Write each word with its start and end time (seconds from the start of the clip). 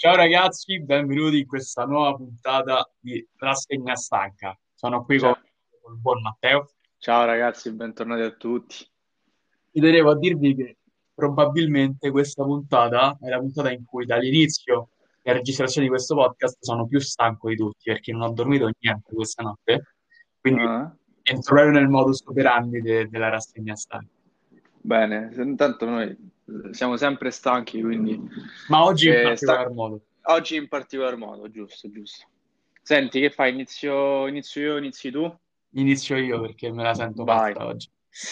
Ciao 0.00 0.14
ragazzi, 0.14 0.80
benvenuti 0.80 1.40
in 1.40 1.46
questa 1.48 1.84
nuova 1.84 2.14
puntata 2.14 2.88
di 3.00 3.26
Rassegna 3.36 3.96
Stanca. 3.96 4.56
Sono 4.72 5.04
qui 5.04 5.18
con, 5.18 5.32
Ciao, 5.32 5.42
con 5.82 5.92
il 5.94 5.98
buon 6.00 6.22
Matteo. 6.22 6.70
ciao 6.98 7.24
ragazzi, 7.24 7.72
bentornati 7.72 8.22
a 8.22 8.30
tutti. 8.30 8.76
Ci 8.76 9.80
tenevo 9.80 10.10
a 10.10 10.16
dirvi 10.16 10.54
che 10.54 10.76
probabilmente 11.12 12.12
questa 12.12 12.44
puntata 12.44 13.18
è 13.20 13.28
la 13.28 13.38
puntata 13.40 13.72
in 13.72 13.84
cui 13.84 14.06
dall'inizio 14.06 14.90
della 15.20 15.38
registrazione 15.38 15.88
di 15.88 15.92
questo 15.92 16.14
podcast 16.14 16.58
sono 16.60 16.86
più 16.86 17.00
stanco 17.00 17.48
di 17.48 17.56
tutti 17.56 17.90
perché 17.90 18.12
non 18.12 18.22
ho 18.22 18.32
dormito 18.32 18.70
niente 18.78 19.12
questa 19.12 19.42
notte, 19.42 19.94
quindi 20.40 20.62
Ah, 20.62 20.94
entro 21.24 21.54
proprio 21.56 21.72
nel 21.76 21.88
modus 21.88 22.22
operandi 22.24 22.80
de- 22.82 23.08
della 23.08 23.30
rassegna 23.30 23.74
stanca. 23.74 24.06
Bene, 24.80 25.32
intanto 25.34 25.86
noi 25.86 26.16
siamo 26.72 26.96
sempre 26.96 27.30
stanchi, 27.30 27.80
quindi 27.80 28.18
Ma 28.68 28.84
oggi 28.84 29.08
in 29.08 29.14
eh, 29.14 29.36
sta- 29.36 29.52
particolar 29.54 29.70
modo. 29.72 30.00
oggi 30.22 30.56
in 30.56 30.68
particolar 30.68 31.16
modo, 31.16 31.50
giusto, 31.50 31.90
giusto. 31.90 32.26
Senti, 32.82 33.20
che 33.20 33.30
fai? 33.30 33.52
Inizio, 33.52 34.26
inizio 34.26 34.62
io, 34.62 34.76
inizi 34.78 35.10
tu? 35.10 35.38
Inizio 35.72 36.16
io 36.16 36.40
perché 36.40 36.72
me 36.72 36.82
la 36.82 36.94
sento 36.94 37.24
Vai, 37.24 37.52
fatta 37.52 37.66
oggi. 37.66 37.90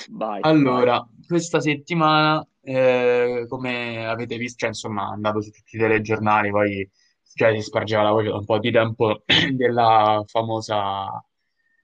vai, 0.08 0.42
vai. 0.42 0.50
Allora, 0.50 1.06
questa 1.27 1.60
settimana, 1.60 2.46
eh, 2.62 3.44
come 3.48 4.06
avete 4.06 4.36
visto, 4.38 4.58
cioè, 4.58 4.69
insomma, 4.70 5.08
è 5.10 5.12
andato 5.12 5.41
su 5.42 5.50
tutti 5.50 5.77
i 5.77 5.78
telegiornali, 5.78 6.50
poi 6.50 6.88
già 7.34 7.52
si 7.52 7.60
spargeva 7.60 8.02
la 8.02 8.10
voce 8.10 8.28
da 8.28 8.36
un 8.36 8.44
po' 8.44 8.58
di 8.58 8.70
tempo 8.70 9.24
della 9.52 10.22
famosa, 10.27 11.24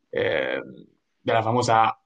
eh, 0.08 0.60
della 1.20 1.42
famosa, 1.42 1.98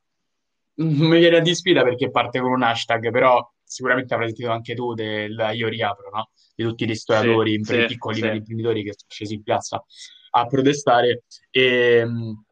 non 0.77 1.09
mi 1.09 1.19
viene 1.19 1.37
a 1.39 1.41
di 1.41 1.55
sfida 1.55 1.83
perché 1.83 2.11
parte 2.11 2.41
con 2.41 2.51
un 2.53 2.63
hashtag, 2.63 3.11
però 3.11 3.47
sicuramente 3.67 4.15
avrai 4.15 4.29
sentito 4.29 4.51
anche 4.51 4.75
tu 4.75 4.95
del 4.95 5.51
Io 5.55 5.69
riapro, 5.69 6.11
no? 6.13 6.31
Di 6.55 6.65
tutti 6.65 6.85
i 6.85 6.87
ristoratori, 6.87 7.63
sì, 7.63 7.85
piccoli, 7.87 8.21
sì. 8.21 8.27
imprenditori 8.27 8.83
che 8.83 8.95
sono 8.97 9.11
scesi 9.11 9.35
in 9.35 9.43
piazza 9.43 9.85
a 10.31 10.47
protestare 10.47 11.25
e 11.51 12.05
mh, 12.05 12.45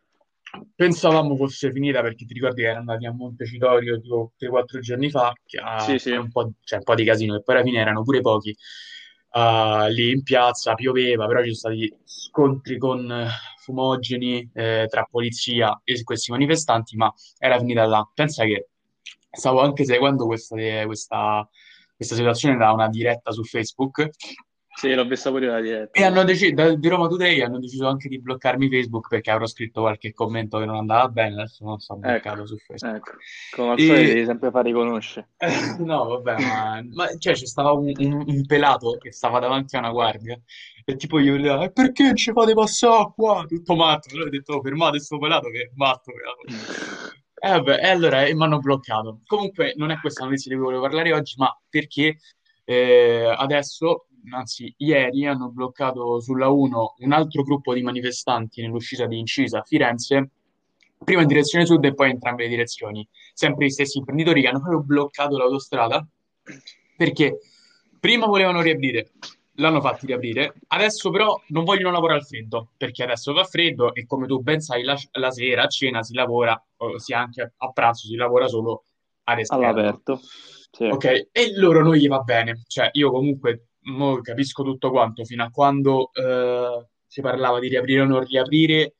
pensavamo 0.74 1.36
fosse 1.36 1.70
finita 1.70 2.00
perché 2.00 2.24
ti 2.24 2.34
ricordi 2.34 2.62
che 2.62 2.68
erano 2.68 2.80
andati 2.90 3.06
a 3.06 3.12
Montecitorio 3.12 4.00
tipo 4.00 4.32
3-4 4.36 4.80
giorni 4.80 5.10
fa 5.10 5.32
che 5.44 5.58
a 5.58 5.80
Sì, 5.80 5.98
sì. 5.98 6.12
un 6.12 6.30
po', 6.30 6.52
cioè, 6.62 6.78
un 6.78 6.84
po' 6.84 6.94
di 6.94 7.04
casino 7.04 7.34
e 7.36 7.42
poi 7.42 7.54
alla 7.56 7.64
fine 7.64 7.80
erano 7.80 8.02
pure 8.02 8.20
pochi 8.20 8.56
ah, 9.30 9.86
lì 9.88 10.10
in 10.10 10.22
piazza, 10.22 10.74
pioveva, 10.74 11.26
però 11.26 11.42
ci 11.42 11.54
sono 11.54 11.74
stati 11.74 11.96
scontri 12.04 12.78
con 12.78 13.26
fumogeni 13.62 14.48
eh, 14.52 14.86
tra 14.88 15.04
polizia 15.10 15.80
e 15.84 16.02
questi 16.02 16.30
manifestanti, 16.30 16.96
ma 16.96 17.12
era 17.38 17.58
finita 17.58 17.86
là. 17.86 18.08
Pensa 18.14 18.44
che 18.44 18.68
stavo 19.34 19.60
anche 19.60 19.84
seguendo 19.84 20.26
questa, 20.26 20.56
questa, 20.86 21.48
questa 21.96 22.14
situazione 22.14 22.56
da 22.56 22.72
una 22.72 22.88
diretta 22.88 23.30
su 23.32 23.42
Facebook 23.44 24.08
Sì, 24.76 24.92
l'ho 24.92 25.04
vista 25.04 25.30
pure 25.30 25.46
la 25.46 25.60
diretta, 25.60 25.98
e 26.00 26.04
hanno 26.04 26.24
deciso, 26.24 26.74
di 26.76 26.88
Roma 26.88 27.06
Today 27.06 27.40
hanno 27.40 27.60
deciso 27.60 27.86
anche 27.86 28.08
di 28.08 28.20
bloccarmi 28.20 28.68
Facebook 28.68 29.08
perché 29.08 29.30
avrò 29.30 29.46
scritto 29.46 29.82
qualche 29.82 30.12
commento 30.12 30.58
che 30.58 30.64
non 30.64 30.76
andava 30.76 31.08
bene, 31.08 31.34
adesso 31.42 31.64
non 31.64 31.78
sto 31.78 31.94
Ecco, 31.94 32.10
bloccato 32.10 32.46
su 32.46 32.56
Facebook. 32.56 32.96
ecco. 32.96 33.10
Come 33.50 33.70
al 33.72 33.78
solito 33.80 34.04
E 34.04 34.06
devi 34.14 34.24
sempre 34.24 34.50
far 34.50 34.64
riconoscere. 34.64 35.28
eh, 35.38 35.46
no, 35.84 36.04
vabbè, 36.06 36.38
ma, 36.38 36.82
ma 36.92 37.06
cioè, 37.18 37.34
c'è 37.34 37.46
stava 37.46 37.72
un, 37.72 37.92
un- 37.98 38.24
un 38.26 38.46
pelato 38.46 38.96
che 38.98 39.12
stava 39.12 39.38
davanti 39.38 39.76
a 39.76 39.78
una 39.80 39.90
guardia 39.90 40.38
e 40.84 40.96
tipo 40.96 41.20
gli 41.20 41.28
urlava, 41.28 41.64
"E 41.64 41.72
perché 41.72 42.14
ci 42.14 42.32
fate 42.32 42.52
passare 42.54 43.12
qua? 43.14 43.44
Tutto 43.46 43.74
matto. 43.74 44.08
Allora 44.12 44.26
ho 44.26 44.30
detto, 44.30 44.54
"Oh, 44.54 44.60
fermate 44.60 44.98
sto 45.00 45.18
pelato 45.18 45.48
che 45.50 45.60
è 45.62 45.70
matto. 45.74 46.12
E 47.44 47.48
vabbè, 47.50 47.78
e 47.78 47.88
allora 47.88 48.24
eh, 48.24 48.34
mi 48.34 48.42
hanno 48.42 48.58
bloccato. 48.58 49.20
Comunque 49.26 49.74
non 49.76 49.90
è 49.90 50.00
questa 50.00 50.24
notizia 50.24 50.50
di 50.50 50.56
cui 50.56 50.64
volevo 50.64 50.80
parlare 50.84 51.12
oggi, 51.12 51.34
ma 51.36 51.54
perché 51.68 52.16
eh, 52.64 53.34
adesso, 53.36 54.06
anzi 54.30 54.74
ieri, 54.78 55.26
hanno 55.26 55.50
bloccato 55.50 56.20
sulla 56.20 56.48
1 56.48 56.94
un 57.00 57.12
altro 57.12 57.42
gruppo 57.42 57.74
di 57.74 57.82
manifestanti 57.82 58.62
nell'uscita 58.62 59.04
di 59.04 59.18
Incisa 59.18 59.58
a 59.58 59.62
Firenze, 59.62 60.30
prima 61.04 61.20
in 61.20 61.26
direzione 61.26 61.66
sud 61.66 61.84
e 61.84 61.92
poi 61.92 62.06
in 62.06 62.12
entrambe 62.14 62.44
le 62.44 62.48
direzioni. 62.48 63.06
Sempre 63.34 63.66
gli 63.66 63.70
stessi 63.70 63.98
imprenditori 63.98 64.40
che 64.40 64.48
hanno 64.48 64.60
proprio 64.60 64.82
bloccato 64.82 65.36
l'autostrada 65.36 66.06
perché 66.96 67.40
prima 68.00 68.24
volevano 68.24 68.62
riaprire, 68.62 69.10
l'hanno 69.56 69.80
fatti 69.80 70.06
riaprire, 70.06 70.54
adesso 70.68 71.10
però 71.10 71.40
non 71.48 71.64
vogliono 71.64 71.92
lavorare 71.92 72.20
al 72.20 72.26
freddo, 72.26 72.70
perché 72.76 73.04
adesso 73.04 73.34
fa 73.34 73.44
freddo 73.44 73.94
e 73.94 74.06
come 74.06 74.26
tu 74.26 74.40
ben 74.40 74.60
sai 74.60 74.82
la, 74.82 74.96
la 75.12 75.30
sera 75.30 75.64
a 75.64 75.68
cena 75.68 76.02
si 76.02 76.14
lavora, 76.14 76.60
ossia 76.76 77.18
anche 77.18 77.54
a 77.56 77.70
pranzo 77.70 78.06
si 78.06 78.16
lavora 78.16 78.48
solo 78.48 78.84
all'esterno. 79.24 79.66
All'aperto, 79.66 80.20
sì. 80.70 80.84
Ok, 80.84 81.28
e 81.30 81.52
loro 81.56 81.82
non 81.82 81.94
gli 81.94 82.08
va 82.08 82.20
bene, 82.20 82.62
cioè 82.66 82.88
io 82.92 83.10
comunque 83.10 83.68
capisco 84.22 84.62
tutto 84.62 84.90
quanto, 84.90 85.24
fino 85.24 85.44
a 85.44 85.50
quando 85.50 86.10
eh, 86.12 86.86
si 87.06 87.20
parlava 87.20 87.60
di 87.60 87.68
riaprire 87.68 88.00
o 88.00 88.06
non 88.06 88.24
riaprire, 88.24 88.94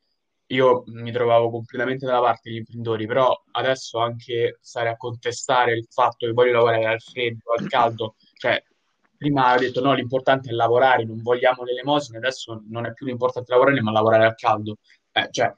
io 0.47 0.83
mi 0.87 1.11
trovavo 1.11 1.49
completamente 1.49 2.05
dalla 2.05 2.21
parte 2.21 2.49
degli 2.49 2.59
imprenditori, 2.59 3.07
però 3.07 3.35
adesso 3.51 3.97
anche 3.97 4.59
stare 4.61 4.89
a 4.89 4.95
contestare 4.95 5.73
il 5.73 5.87
fatto 5.89 6.27
che 6.27 6.33
voglio 6.33 6.53
lavorare 6.53 6.85
al 6.85 7.01
freddo, 7.01 7.51
al 7.57 7.67
caldo, 7.67 8.15
cioè 8.35 8.63
prima 9.17 9.53
ho 9.53 9.57
detto 9.57 9.81
no, 9.81 9.93
l'importante 9.93 10.49
è 10.49 10.53
lavorare, 10.53 11.05
non 11.05 11.21
vogliamo 11.21 11.63
l'elemosina, 11.63 12.17
adesso 12.17 12.63
non 12.69 12.85
è 12.85 12.93
più 12.93 13.05
l'importante 13.05 13.51
lavorare, 13.51 13.81
ma 13.81 13.91
lavorare 13.91 14.25
al 14.25 14.35
caldo. 14.35 14.77
Eh, 15.11 15.27
cioè, 15.31 15.53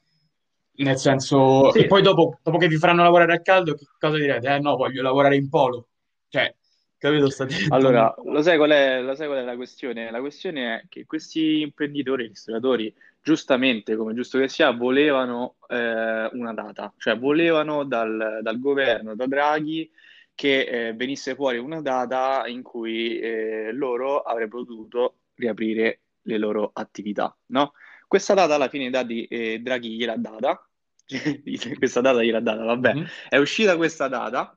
nel 0.78 0.98
senso, 0.98 1.74
e 1.74 1.82
Sì, 1.82 1.86
poi 1.88 2.02
dopo, 2.02 2.40
dopo 2.44 2.58
che 2.58 2.68
vi 2.68 2.78
faranno 2.78 3.04
lavorare 3.04 3.34
al 3.34 3.42
caldo, 3.42 3.74
che 3.74 3.86
cosa 3.98 4.18
direte? 4.18 4.48
Eh 4.48 4.60
no, 4.60 4.76
voglio 4.76 5.02
lavorare 5.02 5.36
in 5.36 5.50
polo. 5.50 5.88
Cioè, 6.30 6.54
capito? 6.98 7.30
Sta 7.30 7.46
diventando... 7.46 7.88
Allora, 7.88 8.16
lo 8.24 8.42
sai 8.42 8.58
qual 8.58 8.72
è, 8.72 9.02
lo 9.02 9.16
sai 9.16 9.28
qual 9.28 9.40
è 9.40 9.44
la 9.44 9.56
questione? 9.56 10.12
La 10.12 10.20
questione 10.20 10.76
è 10.76 10.84
che 10.88 11.06
questi 11.06 11.62
imprenditori, 11.62 12.28
ristoratori, 12.28 12.94
giustamente, 13.24 13.96
come 13.96 14.14
giusto 14.14 14.38
che 14.38 14.48
sia, 14.48 14.72
volevano 14.72 15.56
eh, 15.68 16.30
una 16.34 16.54
data, 16.54 16.94
cioè 16.98 17.18
volevano 17.18 17.84
dal, 17.84 18.40
dal 18.42 18.60
governo, 18.60 19.16
da 19.16 19.26
Draghi, 19.26 19.90
che 20.38 20.90
eh, 20.90 20.94
venisse 20.94 21.34
fuori 21.34 21.58
una 21.58 21.82
data 21.82 22.46
in 22.46 22.62
cui 22.62 23.18
eh, 23.18 23.72
loro 23.74 24.22
avrebbero 24.22 24.64
potuto 24.66 25.16
riaprire 25.34 26.02
le 26.22 26.38
loro 26.38 26.70
attività, 26.74 27.36
no? 27.48 27.74
Questa 28.08 28.36
data 28.36 28.54
alla 28.54 28.70
fine 28.70 28.92
Draghi, 28.92 29.26
eh, 29.26 29.58
Draghi 29.60 29.96
gliel'ha 29.98 30.16
data, 30.16 30.64
questa 31.80 32.02
data 32.02 32.22
gliel'ha 32.24 32.40
data, 32.40 32.64
vabbè, 32.66 32.94
Mhm. 32.94 33.06
è 33.30 33.38
uscita 33.38 33.76
questa 33.78 34.08
data 34.08 34.56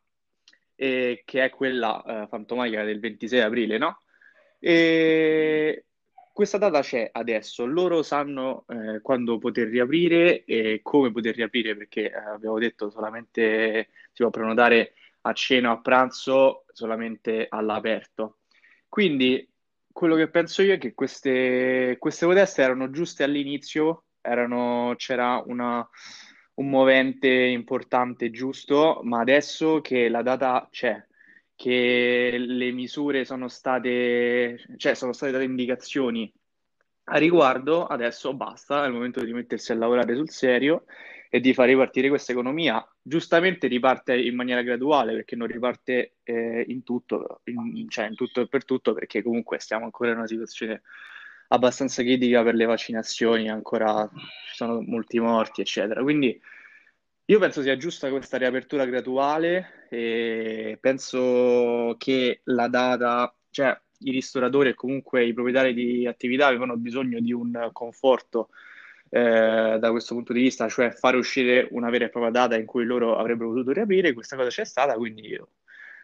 eh, 0.75 1.23
che 1.25 1.45
è 1.45 1.49
quella 1.51 2.03
eh, 2.05 2.27
fantomatica 2.29 2.85
del 2.85 3.01
26 3.01 3.41
aprile, 3.41 3.79
no? 3.79 4.03
E 4.59 5.87
questa 6.35 6.59
data 6.59 6.83
c'è 6.83 7.09
adesso, 7.11 7.65
loro 7.65 8.03
sanno 8.03 8.65
eh, 8.69 9.01
quando 9.01 9.39
poter 9.39 9.69
riaprire 9.69 10.45
e 10.45 10.81
come 10.83 11.11
poter 11.11 11.35
riaprire, 11.37 11.75
perché 11.75 12.11
eh, 12.11 12.15
abbiamo 12.15 12.59
detto 12.59 12.91
solamente 12.91 13.89
si 14.13 14.23
può 14.23 14.29
prenotare 14.31 14.93
a 15.23 15.33
cena 15.33 15.71
o 15.71 15.75
a 15.75 15.81
pranzo 15.81 16.65
solamente 16.73 17.47
all'aperto. 17.49 18.39
Quindi 18.89 19.49
quello 19.93 20.17
che 20.17 20.29
penso 20.31 20.63
io 20.63 20.75
è 20.75 20.79
che 20.79 20.95
queste, 20.95 21.97
queste 21.99 22.27
proteste 22.27 22.63
erano 22.63 22.91
giuste 22.91 23.23
all'inizio, 23.25 24.05
erano- 24.21 24.95
c'era 24.97 25.43
una- 25.47 25.87
un 26.55 26.69
movente 26.69 27.29
importante 27.29 28.31
giusto, 28.31 29.01
ma 29.03 29.21
adesso 29.21 29.81
che 29.81 30.09
la 30.09 30.23
data 30.23 30.69
c'è, 30.71 31.03
che 31.55 32.35
le 32.39 32.71
misure 32.73 33.25
sono 33.25 33.49
state, 33.49 34.65
cioè 34.77 34.95
sono 34.95 35.13
state 35.13 35.33
date 35.33 35.45
indicazioni 35.45 36.31
a 37.05 37.17
riguardo, 37.19 37.87
adesso 37.87 38.35
basta, 38.35 38.85
è 38.85 38.87
il 38.87 38.93
momento 38.93 39.23
di 39.25 39.33
mettersi 39.33 39.73
a 39.73 39.75
lavorare 39.77 40.15
sul 40.15 40.31
serio 40.31 40.85
e 41.33 41.39
di 41.39 41.55
far 41.55 41.69
ripartire 41.69 42.09
questa 42.09 42.33
economia. 42.33 42.85
Giustamente 43.01 43.69
riparte 43.69 44.19
in 44.21 44.35
maniera 44.35 44.63
graduale 44.63 45.13
perché 45.15 45.37
non 45.37 45.47
riparte 45.47 46.17
eh, 46.25 46.65
in 46.67 46.83
tutto, 46.83 47.41
in- 47.45 47.89
cioè 47.89 48.09
in 48.09 48.17
tutto 48.17 48.41
e 48.41 48.49
per 48.49 48.65
tutto, 48.65 48.93
perché 48.93 49.23
comunque 49.23 49.61
stiamo 49.61 49.85
ancora 49.85 50.11
in 50.11 50.17
una 50.17 50.27
situazione 50.27 50.83
abbastanza 51.49 52.03
critica 52.03 52.43
per 52.43 52.55
le 52.55 52.65
vaccinazioni, 52.65 53.49
ancora 53.49 54.09
ci 54.49 54.57
sono 54.57 54.81
molti 54.83 55.21
morti, 55.21 55.61
eccetera. 55.61 56.03
Quindi 56.03 56.39
io 57.27 57.39
penso 57.39 57.63
sia 57.63 57.77
giusta 57.77 58.11
questa 58.11 58.37
riapertura 58.37 58.85
graduale 58.85 59.87
e 59.89 60.79
penso 60.81 61.95
che 61.97 62.41
la 62.45 62.67
data, 62.67 63.33
cioè 63.51 63.81
i 64.01 64.11
ristoratori 64.11 64.71
e 64.71 64.75
comunque 64.75 65.25
i 65.25 65.33
proprietari 65.33 65.75
di 65.75 66.09
attività 66.09 66.49
avevano 66.49 66.77
bisogno 66.77 67.21
di 67.21 67.33
un 67.33 67.71
conforto 67.73 68.49
eh, 69.11 69.79
da 69.81 69.91
questo 69.91 70.15
punto 70.15 70.33
di 70.33 70.43
vista, 70.43 70.69
cioè 70.69 70.91
fare 70.93 71.17
uscire 71.19 71.69
una 71.73 71.91
vera 71.91 72.07
e 72.07 72.11
propria 72.11 72.33
data 72.33 72.57
in 72.57 72.67
cui 72.67 72.85
loro 72.85 73.17
avrebbero 73.19 73.51
potuto 73.51 73.73
riaprire, 73.73 74.13
questa 74.15 74.37
cosa 74.37 74.49
c'è 74.49 74.65
stata, 74.65 74.95
quindi 74.95 75.27
io 75.27 75.49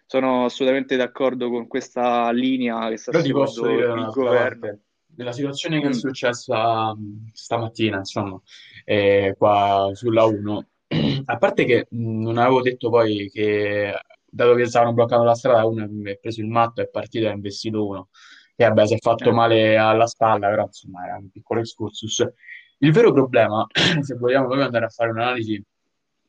sono 0.07 0.45
assolutamente 0.45 0.97
d'accordo 0.97 1.51
con 1.51 1.67
questa 1.67 2.31
linea 2.33 2.89
che 2.89 2.97
sta 2.97 3.11
Però 3.11 3.23
ti 3.23 3.33
posso 3.33 3.67
dire 3.67 3.89
il 3.93 4.09
governo. 4.09 4.79
Nella 5.17 5.33
situazione 5.33 5.81
che 5.81 5.89
è 5.89 5.93
Mm, 5.93 5.93
successa 5.93 6.95
mh, 6.95 7.31
stamattina, 7.33 7.99
insomma, 7.99 8.39
eh, 8.85 9.35
qua 9.39 9.91
sulla 9.95 10.25
1, 10.27 10.67
a 11.25 11.37
parte 11.39 11.65
che 11.65 11.87
mh, 11.89 12.23
non 12.23 12.37
avevo 12.39 12.61
detto 12.61 12.91
poi 12.91 13.31
che, 13.31 13.93
dato 14.27 14.55
che 14.55 14.67
stavano 14.67 14.93
bloccando 14.93 15.25
la 15.25 15.35
strada, 15.35 15.65
uno 15.67 15.85
ha 15.85 15.89
preso 16.21 16.41
il 16.41 16.49
matto, 16.49 16.83
è 16.83 16.89
partito 16.89 17.25
e 17.27 17.29
ha 17.31 17.33
investito 17.33 17.87
uno. 17.87 18.09
che 18.55 18.65
vabbè 18.67 18.87
si 18.87 18.95
è 18.95 18.99
fatto 18.99 19.33
Eh, 19.33 19.33
male 19.33 19.77
alla 19.77 20.07
spalla, 20.07 20.49
però 20.49 20.65
insomma 20.65 21.05
era 21.07 21.17
un 21.17 21.31
piccolo 21.31 21.61
excursus. 21.61 22.27
Il 22.79 22.93
vero 22.93 23.13
problema, 23.13 23.67
se 24.03 24.15
vogliamo 24.17 24.47
proprio 24.47 24.67
andare 24.67 24.85
a 24.85 24.89
fare 24.91 25.11
un'analisi 25.11 25.63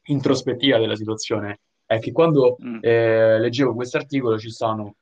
introspettiva 0.03 0.77
della 0.77 0.95
situazione, 0.95 1.59
è 1.85 1.99
che 1.99 2.11
quando 2.11 2.57
mm. 2.63 2.79
eh, 2.81 3.39
leggevo 3.39 3.73
questo 3.73 3.97
articolo 3.97 4.38
ci 4.38 4.49
sono 4.49 4.95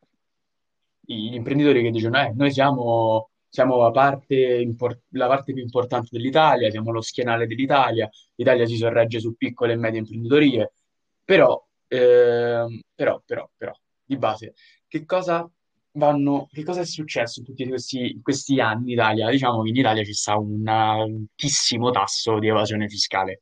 gli 1.06 1.36
imprenditori 1.36 1.84
che 1.84 1.92
dicono, 1.92 2.20
eh, 2.20 2.32
noi 2.36 2.52
siamo, 2.52 3.30
siamo 3.48 3.78
la 3.78 3.92
parte, 3.92 4.68
la 5.10 5.28
parte 5.28 5.54
più 5.54 5.62
importante 5.62 6.10
dell'Italia, 6.12 6.70
siamo 6.72 6.92
lo 6.92 7.02
schienale 7.02 7.46
dell'Italia, 7.46 8.10
l'Italia 8.36 8.66
si 8.66 8.76
sorregge 8.76 9.20
su 9.20 9.36
piccole 9.36 9.74
e 9.74 9.76
medie 9.78 10.00
imprenditorie, 10.00 10.74
però, 11.24 11.64
ehm, 11.88 12.80
però, 12.94 13.22
però, 13.24 13.48
però, 13.56 13.74
di 14.04 14.18
base, 14.18 14.54
che 14.88 15.06
cosa 15.06 15.48
vanno, 15.96 16.48
che 16.52 16.64
cosa 16.64 16.82
è 16.82 16.86
successo 16.86 17.40
in 17.40 17.46
tutti 17.46 17.68
questi, 17.68 18.20
questi 18.22 18.60
anni 18.60 18.92
in 18.94 19.00
Italia? 19.00 19.30
Diciamo 19.30 19.62
che 19.62 19.70
in 19.70 19.76
Italia 19.76 20.04
ci 20.04 20.14
sta 20.14 20.38
un 20.38 20.68
altissimo 20.68 21.92
tasso 21.92 22.40
di 22.40 22.48
evasione 22.48 22.88
fiscale, 22.88 23.40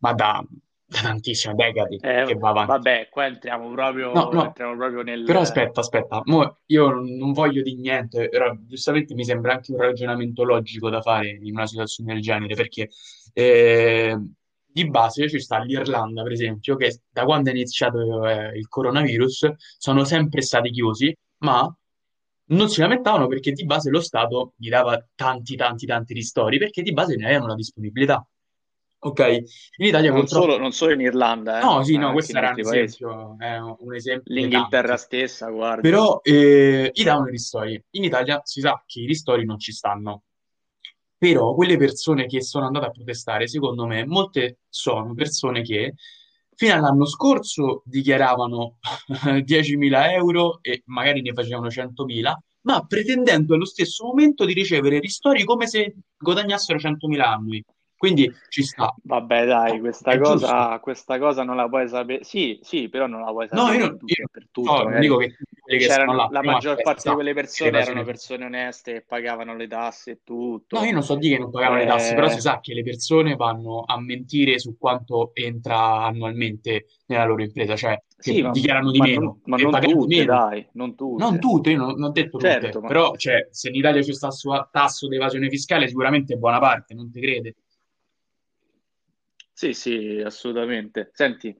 ma 0.00 0.12
da, 0.12 0.44
da 0.86 1.00
tantissime 1.00 1.54
decadi 1.54 1.98
che 1.98 2.22
Eh, 2.22 2.34
va 2.34 2.50
avanti. 2.50 2.70
vabbè, 2.70 3.08
qua 3.10 3.26
entriamo 3.26 3.70
proprio, 3.72 4.12
no, 4.12 4.44
entriamo 4.44 4.76
proprio 4.76 5.02
però 5.02 5.16
nel... 5.16 5.36
aspetta, 5.36 5.80
aspetta, 5.80 6.20
mo 6.24 6.58
io 6.66 6.88
non 6.90 7.16
non 7.16 7.32
voglio 7.32 7.62
di 7.62 7.74
niente, 7.76 8.28
però 8.28 8.54
giustamente 8.66 9.14
mi 9.14 9.24
sembra 9.24 9.54
anche 9.54 9.72
un 9.72 9.78
ragionamento 9.78 10.44
logico 10.44 10.90
da 10.90 11.00
fare 11.00 11.28
in 11.30 11.54
una 11.54 11.66
situazione 11.66 12.12
del 12.12 12.22
genere, 12.22 12.54
perché 12.54 12.90
eh, 13.32 14.16
di 14.66 14.88
base 14.90 15.28
ci 15.28 15.38
sta 15.40 15.58
l'Irlanda, 15.58 16.22
per 16.22 16.32
esempio, 16.32 16.76
che 16.76 17.00
da 17.10 17.24
quando 17.24 17.50
è 17.50 17.52
iniziato 17.52 18.26
eh, 18.26 18.56
il 18.58 18.66
coronavirus 18.68 19.52
sono 19.78 20.04
sempre 20.04 20.42
stati 20.42 20.70
chiusi, 20.70 21.16
ma 21.38 21.72
non 22.46 22.68
si 22.68 22.80
lamentavano 22.80 23.26
perché 23.26 23.52
di 23.52 23.64
base 23.64 23.90
lo 23.90 24.00
Stato 24.00 24.52
gli 24.56 24.68
dava 24.68 25.02
tanti, 25.14 25.56
tanti, 25.56 25.86
tanti 25.86 26.14
ristori, 26.14 26.58
perché 26.58 26.82
di 26.82 26.92
base 26.92 27.16
ne 27.16 27.24
avevano 27.26 27.48
la 27.48 27.54
disponibilità. 27.54 28.26
Ok? 29.04 29.20
In 29.76 29.86
Italia 29.86 30.10
Non 30.10 30.26
solo, 30.26 30.40
purtroppo... 30.40 30.62
non 30.62 30.72
solo 30.72 30.92
in 30.92 31.00
Irlanda, 31.00 31.58
eh, 31.58 31.62
No, 31.62 31.82
sì, 31.84 31.96
no, 31.96 32.06
anche 32.06 32.12
questo 32.14 32.38
era 32.38 32.50
un 32.50 32.58
esempio, 32.58 33.36
è 33.38 33.58
un 33.58 33.94
esempio 33.94 34.34
L'Inghilterra 34.34 34.96
stessa, 34.96 35.50
guarda. 35.50 35.82
Però 35.82 36.20
eh, 36.22 36.90
gli 36.92 37.04
davano 37.04 37.28
i 37.28 37.30
ristori. 37.30 37.84
In 37.90 38.04
Italia 38.04 38.40
si 38.44 38.60
sa 38.60 38.82
che 38.86 39.00
i 39.00 39.06
ristori 39.06 39.44
non 39.44 39.58
ci 39.58 39.72
stanno. 39.72 40.22
Però 41.18 41.54
quelle 41.54 41.76
persone 41.76 42.26
che 42.26 42.42
sono 42.42 42.66
andate 42.66 42.86
a 42.86 42.90
protestare, 42.90 43.46
secondo 43.46 43.86
me, 43.86 44.06
molte 44.06 44.60
sono 44.68 45.12
persone 45.14 45.62
che 45.62 45.94
fino 46.56 46.74
all'anno 46.74 47.06
scorso 47.06 47.82
dichiaravano 47.84 48.78
10.000 49.44 50.10
euro 50.12 50.58
e 50.62 50.82
magari 50.86 51.22
ne 51.22 51.32
facevano 51.32 51.68
100.000, 51.68 52.32
ma 52.62 52.84
pretendendo 52.86 53.54
allo 53.54 53.66
stesso 53.66 54.04
momento 54.04 54.44
di 54.44 54.52
ricevere 54.52 54.98
ristori 54.98 55.44
come 55.44 55.66
se 55.66 55.94
guadagnassero 56.16 56.78
100.000 56.78 57.20
annui. 57.20 57.64
Quindi 58.04 58.32
ci 58.48 58.62
sta. 58.62 58.94
Vabbè, 59.06 59.44
dai, 59.46 59.72
No, 59.72 59.80
questa 59.80 60.18
cosa, 60.18 60.78
questa 60.80 61.18
cosa 61.18 61.42
non 61.42 61.56
la 61.56 61.68
puoi 61.68 61.88
sapere. 61.88 62.24
Sì, 62.24 62.58
sì, 62.62 62.88
però 62.88 63.06
non 63.06 63.20
la 63.20 63.30
puoi 63.32 63.48
No, 63.50 63.62
io 63.72 63.78
sapere 63.78 63.78
non, 63.78 63.96
tutto 63.98 64.06
io 64.06 64.28
per 64.30 64.42
non 64.42 64.50
tutto. 64.50 64.70
so, 64.76 64.82
non 64.88 65.00
dico 65.00 65.16
che 65.18 65.36
che 65.66 65.86
la 65.86 66.04
prima 66.04 66.32
a 66.38 66.42
maggior 66.42 66.80
parte 66.82 67.08
di 67.08 67.14
quelle 67.14 67.32
per 67.34 67.44
persone 67.44 67.78
erano 67.80 68.04
persone 68.04 68.44
oneste 68.44 68.92
che 68.92 69.02
pagavano 69.02 69.54
le 69.56 69.66
tasse 69.66 70.10
e 70.12 70.20
No, 70.74 70.82
io 70.84 70.90
tutto. 70.90 70.92
non 70.92 71.02
so 71.02 71.16
di 71.16 71.28
che 71.28 71.38
non 71.38 71.50
pagavano 71.50 71.78
le 71.80 71.86
tasse, 71.86 72.14
però 72.14 72.28
si 72.28 72.40
Eh, 72.40 72.40
sa 72.40 72.58
che 72.60 72.74
le 72.74 72.82
persone 72.82 73.36
vanno 73.36 73.84
a 73.86 74.00
mentire 74.00 74.58
su 74.58 74.76
quanto 74.76 75.30
entra 75.34 76.02
annualmente 76.04 76.86
nella 77.06 77.24
loro 77.24 77.42
impresa, 77.42 77.76
cioè 77.76 77.96
sì, 78.18 78.42
ma, 78.42 78.50
dichiarano 78.50 78.90
di 78.90 78.98
ma 78.98 79.06
non, 79.06 79.12
meno 79.12 79.40
ma 79.44 79.56
non 79.56 79.70
pagano 79.70 79.94
di 79.94 80.00
tutte, 80.00 80.16
meno. 80.16 80.24
dai, 80.24 80.68
non 80.72 80.94
Non 81.16 81.32
tutte. 81.34 81.38
tutte, 81.38 81.70
io 81.70 81.78
non, 81.78 81.94
non 81.94 82.10
ho 82.10 82.12
detto 82.12 82.38
tutte, 82.38 82.50
Certo, 82.50 82.80
ma 82.80 82.88
però 82.88 83.14
cioè, 83.16 83.46
se 83.50 83.68
in 83.68 83.76
Italia 83.76 84.02
c'è 84.02 84.12
sta 84.12 84.30
su 84.32 84.50
tasso 84.72 85.06
di 85.06 85.14
evasione 85.14 85.48
fiscale, 85.48 85.86
sicuramente 85.86 86.34
buona 86.36 86.58
parte, 86.58 86.94
non 86.94 87.10
ti 87.10 87.20
crede. 87.20 87.54
Sì, 89.64 89.72
sì, 89.72 90.20
assolutamente. 90.22 91.08
Senti, 91.14 91.56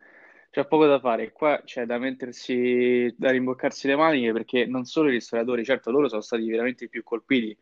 c'è 0.50 0.66
poco 0.66 0.84
da 0.84 1.00
fare. 1.00 1.32
Qua 1.32 1.62
c'è 1.64 1.86
da 1.86 1.96
mettersi, 1.98 3.14
da 3.16 3.30
rimboccarsi 3.30 3.86
le 3.86 3.96
maniche 3.96 4.30
perché 4.32 4.66
non 4.66 4.84
solo 4.84 5.08
i 5.08 5.12
ristoratori, 5.12 5.64
certo, 5.64 5.90
loro 5.90 6.08
sono 6.08 6.20
stati 6.20 6.46
veramente 6.50 6.84
i 6.84 6.88
più 6.90 7.02
colpiti, 7.02 7.56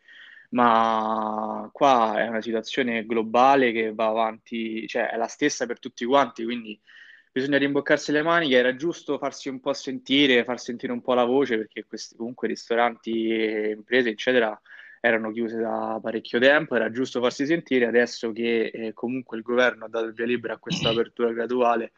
ma 0.50 1.68
qua 1.72 2.16
è 2.18 2.26
una 2.28 2.40
situazione 2.40 3.06
globale 3.06 3.70
che 3.70 3.94
va 3.94 4.06
avanti, 4.08 4.84
cioè 4.88 5.10
è 5.10 5.16
la 5.16 5.28
stessa 5.28 5.64
per 5.66 5.78
tutti 5.78 6.04
quanti, 6.04 6.42
quindi 6.44 6.80
bisogna 7.30 7.58
rimboccarsi 7.58 8.10
le 8.10 8.22
maniche. 8.22 8.56
Era 8.56 8.74
giusto 8.74 9.18
farsi 9.18 9.48
un 9.48 9.60
po' 9.60 9.72
sentire, 9.74 10.42
far 10.44 10.58
sentire 10.58 10.92
un 10.92 11.02
po' 11.02 11.14
la 11.14 11.24
voce 11.24 11.56
perché 11.56 11.84
questi 11.86 12.16
comunque 12.16 12.48
ristoranti, 12.48 13.10
imprese, 13.70 14.08
eccetera 14.10 14.60
erano 15.04 15.32
chiuse 15.32 15.58
da 15.58 15.98
parecchio 16.00 16.38
tempo, 16.38 16.76
era 16.76 16.88
giusto 16.92 17.20
farsi 17.20 17.44
sentire, 17.44 17.86
adesso 17.86 18.30
che 18.30 18.66
eh, 18.66 18.92
comunque 18.92 19.36
il 19.36 19.42
governo 19.42 19.86
ha 19.86 19.88
dato 19.88 20.04
il 20.06 20.12
via 20.12 20.26
libera 20.26 20.54
a 20.54 20.58
questa 20.58 20.90
apertura 20.90 21.32
graduale, 21.32 21.92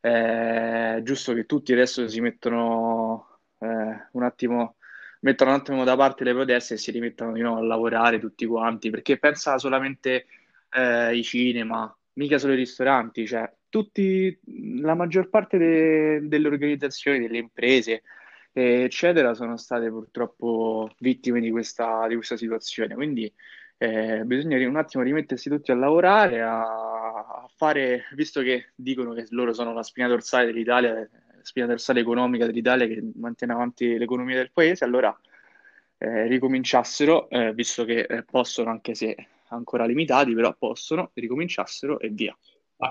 eh, 0.00 0.96
è 0.96 1.00
giusto 1.02 1.34
che 1.34 1.44
tutti 1.44 1.74
adesso 1.74 2.08
si 2.08 2.22
mettono 2.22 3.40
eh, 3.58 3.66
un 4.12 4.22
attimo, 4.22 4.76
mettono 5.20 5.50
un 5.50 5.56
attimo 5.58 5.84
da 5.84 5.94
parte 5.94 6.24
le 6.24 6.32
proteste 6.32 6.74
e 6.74 6.76
si 6.78 6.90
rimettano 6.90 7.32
di 7.32 7.42
nuovo 7.42 7.58
a 7.60 7.64
lavorare 7.64 8.18
tutti 8.18 8.46
quanti, 8.46 8.88
perché 8.88 9.18
pensa 9.18 9.58
solamente 9.58 10.24
eh, 10.70 10.80
ai 10.80 11.22
cinema, 11.22 11.94
mica 12.14 12.38
solo 12.38 12.52
ai 12.52 12.58
ristoranti, 12.60 13.26
cioè 13.26 13.52
tutti, 13.68 14.40
la 14.80 14.94
maggior 14.94 15.28
parte 15.28 15.58
de- 15.58 16.26
delle 16.26 16.48
organizzazioni, 16.48 17.20
delle 17.20 17.36
imprese 17.36 17.92
eh, 17.92 18.02
eccetera, 18.58 19.34
sono 19.34 19.56
state 19.56 19.88
purtroppo 19.90 20.90
vittime 20.98 21.40
di 21.40 21.50
questa, 21.50 22.06
di 22.06 22.14
questa 22.14 22.36
situazione. 22.36 22.94
Quindi 22.94 23.32
eh, 23.78 24.22
bisogna 24.24 24.56
un 24.66 24.76
attimo 24.76 25.02
rimettersi 25.02 25.48
tutti 25.48 25.70
a 25.70 25.76
lavorare, 25.76 26.42
a, 26.42 26.62
a 26.62 27.48
fare, 27.56 28.04
visto 28.14 28.42
che 28.42 28.72
dicono 28.74 29.12
che 29.12 29.26
loro 29.30 29.52
sono 29.52 29.72
la 29.72 29.82
spina 29.82 30.08
dorsale 30.08 30.46
dell'Italia, 30.46 30.94
la 30.94 31.08
spina 31.42 31.66
dorsale 31.66 32.00
economica 32.00 32.46
dell'Italia 32.46 32.86
che 32.86 33.02
mantiene 33.14 33.52
avanti 33.52 33.96
l'economia 33.96 34.36
del 34.36 34.50
paese, 34.52 34.84
allora 34.84 35.16
eh, 35.98 36.26
ricominciassero, 36.26 37.28
eh, 37.30 37.54
visto 37.54 37.84
che 37.84 38.00
eh, 38.00 38.22
possono, 38.24 38.70
anche 38.70 38.94
se 38.94 39.14
ancora 39.48 39.86
limitati, 39.86 40.34
però 40.34 40.54
possono, 40.56 41.10
ricominciassero 41.14 41.98
e 42.00 42.08
via. 42.08 42.36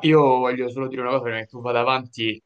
Io 0.02 0.22
voglio 0.22 0.70
solo 0.70 0.88
dire 0.88 1.02
una 1.02 1.12
cosa, 1.12 1.24
prima 1.24 1.38
che 1.40 1.46
tu 1.46 1.62
vada 1.62 1.80
avanti, 1.80 2.42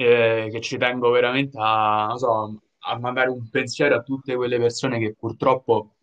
eh, 0.00 0.48
che 0.50 0.60
ci 0.60 0.78
tengo 0.78 1.10
veramente 1.10 1.58
a, 1.60 2.06
non 2.08 2.16
so, 2.18 2.62
a 2.78 2.98
mandare 2.98 3.28
un 3.28 3.48
pensiero 3.50 3.96
a 3.96 4.02
tutte 4.02 4.34
quelle 4.34 4.58
persone 4.58 4.98
che 4.98 5.14
purtroppo 5.18 5.94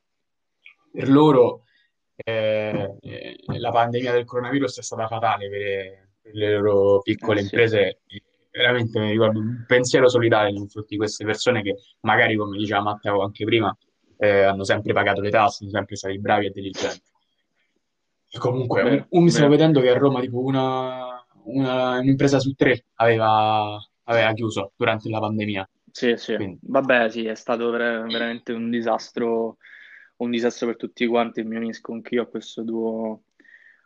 per 0.91 1.09
loro 1.09 1.63
eh, 2.15 2.95
eh, 3.01 3.37
la 3.57 3.71
pandemia 3.71 4.11
del 4.11 4.25
coronavirus 4.25 4.79
è 4.79 4.83
stata 4.83 5.07
fatale 5.07 5.49
per, 5.49 6.09
per 6.21 6.33
le 6.35 6.57
loro 6.57 6.99
Eh 6.99 7.01
piccole 7.03 7.39
sì. 7.39 7.43
imprese. 7.45 7.99
Veramente 8.51 8.99
mi 8.99 9.11
ricordo 9.11 9.39
un 9.39 9.65
pensiero 9.67 10.07
solidale 10.09 10.49
nei 10.49 10.57
confronti 10.59 10.89
di 10.91 10.97
queste 10.97 11.23
persone 11.25 11.61
che 11.61 11.75
magari, 12.01 12.35
come 12.35 12.57
diceva 12.57 12.81
Matteo 12.81 13.21
anche 13.21 13.45
prima, 13.45 13.75
eh, 14.17 14.41
hanno 14.43 14.63
sempre 14.63 14.93
pagato 14.93 15.21
le 15.21 15.29
tasse, 15.29 15.57
sono 15.59 15.69
sempre 15.71 15.95
stati 15.95 16.19
bravi 16.19 16.47
e 16.47 16.49
diligenti. 16.49 17.11
E 18.29 18.37
comunque, 18.39 18.81
un- 18.81 18.89
Vero, 18.89 19.05
un- 19.09 19.23
mi 19.23 19.29
stavo 19.29 19.49
vero. 19.49 19.57
vedendo 19.57 19.79
che 19.81 19.89
a 19.89 19.97
Roma 19.97 20.19
tipo 20.21 20.39
una, 20.41 21.23
una- 21.43 21.99
un'impresa 21.99 22.39
su 22.39 22.53
tre 22.53 22.85
aveva, 22.95 23.77
aveva 24.07 24.33
chiuso 24.33 24.71
durante 24.75 25.09
la 25.09 25.19
pandemia. 25.19 25.69
Sì, 25.91 26.15
sì, 26.17 26.35
Quindi, 26.35 26.59
vabbè, 26.61 27.09
sì, 27.09 27.25
è 27.25 27.35
stato 27.35 27.69
ver- 27.71 28.05
veramente 28.07 28.51
un 28.51 28.69
disastro, 28.69 29.57
un 30.17 30.31
disastro 30.31 30.67
per 30.67 30.75
tutti 30.77 31.05
quanti. 31.07 31.43
Mi 31.43 31.55
unisco 31.55 31.93
anch'io 31.93 32.23
a 32.23 32.27
questo 32.27 32.63
tuo 32.63 33.21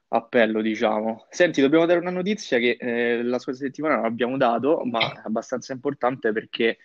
appello, 0.09 0.61
diciamo. 0.61 1.25
Senti, 1.29 1.61
dobbiamo 1.61 1.85
dare 1.85 1.99
una 1.99 2.11
notizia 2.11 2.57
che 2.57 2.77
eh, 2.79 3.23
la 3.23 3.39
scorsa 3.39 3.63
settimana 3.63 3.95
non 3.95 4.05
abbiamo 4.05 4.37
dato, 4.37 4.81
ma 4.83 4.99
è 4.99 5.21
abbastanza 5.23 5.73
importante 5.73 6.33
perché 6.33 6.77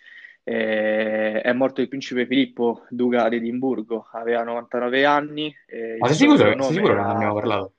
eh, 0.43 1.41
è 1.41 1.51
morto 1.51 1.81
il 1.81 1.89
principe 1.89 2.25
Filippo, 2.25 2.85
duca 2.89 3.27
di 3.27 3.35
Edimburgo, 3.35 4.07
aveva 4.13 4.43
99 4.43 5.03
anni, 5.03 5.53
e 5.65 5.97
ma 5.99 6.07
sei 6.07 6.15
sicuro, 6.15 6.37
sei 6.37 6.73
sicuro 6.73 6.93
che 6.93 7.01
non 7.01 7.09
abbiamo 7.09 7.37
era 7.37 7.41
parlato? 7.41 7.73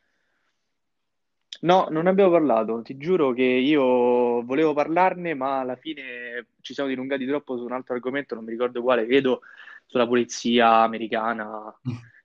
No, 1.61 1.89
non 1.91 2.05
ne 2.05 2.11
abbiamo 2.11 2.31
parlato. 2.31 2.83
Ti 2.83 2.97
giuro 2.97 3.33
che 3.33 3.43
io 3.43 4.43
volevo 4.45 4.73
parlarne, 4.75 5.35
ma 5.35 5.61
alla 5.61 5.77
fine 5.77 6.47
ci 6.61 6.73
siamo 6.75 6.89
dilungati 6.89 7.27
troppo 7.27 7.57
su 7.57 7.65
un 7.65 7.73
altro 7.73 7.95
argomento, 7.95 8.35
non 8.35 8.45
mi 8.45 8.51
ricordo 8.51 8.83
quale, 8.83 9.07
credo 9.07 9.41
sulla 9.87 10.07
polizia 10.07 10.83
americana. 10.83 11.75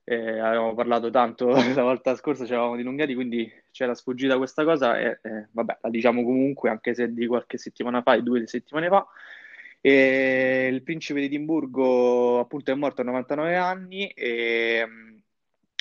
Eh, 0.06 0.38
avevamo 0.40 0.74
parlato 0.76 1.10
tanto 1.10 1.48
la 1.74 1.82
volta 1.84 2.16
scorsa, 2.16 2.46
ci 2.46 2.52
eravamo 2.52 2.76
dilungati, 2.76 3.16
quindi 3.16 3.50
c'era 3.72 3.96
sfuggita 3.96 4.38
questa 4.38 4.64
cosa 4.66 5.00
e 5.00 5.20
eh, 5.24 5.48
vabbè, 5.52 5.80
la 5.82 5.90
diciamo 5.90 6.24
comunque, 6.24 6.70
anche 6.70 6.94
se 6.94 7.12
di 7.14 7.26
qualche 7.26 7.58
settimana 7.58 8.02
fa, 8.02 8.16
di 8.16 8.24
due 8.24 8.46
settimane 8.46 8.88
fa. 8.90 9.08
E 9.82 10.70
il 10.72 10.84
principe 10.84 11.20
di 11.20 11.26
Edimburgo 11.26 12.40
appunto 12.40 12.72
è 12.72 12.76
morto 12.76 13.02
a 13.02 13.04
99 13.06 13.56
anni 13.58 14.08
e 14.10 14.86
mh, 14.86 15.23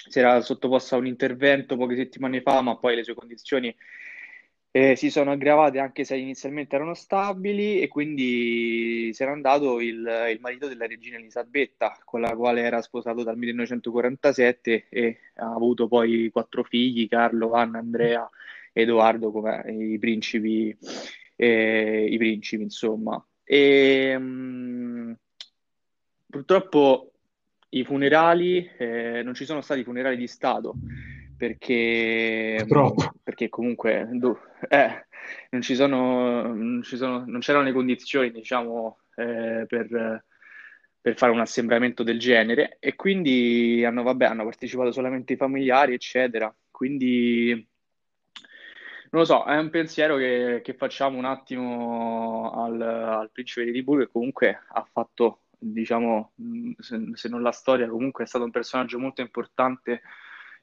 si 0.09 0.18
era 0.18 0.40
sottoposto 0.40 0.94
a 0.94 0.99
un 0.99 1.06
intervento 1.06 1.76
poche 1.76 1.97
settimane 1.97 2.42
fa, 2.42 2.61
ma 2.61 2.76
poi 2.76 2.97
le 2.97 3.04
sue 3.04 3.14
condizioni 3.14 3.75
eh, 4.75 4.97
si 4.97 5.11
sono 5.11 5.32
aggravate 5.32 5.78
anche 5.78 6.02
se 6.02 6.16
inizialmente 6.16 6.75
erano 6.75 6.94
stabili 6.94 7.80
e 7.80 7.88
quindi 7.88 9.11
se 9.12 9.26
n'è 9.26 9.30
andato 9.30 9.80
il, 9.80 9.99
il 10.30 10.38
marito 10.40 10.66
della 10.66 10.87
regina 10.87 11.18
Elisabetta, 11.18 11.99
con 12.04 12.23
la 12.23 12.35
quale 12.35 12.62
era 12.62 12.80
sposato 12.80 13.23
dal 13.23 13.37
1947 13.37 14.87
e 14.88 15.18
ha 15.37 15.52
avuto 15.52 15.88
poi 15.88 16.30
quattro 16.32 16.64
figli, 16.64 17.06
Carlo, 17.06 17.52
Anna, 17.52 17.78
Andrea, 17.80 18.28
Edoardo, 18.73 19.30
come 19.30 19.62
i 19.71 19.99
principi, 19.99 20.75
eh, 21.37 22.06
i 22.11 22.16
principi, 22.16 22.62
insomma. 22.62 23.23
E, 23.44 24.16
mh, 24.16 25.18
purtroppo 26.30 27.12
i 27.75 27.85
funerali, 27.85 28.69
eh, 28.76 29.23
non 29.23 29.35
ci 29.35 29.45
sono 29.45 29.61
stati 29.61 29.83
funerali 29.85 30.17
di 30.17 30.26
Stato 30.26 30.75
perché, 31.37 32.64
perché 33.23 33.49
comunque 33.49 34.09
do- 34.12 34.41
eh, 34.69 35.07
non 35.50 35.62
ci 35.62 35.75
sono, 35.75 36.55
non 36.55 36.83
ci 36.83 36.97
sono- 36.97 37.25
non 37.26 37.41
c'erano 37.41 37.64
le 37.64 37.73
condizioni, 37.73 38.31
diciamo, 38.31 38.99
eh, 39.17 39.64
per, 39.67 40.25
per 41.00 41.17
fare 41.17 41.33
un 41.33 41.41
assembramento 41.41 42.02
del 42.02 42.19
genere 42.19 42.76
e 42.79 42.95
quindi 42.95 43.83
hanno, 43.85 44.02
vabbè, 44.02 44.26
hanno 44.26 44.45
partecipato 44.45 44.93
solamente 44.93 45.33
i 45.33 45.37
familiari, 45.37 45.95
eccetera. 45.95 46.55
Quindi 46.71 47.69
non 49.11 49.23
lo 49.23 49.25
so, 49.25 49.45
è 49.45 49.59
un 49.59 49.71
pensiero 49.71 50.17
che, 50.17 50.61
che 50.62 50.75
facciamo 50.75 51.19
un 51.19 51.25
attimo 51.25 52.52
al, 52.55 52.81
al 52.81 53.31
principe 53.31 53.64
di 53.64 53.71
Edimburgo 53.71 54.05
che 54.05 54.11
comunque 54.11 54.62
ha 54.69 54.87
fatto, 54.91 55.41
diciamo, 55.62 56.33
mh, 56.35 56.73
se, 57.12 57.28
non 57.28 57.42
la 57.42 57.52
storia, 57.52 57.88
comunque 57.88 58.25
è 58.25 58.26
stato 58.26 58.45
un 58.45 58.50
personaggio 58.50 58.99
molto 58.99 59.21
importante 59.21 60.02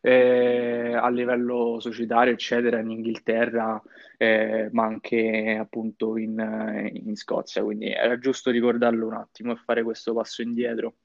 eh, 0.01 0.93
a 0.93 1.09
livello 1.09 1.79
societario, 1.79 2.33
eccetera, 2.33 2.79
in 2.79 2.89
Inghilterra, 2.89 3.81
eh, 4.17 4.69
ma 4.71 4.85
anche 4.85 5.57
appunto 5.59 6.17
in, 6.17 6.39
eh, 6.39 6.91
in 6.93 7.15
Scozia. 7.15 7.63
Quindi 7.63 7.91
era 7.91 8.17
giusto 8.19 8.51
ricordarlo 8.51 9.07
un 9.07 9.13
attimo 9.13 9.53
e 9.53 9.61
fare 9.63 9.83
questo 9.83 10.13
passo 10.13 10.41
indietro. 10.41 10.95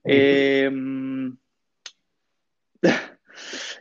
E, 0.00 0.68
mh, 0.68 1.36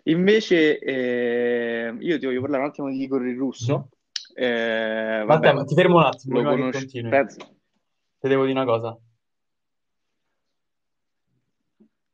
invece, 0.03 0.79
eh, 0.79 1.96
io 2.00 2.20
ti 2.20 2.25
voglio 2.25 2.41
parlare 2.41 2.63
un 2.63 2.70
attimo 2.70 2.89
di 2.89 3.01
Igor 3.01 3.25
il. 3.25 3.38
Russo. 3.38 3.89
Eh, 4.34 5.24
Vabbè, 5.25 5.25
vabbè, 5.25 5.53
ma 5.53 5.63
ti 5.65 5.75
fermo 5.75 5.98
un 5.98 6.03
attimo 6.03 6.41
lo 6.41 6.50
conosci? 6.50 6.88
Ti 8.22 8.27
devo 8.27 8.46
dire 8.46 8.60
una 8.60 8.65
cosa. 8.65 8.98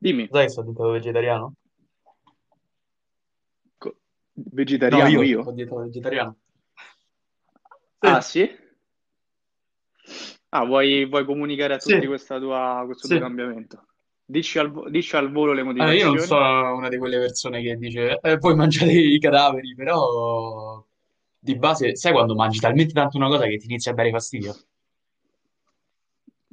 Dimmi, 0.02 0.30
Sai 0.30 0.44
che 0.46 0.50
sono 0.52 0.68
diventato 0.68 0.92
vegetariano? 0.92 1.54
Co- 3.80 3.96
No, 4.94 5.06
vegetariano 5.06 5.22
io 5.22 5.24
io? 5.24 5.42
sono 5.42 5.56
diventato 5.56 5.82
vegetariano. 5.84 6.38
Ah, 8.02 8.22
Sì, 8.22 8.22
sì? 8.22 8.50
Ah, 10.52 10.64
vuoi, 10.66 11.06
vuoi 11.06 11.26
comunicare 11.26 11.74
a 11.74 11.80
tutti 11.80 12.06
sì, 12.06 12.08
questa 12.08 12.40
tua- 12.40 12.82
questo 12.86 13.08
tuo 13.08 13.18
sì. 13.18 13.20
cambiamento? 13.20 13.88
Dici 14.26 14.60
al, 14.60 14.90
dici 14.92 15.16
al 15.16 15.32
volo 15.32 15.54
le 15.54 15.64
Allora, 15.80 15.96
io 15.96 16.06
non 16.08 16.18
motivazioni? 16.18 16.20
sono 16.20 16.76
una 16.76 16.90
di 16.90 16.98
quelle 16.98 17.20
persone 17.20 17.62
che 17.62 17.76
dice, 17.78 18.20
eh, 18.22 18.38
voi 18.38 18.56
mangiate 18.56 18.92
i 18.92 19.20
cadaveri, 19.20 19.76
però 19.76 20.84
di 21.40 21.56
base, 21.56 21.96
sai 21.96 22.12
quando 22.14 22.34
mangi 22.36 22.60
talmente 22.60 22.94
tanto 22.94 23.18
una 23.18 23.28
cosa 23.28 23.46
che 23.46 23.58
ti 23.58 23.66
inizia 23.68 23.92
a 23.92 23.96
dare 23.96 24.10
fastidio? 24.12 24.56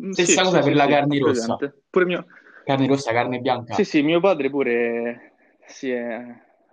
Mm, 0.01 0.13
Sì, 0.13 0.23
Stessa 0.23 0.45
cosa 0.45 0.63
sì, 0.63 0.63
per 0.63 0.75
sì, 0.75 0.77
la 0.77 0.87
sì, 0.95 0.95
carne 0.95 1.19
rossa. 1.19 1.63
presente. 1.63 1.83
Pure 1.91 2.05
mio... 2.05 2.27
Carne 2.65 2.87
rossa, 2.87 3.13
carne 3.13 3.37
Sì, 3.37 3.43
bianca. 3.43 3.75
sì, 3.85 4.03
mio 4.03 4.21
padre 4.21 4.51
pure 4.51 5.33
si 5.67 5.91
è... 5.91 6.25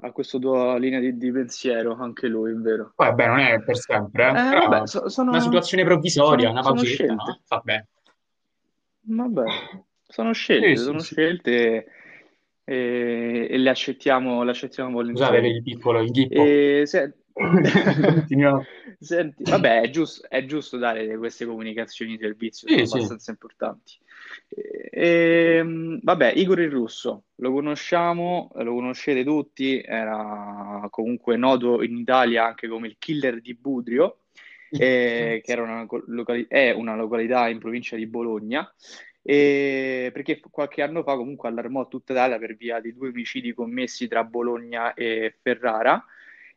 ha 0.03 0.12
questa 0.12 0.38
tua 0.39 0.77
linea 0.77 1.00
di, 1.00 1.17
di 1.17 1.31
pensiero, 1.31 1.95
anche 1.95 2.27
lui, 2.27 2.51
è 2.51 2.55
vero. 2.55 2.93
Poi, 2.95 3.07
vabbè, 3.07 3.27
non 3.27 3.39
è 3.39 3.62
per 3.63 3.77
sempre, 3.77 4.27
eh, 4.29 4.31
Eh, 4.33 4.67
vabbè, 4.67 4.88
so- 4.88 5.00
una 5.00 5.10
sono, 5.10 5.39
situazione 5.39 5.83
provvisoria, 5.83 6.50
sono, 6.50 6.71
una 6.71 6.83
scelte. 6.83 7.13
no? 7.13 7.39
Va 7.48 7.62
bene. 7.63 7.88
Vabbè, 9.03 9.43
sono 10.07 10.33
Sì, 10.33 10.33
scelte, 10.36 10.75
sì, 10.75 10.75
sono 10.83 11.00
sì. 11.00 11.13
scelte 11.15 11.86
e, 12.63 13.48
e 13.50 13.57
le 13.57 13.69
accettiamo, 13.69 14.43
le 14.43 14.51
accettiamo 14.51 14.89
Scusate 14.91 15.31
per 15.31 15.43
volentieri. 15.43 15.55
il 15.55 15.63
piccolo 15.63 16.01
inghippo. 16.01 16.41
E 16.43 16.83
se- 16.86 17.13
Continuiamo. 17.33 18.63
Senti, 19.01 19.41
vabbè, 19.41 19.81
è 19.81 19.89
giusto, 19.89 20.29
è 20.29 20.46
giusto 20.46 20.77
dare 20.77 21.17
queste 21.17 21.48
comunicazioni 21.48 22.12
di 22.12 22.20
servizio, 22.20 22.67
sono 22.67 22.81
Sì, 22.81 22.86
sì. 22.86 22.96
abbastanza 22.98 23.31
importanti. 23.31 23.98
E- 24.48 24.89
ehm, 24.91 26.00
vabbè, 26.03 26.34
Igor 26.36 26.60
il 26.60 26.70
Russo, 26.70 27.24
lo 27.38 27.51
conosciamo, 27.51 28.51
lo 28.53 28.74
conoscete 28.75 29.24
tutti, 29.24 29.81
era 29.81 30.86
comunque 30.91 31.36
noto 31.36 31.81
in 31.81 31.98
Italia 31.98 32.46
anche 32.46 32.67
come 32.67 32.86
il 32.89 32.98
killer 33.00 33.41
di 33.41 33.55
Budrio, 33.55 34.20
eh, 34.70 35.41
che 35.43 35.51
era 35.51 35.63
una 35.63 35.88
locali- 36.05 36.46
è 36.48 36.70
una 36.70 36.96
località 36.96 37.50
in 37.50 37.58
provincia 37.58 37.96
di 37.96 38.05
Bologna, 38.05 38.72
e 39.24 40.12
perché 40.13 40.39
qualche 40.48 40.84
anno 40.84 41.01
fa 41.01 41.15
comunque 41.15 41.50
allarmò 41.50 41.88
tutta 41.88 42.13
Italia 42.13 42.38
per 42.38 42.55
via 42.55 42.79
di 42.79 42.93
due 42.93 43.08
omicidi 43.10 43.51
commessi 43.51 44.08
tra 44.08 44.24
Bologna 44.24 44.93
e 44.93 45.34
Ferrara. 45.41 46.05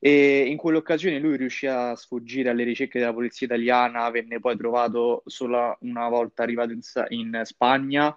E 0.07 0.45
in 0.49 0.59
quell'occasione 0.59 1.19
lui 1.19 1.39
riuscì 1.39 1.67
a 1.67 1.97
sfuggire 1.97 2.51
alle 2.51 2.65
ricerche 2.65 2.99
della 2.99 3.15
polizia 3.15 3.47
italiana, 3.47 4.11
venne 4.11 4.39
poi 4.39 4.55
trovato 4.55 5.23
solo 5.25 5.79
una 5.81 6.11
volta 6.11 6.43
arrivato 6.43 6.73
in, 6.73 6.81
in 7.09 7.41
Spagna 7.45 8.15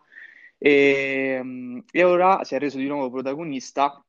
e, 0.57 1.39
mm, 1.41 1.79
e 1.89 2.03
ora 2.03 2.43
si 2.43 2.55
è 2.55 2.59
reso 2.59 2.77
di 2.77 2.87
nuovo 2.87 3.09
protagonista 3.09 4.03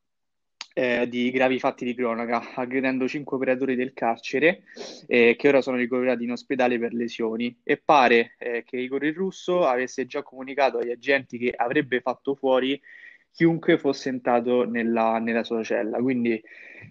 eh, 0.74 1.08
di 1.08 1.30
gravi 1.30 1.60
fatti 1.60 1.84
di 1.84 1.94
cronaca, 1.94 2.54
aggredendo 2.56 3.06
cinque 3.06 3.36
operatori 3.36 3.76
del 3.76 3.92
carcere 3.92 4.64
eh, 5.06 5.36
che 5.38 5.46
ora 5.46 5.62
sono 5.62 5.76
ricoverati 5.76 6.24
in 6.24 6.32
ospedale 6.32 6.80
per 6.80 6.92
lesioni. 6.92 7.60
E 7.62 7.76
pare 7.76 8.34
eh, 8.38 8.64
che 8.64 8.76
Igor 8.76 9.04
il 9.04 9.14
Russo 9.14 9.64
avesse 9.64 10.04
già 10.04 10.24
comunicato 10.24 10.78
agli 10.78 10.90
agenti 10.90 11.38
che 11.38 11.52
avrebbe 11.56 12.00
fatto 12.00 12.34
fuori 12.34 12.80
chiunque 13.38 13.78
fosse 13.78 14.08
entrato 14.08 14.68
nella, 14.68 15.20
nella 15.20 15.44
sua 15.44 15.62
cella. 15.62 15.98
Quindi, 15.98 16.42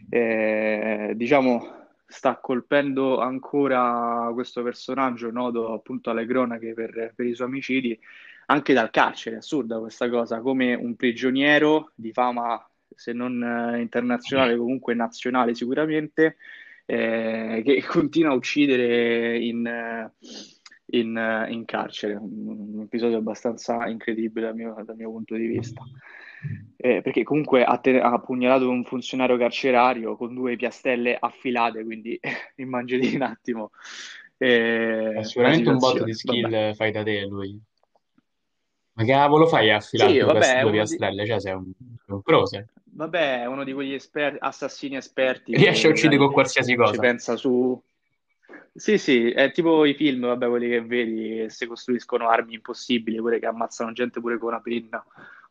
eh, 0.09 1.11
diciamo, 1.13 1.87
sta 2.05 2.37
colpendo 2.37 3.19
ancora 3.19 4.31
questo 4.33 4.63
personaggio 4.63 5.29
noto 5.29 5.73
appunto 5.73 6.09
alle 6.09 6.25
cronache 6.25 6.73
per, 6.73 7.11
per 7.13 7.25
i 7.25 7.35
suoi 7.35 7.49
omicidi, 7.49 7.99
anche 8.45 8.71
dal 8.71 8.91
carcere. 8.91 9.35
Assurda 9.35 9.77
questa 9.79 10.09
cosa, 10.09 10.39
come 10.39 10.73
un 10.73 10.95
prigioniero 10.95 11.91
di 11.95 12.13
fama 12.13 12.65
se 12.95 13.11
non 13.11 13.43
eh, 13.43 13.81
internazionale, 13.81 14.55
comunque 14.55 14.93
nazionale 14.93 15.53
sicuramente, 15.53 16.37
eh, 16.85 17.61
che 17.65 17.83
continua 17.91 18.31
a 18.31 18.35
uccidere 18.35 19.37
in, 19.37 19.67
eh, 19.67 20.13
in, 20.97 21.17
eh, 21.17 21.51
in 21.51 21.65
carcere. 21.65 22.13
Un, 22.13 22.83
episodio 22.83 23.17
abbastanza 23.17 23.85
incredibile 23.87 24.45
dal 24.45 24.55
mio, 24.55 24.81
dal 24.85 24.95
mio 24.95 25.11
punto 25.11 25.35
di 25.35 25.45
vista. 25.45 25.83
Eh, 26.79 27.01
perché 27.01 27.23
comunque 27.23 27.63
ha, 27.63 27.77
te- 27.79 27.99
ha 27.99 28.19
pugnalato 28.19 28.69
un 28.69 28.83
funzionario 28.83 29.35
carcerario 29.35 30.15
con 30.15 30.35
due 30.35 30.55
piastelle 30.55 31.17
affilate, 31.19 31.83
quindi 31.83 32.19
immaginati 32.57 33.15
un 33.15 33.21
attimo 33.23 33.71
È 34.37 34.45
eh, 34.45 35.13
la 35.13 35.23
sicuramente 35.23 35.69
un 35.69 35.79
botto 35.79 36.03
di 36.03 36.13
situazione. 36.13 36.41
Vabbè. 36.41 36.55
skill 36.55 36.75
fai 36.75 36.91
da 36.91 37.03
te 37.03 37.21
lui. 37.25 37.59
Ma 38.93 39.03
che 39.03 39.11
cavolo 39.11 39.45
fai 39.45 39.71
a 39.71 39.77
affilare 39.77 40.11
Sì, 40.11 40.19
due, 40.19 40.33
vabbè, 40.33 40.39
è 40.39 40.53
due 40.53 40.61
uno 40.61 40.69
di, 40.71 40.75
piastrelle? 40.77 41.25
Cioè, 41.27 41.39
sei 41.39 41.53
un, 41.53 41.71
un 42.07 42.21
pro, 42.21 42.45
sei. 42.47 42.65
Vabbè, 42.83 43.41
è 43.41 43.45
uno 43.45 43.63
di 43.63 43.73
quegli 43.73 43.93
esper- 43.93 44.37
assassini 44.39 44.95
esperti 44.95 45.53
Riesci 45.57 45.85
a 45.85 45.89
uccidere 45.89 46.17
con 46.17 46.31
qualsiasi 46.31 46.71
ci 46.71 46.77
cosa. 46.77 46.99
pensa 46.99 47.35
su... 47.35 47.79
Sì, 48.73 48.97
sì, 48.97 49.31
è 49.31 49.51
tipo 49.51 49.85
i 49.85 49.93
film, 49.93 50.27
vabbè, 50.27 50.47
quelli 50.47 50.69
che 50.69 50.81
vedi, 50.81 51.35
che 51.37 51.49
si 51.49 51.65
costruiscono 51.65 52.29
armi 52.29 52.55
impossibili, 52.55 53.17
quelle 53.17 53.39
che 53.39 53.47
ammazzano 53.47 53.91
gente 53.91 54.19
pure 54.19 54.37
con 54.37 54.49
una 54.49 54.61
penna 54.61 55.03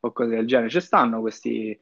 o 0.06 0.12
cose 0.12 0.36
del 0.36 0.46
genere. 0.46 0.70
Ci 0.70 0.80
stanno 0.80 1.20
questi, 1.20 1.78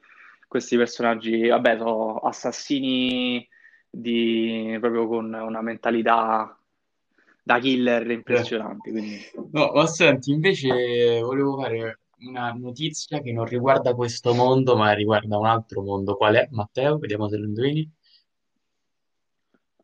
questi 0.49 0.77
personaggi, 0.77 1.49
vabbè, 1.49 1.77
sono 1.79 2.19
assassini 2.19 3.47
di, 3.89 4.77
proprio 4.81 5.07
con 5.07 5.33
una 5.33 5.63
mentalità 5.63 6.59
da 7.43 7.59
killer 7.59 8.11
impressionante, 8.11 8.91
quindi... 8.91 9.19
No, 9.53 9.73
ma 9.75 9.87
senti, 9.87 10.31
invece 10.33 11.21
volevo 11.21 11.61
fare 11.61 12.01
una 12.21 12.53
notizia 12.53 13.21
che 13.21 13.33
non 13.33 13.45
riguarda 13.45 13.95
questo 13.95 14.33
mondo, 14.35 14.77
ma 14.77 14.93
riguarda 14.93 15.37
un 15.37 15.47
altro 15.47 15.83
mondo. 15.83 16.17
Qual 16.17 16.35
è, 16.35 16.49
Matteo? 16.51 16.99
Vediamo 16.99 17.29
se 17.29 17.37
lo 17.37 17.45
indovini. 17.45 17.91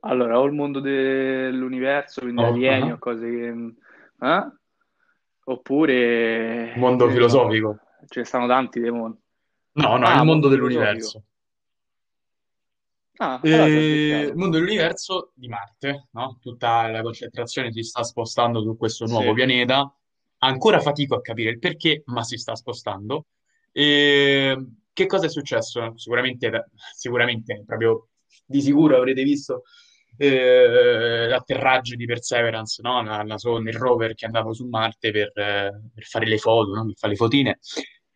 Allora, 0.01 0.41
o 0.41 0.45
il 0.47 0.53
mondo 0.53 0.81
dell'universo, 0.81 2.23
quindi 2.23 2.41
Oh, 2.41 2.47
alieni 2.47 2.91
ah. 2.91 2.95
o 2.95 2.99
cose 2.99 3.29
che... 3.29 3.75
eh? 4.27 4.53
Oppure, 5.45 6.73
Mondo 6.77 7.11
filosofico. 7.11 7.79
Ce 8.11 8.21
ne 8.21 8.25
stanno 8.26 8.47
tanti 8.49 8.81
dei 8.81 8.90
mondi. 8.90 9.19
No, 9.73 9.97
no, 9.97 10.07
Ah, 10.07 10.19
il 10.19 10.25
mondo 10.25 10.49
dell'universo. 10.49 11.23
Ah, 13.19 13.38
allora 13.40 13.62
ho 13.62 13.67
Eh, 13.67 14.21
il 14.29 14.37
mondo 14.37 14.59
dell'universo 14.59 15.33
di 15.35 15.47
Marte, 15.47 16.09
no? 16.12 16.38
Tutta 16.40 16.88
la 16.88 17.02
concentrazione 17.02 17.71
si 17.71 17.83
sta 17.83 18.02
spostando 18.02 18.62
su 18.62 18.76
questo 18.76 19.07
nuovo 19.07 19.29
Sì. 19.29 19.35
pianeta. 19.35 19.95
Ancora 20.38 20.81
fatico 20.81 21.14
a 21.14 21.21
capire 21.21 21.50
il 21.50 21.59
perché, 21.59 22.02
ma 22.07 22.25
si 22.25 22.37
sta 22.37 22.57
spostando. 22.57 23.26
E 23.71 24.57
che 24.93 25.07
cosa 25.07 25.26
è 25.26 25.29
successo? 25.29 25.93
Sicuramente, 25.97 26.71
sicuramente, 26.97 27.62
proprio 27.64 28.09
di 28.45 28.61
sicuro 28.61 28.97
avrete 28.97 29.23
visto 29.23 29.62
eh, 30.17 31.29
l'atterraggio 31.29 31.95
di 31.95 32.07
Perseverance, 32.07 32.83
no? 32.83 33.02
La, 33.02 33.23
la 33.23 33.37
il 33.37 33.73
rover 33.75 34.14
che 34.14 34.25
è 34.25 34.26
andato 34.26 34.52
su 34.52 34.67
Marte 34.67 35.12
per, 35.12 35.31
eh, 35.35 35.71
per 35.95 36.05
fare 36.05 36.26
le 36.26 36.38
foto, 36.38 36.75
no? 36.75 36.85
Per 36.87 36.95
fare 36.97 37.12
le 37.12 37.19
fotine. 37.19 37.59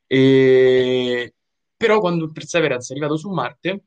Però 0.07 2.01
quando 2.01 2.31
Perseverance 2.31 2.93
è 2.93 2.97
arrivato 2.97 3.17
su 3.17 3.31
Marte 3.31 3.85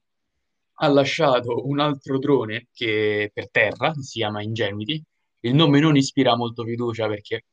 ha 0.79 0.87
lasciato 0.89 1.67
un 1.67 1.79
altro 1.79 2.19
drone 2.19 2.67
che 2.73 3.31
per 3.33 3.49
terra, 3.49 3.93
si 3.95 4.19
chiama 4.19 4.41
Ingenuity. 4.41 5.03
Il 5.41 5.55
nome 5.55 5.79
non 5.79 5.95
ispira 5.95 6.35
molto 6.35 6.63
fiducia 6.63 7.07
perché 7.07 7.45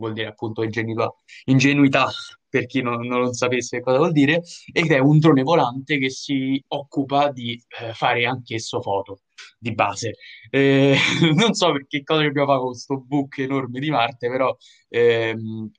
vuol 0.00 0.14
dire 0.14 0.28
appunto 0.28 0.62
ingenuità, 0.62 1.12
ingenuità 1.44 2.10
per 2.48 2.66
chi 2.66 2.82
non, 2.82 3.06
non 3.06 3.32
sapesse 3.32 3.80
cosa 3.80 3.98
vuol 3.98 4.12
dire, 4.12 4.42
ed 4.72 4.90
è 4.90 4.98
un 4.98 5.18
drone 5.18 5.42
volante 5.42 5.98
che 5.98 6.10
si 6.10 6.62
occupa 6.68 7.30
di 7.30 7.62
eh, 7.80 7.92
fare 7.92 8.26
anch'esso 8.26 8.80
foto 8.80 9.20
di 9.58 9.72
base. 9.72 10.14
Eh, 10.50 10.96
non 11.36 11.54
so 11.54 11.70
perché 11.72 12.02
cosa 12.02 12.24
abbiamo 12.24 12.48
fatto 12.48 12.60
con 12.60 12.70
questo 12.70 12.98
book 12.98 13.38
enorme 13.38 13.78
di 13.78 13.90
Marte, 13.90 14.28
però 14.28 14.56
ehm, 14.88 15.70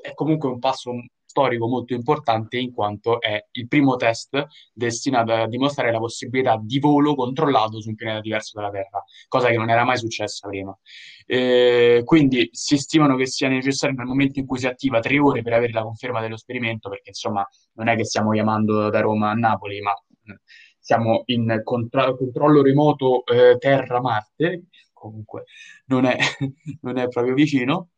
è 0.00 0.14
comunque 0.14 0.48
un 0.48 0.58
passo 0.58 0.92
storico 1.32 1.66
molto 1.66 1.94
importante 1.94 2.58
in 2.58 2.72
quanto 2.72 3.18
è 3.20 3.46
il 3.52 3.66
primo 3.66 3.96
test 3.96 4.46
destinato 4.72 5.32
a 5.32 5.48
dimostrare 5.48 5.90
la 5.90 5.98
possibilità 5.98 6.60
di 6.62 6.78
volo 6.78 7.14
controllato 7.14 7.80
su 7.80 7.88
un 7.88 7.94
pianeta 7.94 8.20
diverso 8.20 8.60
dalla 8.60 8.70
Terra, 8.70 9.02
cosa 9.28 9.48
che 9.48 9.56
non 9.56 9.70
era 9.70 9.84
mai 9.84 9.96
successa 9.96 10.46
prima. 10.48 10.76
Eh, 11.26 12.02
quindi 12.04 12.50
si 12.52 12.76
stimano 12.76 13.16
che 13.16 13.26
sia 13.26 13.48
necessario 13.48 13.96
nel 13.96 14.06
momento 14.06 14.38
in 14.38 14.46
cui 14.46 14.58
si 14.58 14.66
attiva 14.66 15.00
tre 15.00 15.18
ore 15.18 15.40
per 15.42 15.54
avere 15.54 15.72
la 15.72 15.82
conferma 15.82 16.20
dello 16.20 16.36
sperimento, 16.36 16.90
perché 16.90 17.08
insomma 17.08 17.46
non 17.74 17.88
è 17.88 17.96
che 17.96 18.04
stiamo 18.04 18.30
chiamando 18.32 18.90
da 18.90 19.00
Roma 19.00 19.30
a 19.30 19.34
Napoli, 19.34 19.80
ma 19.80 19.92
eh, 19.92 20.40
siamo 20.78 21.22
in 21.26 21.62
contra- 21.64 22.14
controllo 22.14 22.60
remoto 22.62 23.24
eh, 23.24 23.56
Terra-Marte, 23.56 24.64
comunque 24.92 25.44
non 25.86 26.04
è, 26.04 26.16
non 26.82 26.98
è 26.98 27.08
proprio 27.08 27.32
vicino. 27.34 27.91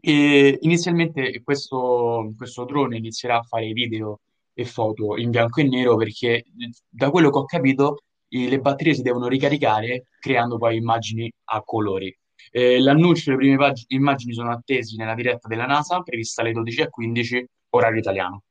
E 0.00 0.56
inizialmente 0.62 1.42
questo, 1.42 2.32
questo 2.36 2.64
drone 2.64 2.96
inizierà 2.96 3.38
a 3.38 3.42
fare 3.42 3.70
video 3.72 4.20
e 4.54 4.64
foto 4.64 5.16
in 5.16 5.30
bianco 5.30 5.60
e 5.60 5.64
nero 5.64 5.96
perché 5.96 6.44
da 6.88 7.10
quello 7.10 7.30
che 7.30 7.38
ho 7.38 7.44
capito 7.44 8.02
i- 8.28 8.48
le 8.48 8.58
batterie 8.60 8.94
si 8.94 9.02
devono 9.02 9.26
ricaricare 9.28 10.06
creando 10.18 10.56
poi 10.56 10.76
immagini 10.76 11.30
a 11.44 11.60
colori. 11.62 12.14
Eh, 12.50 12.80
l'annuncio 12.80 13.24
delle 13.30 13.36
prime 13.42 13.56
pag- 13.56 13.84
immagini 13.88 14.32
sono 14.32 14.50
attesi 14.50 14.96
nella 14.96 15.14
diretta 15.14 15.48
della 15.48 15.66
NASA, 15.66 16.00
prevista 16.00 16.40
alle 16.42 16.52
12.15, 16.52 17.44
orario 17.70 17.98
italiano. 18.00 18.42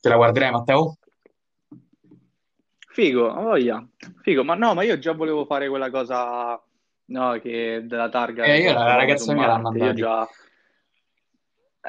Te 0.00 0.08
la 0.08 0.16
guarderai, 0.16 0.50
Matteo? 0.50 0.96
Figo, 2.90 3.32
voglia. 3.32 3.86
Figo, 4.22 4.42
ma 4.42 4.54
no, 4.54 4.74
ma 4.74 4.82
io 4.82 4.98
già 4.98 5.12
volevo 5.12 5.44
fare 5.44 5.68
quella 5.68 5.90
cosa, 5.90 6.60
no, 7.06 7.38
che 7.40 7.82
della 7.84 8.08
targa 8.08 8.44
Eh, 8.44 8.58
io 8.60 8.72
la, 8.72 8.84
la 8.84 8.94
ragazza 8.96 9.34
mia 9.34 9.46
l'ha 9.46 9.58
Marte, 9.58 9.78
io 9.78 9.84
mandata. 9.84 9.94
già... 9.94 10.28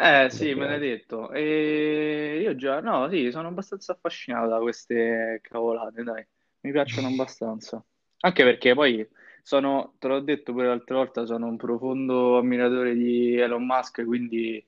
Eh 0.01 0.29
sì, 0.29 0.53
me 0.53 0.65
l'hai 0.65 0.79
detto. 0.79 1.29
E 1.31 2.39
io 2.41 2.55
già, 2.55 2.79
no, 2.79 3.09
sì, 3.09 3.29
sono 3.31 3.49
abbastanza 3.49 3.91
affascinato 3.91 4.47
da 4.47 4.59
queste 4.59 5.39
cavolate, 5.43 6.03
dai. 6.03 6.25
Mi 6.61 6.71
piacciono 6.71 7.07
abbastanza. 7.09 7.83
Anche 8.21 8.43
perché 8.43 8.73
poi 8.73 9.05
sono, 9.43 9.95
te 9.99 10.07
l'ho 10.07 10.21
detto 10.21 10.53
pure 10.53 10.67
l'altra 10.67 10.95
volta, 10.95 11.25
sono 11.25 11.47
un 11.47 11.57
profondo 11.57 12.37
ammiratore 12.37 12.93
di 12.93 13.35
Elon 13.37 13.65
Musk, 13.65 14.05
quindi, 14.05 14.65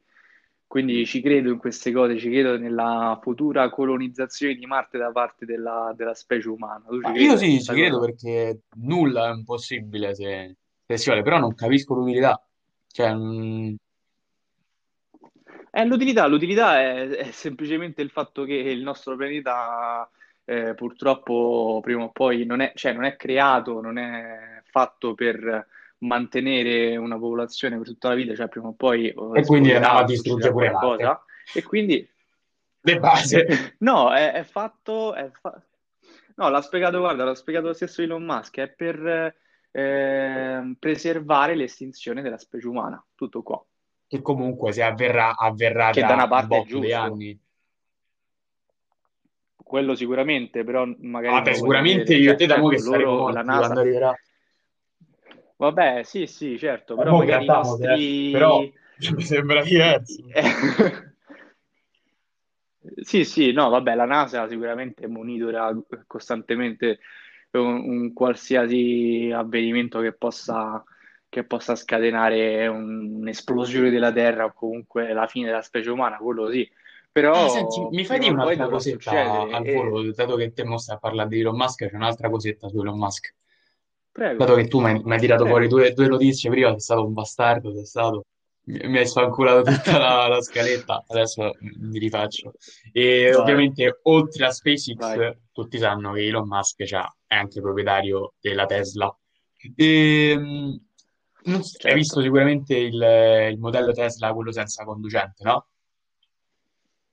quindi 0.68 1.06
ci 1.06 1.22
credo 1.22 1.50
in 1.52 1.58
queste 1.58 1.92
cose, 1.94 2.18
ci 2.18 2.30
credo 2.30 2.58
nella 2.58 3.18
futura 3.22 3.70
colonizzazione 3.70 4.56
di 4.56 4.66
Marte 4.66 4.98
da 4.98 5.12
parte 5.12 5.46
della, 5.46 5.94
della 5.96 6.14
specie 6.14 6.50
umana. 6.50 6.84
Tu 6.88 7.04
ci 7.06 7.12
Ma 7.12 7.16
io 7.16 7.36
credi 7.36 7.36
a 7.36 7.38
sì, 7.38 7.62
ci 7.64 7.74
questa 7.74 7.74
credo 7.74 8.00
cosa? 8.00 8.00
perché 8.00 8.62
nulla 8.78 9.30
è 9.30 9.34
impossibile 9.34 10.14
se, 10.14 10.56
se 10.86 10.98
si 10.98 11.06
vuole, 11.06 11.24
però 11.24 11.40
non 11.40 11.56
capisco 11.56 11.96
l'utilità. 11.96 12.40
Cioè, 12.88 13.14
mm, 13.16 13.74
Eh, 15.72 15.86
l'utilità, 15.86 16.28
l'utilità 16.28 16.80
è, 16.82 17.08
è 17.08 17.32
semplicemente 17.32 18.02
il 18.02 18.10
fatto 18.10 18.44
che 18.44 18.54
il 18.54 18.82
nostro 18.82 19.16
pianeta 19.16 20.10
eh, 20.46 20.74
purtroppo 20.76 21.80
prima 21.82 22.04
o 22.04 22.12
poi 22.12 22.46
non 22.46 22.60
è, 22.60 22.74
cioè, 22.76 22.94
non 22.94 23.06
è 23.06 23.16
creato, 23.16 23.82
non 23.82 23.98
è 23.98 24.62
fatto 24.66 25.14
per 25.16 25.68
mantenere 26.00 26.98
una 26.98 27.18
popolazione 27.18 27.78
per 27.78 27.88
tutta 27.88 28.10
la 28.10 28.16
vita, 28.16 28.36
cioè 28.36 28.48
prima 28.48 28.68
o 28.68 28.74
poi 28.74 29.08
eh, 29.08 29.40
e 29.40 29.46
quindi 29.46 29.72
andiamo 29.72 30.00
a 30.00 30.02
esploderà, 30.02 30.04
distruggere 30.04 30.52
pure 30.52 30.72
qualcosa 30.72 31.26
e 31.54 31.64
quindi 31.64 32.10
De 32.84 33.00
base. 33.00 33.46
no, 33.80 34.12
è, 34.12 34.32
è 34.34 34.44
fatto, 34.44 35.14
è 35.14 35.30
fa- 35.40 35.62
no, 36.36 36.50
l'ha 36.50 36.62
spiegato, 36.62 36.98
guarda, 36.98 37.24
l'ha 37.24 37.36
spiegato 37.36 37.68
lo 37.68 37.74
stesso 37.74 38.02
Elon 38.02 38.24
Musk, 38.24 38.58
è 38.58 38.70
per 38.70 39.36
eh, 39.70 40.76
preservare 40.80 41.56
l'estinzione 41.56 42.24
della 42.24 42.40
specie 42.40 42.68
umana, 42.68 43.04
tutto 43.14 43.44
qua. 43.44 43.64
Che 44.12 44.22
comunque 44.22 44.74
se 44.74 44.84
avverrà, 44.84 45.38
avverrà 45.38 45.92
Che 45.92 46.02
da 46.02 46.08
tra 46.08 46.16
una 46.16 46.24
un 46.24 46.30
parte 46.30 46.64
di 46.64 46.68
giusto. 46.68 46.96
anni. 46.98 47.40
Quello 49.56 49.96
sicuramente, 49.96 50.66
però 50.66 50.86
magari 51.00 51.36
Vabbè, 51.36 51.54
sicuramente 51.54 52.14
io 52.16 52.34
e 52.34 52.36
Cioè, 52.36 52.36
te 52.36 52.46
da 52.46 52.58
mo' 52.58 52.68
che 52.68 52.80
saremo 52.80 53.10
la 53.10 53.16
morti 53.16 53.34
quando 53.46 53.68
NASA... 53.68 53.80
arriverà. 53.80 54.14
Vabbè, 55.56 56.04
sì, 56.04 56.28
sì, 56.28 56.58
certo, 56.58 56.98
però 56.98 57.20
magari 57.20 57.44
i 57.44 57.48
grattandosi, 57.48 58.28
eh. 58.28 58.32
Però 58.34 58.60
nostri... 58.60 59.16
mi 59.16 59.22
sembra 59.22 59.62
diverso. 59.64 60.24
Sì, 63.04 63.24
sì, 63.24 63.52
no, 63.54 63.70
vabbè, 63.70 63.94
la 63.96 64.06
NASA 64.06 64.50
sicuramente 64.50 65.08
monitora 65.08 65.72
costantemente 66.08 67.00
un, 67.52 67.90
un 67.90 68.12
qualsiasi 68.12 69.32
avvenimento 69.34 70.00
che 70.02 70.14
possa, 70.14 70.84
che 71.32 71.46
possa 71.46 71.76
scatenare 71.76 72.68
un- 72.68 73.22
un'esplosione 73.22 73.90
della 73.90 74.12
Terra 74.14 74.46
o 74.46 74.54
comunque 74.54 75.14
la 75.14 75.28
fine 75.28 75.48
della 75.48 75.64
specie 75.64 75.90
umana, 75.90 76.18
quello 76.18 76.52
sì. 76.52 76.70
Ah, 77.34 77.48
senti, 77.50 77.86
Però 77.86 77.90
mi 77.90 78.06
fai 78.06 78.20
dire 78.20 78.34
un'altra 78.34 78.68
cosetta 78.70 79.48
al 79.48 79.66
e... 79.66 79.70
volo, 79.70 80.12
dato 80.14 80.36
che 80.36 80.54
te 80.54 80.64
mo 80.64 80.78
stai 80.78 80.96
a 80.96 81.00
parlare 81.00 81.30
di 81.30 81.40
Elon 81.40 81.56
Musk, 81.56 81.88
c'è 81.90 81.96
un'altra 81.96 82.30
cosetta 82.30 82.68
su 82.70 82.80
Elon 82.80 82.98
Musk. 82.98 83.34
Dato 84.36 84.56
Prego, 84.56 84.56
che 84.56 84.68
tu 84.68 84.80
mi 84.82 85.02
hai 85.14 85.20
tirato 85.20 85.46
fuori 85.46 85.68
prego. 85.68 85.68
due, 85.68 85.94
due 85.94 86.08
notizie 86.08 86.50
prima, 86.50 86.70
sei 86.72 86.80
stato 86.80 87.06
un 87.06 87.14
bastardo, 87.14 87.74
sei 87.74 87.86
stato, 87.86 88.26
mi 88.64 88.98
hai 88.98 89.06
spanculato 89.08 89.62
tutta 89.64 89.98
la, 89.98 90.28
la 90.28 90.42
scaletta, 90.42 91.04
adesso 91.08 91.56
mi 91.60 92.00
rifaccio. 92.00 92.54
E 92.92 93.34
Vai, 93.36 93.36
ovviamente, 93.36 94.00
oltre 94.04 94.46
a 94.46 94.52
SpaceX, 94.52 94.96
vai. 94.96 95.26
tutti 95.52 95.78
sanno 95.78 96.14
che 96.14 96.26
Elon 96.28 96.48
Musk 96.48 96.84
c'ha- 96.86 97.14
è 97.28 97.36
anche 97.36 97.62
proprietario 97.62 98.34
della 98.40 98.66
Tesla. 98.66 99.16
E, 99.76 100.80
s- 101.62 101.78
hai 101.86 101.94
visto 101.96 102.22
sicuramente 102.22 102.76
il, 102.76 102.94
il 103.52 103.60
modello 103.60 103.92
Tesla, 103.92 104.34
quello 104.34 104.52
senza 104.52 104.84
conducente, 104.84 105.44
no? 105.44 105.68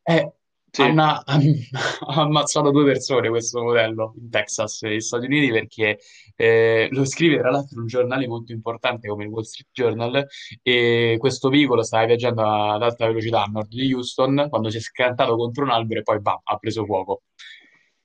Eh, 0.03 0.33
Sì. 0.71 0.83
hanno, 0.83 1.03
ha 2.07 2.21
ammazzato 2.23 2.71
due 2.71 2.85
persone 2.85 3.29
questo 3.29 3.63
modello 3.63 4.15
in 4.19 4.31
Texas, 4.31 4.83
negli 4.83 5.01
Stati 5.01 5.27
Uniti, 5.27 5.51
perché 5.51 5.99
eh, 6.37 6.89
lo 6.91 7.05
scrive 7.05 7.39
tra 7.39 7.51
l'altro 7.51 7.81
un 7.81 7.87
giornale 7.87 8.27
molto 8.27 8.53
importante 8.53 9.09
come 9.09 9.25
il 9.25 9.31
Wall 9.31 9.43
Street 9.43 9.69
Journal 9.73 10.27
e 10.63 11.17
questo 11.19 11.49
veicolo 11.49 11.83
stava 11.83 12.07
viaggiando 12.07 12.43
ad 12.43 12.83
alta 12.83 13.07
velocità 13.07 13.43
a 13.43 13.47
nord 13.47 13.69
di 13.69 13.93
Houston 13.93 14.47
quando 14.49 14.71
si 14.71 14.77
è 14.79 14.81
schiantato 14.81 15.37
contro 15.37 15.65
un 15.65 15.71
albero 15.71 16.01
e 16.01 16.03
poi 16.03 16.21
bam, 16.21 16.39
ha 16.43 16.57
preso 16.57 16.85
fuoco. 16.85 17.23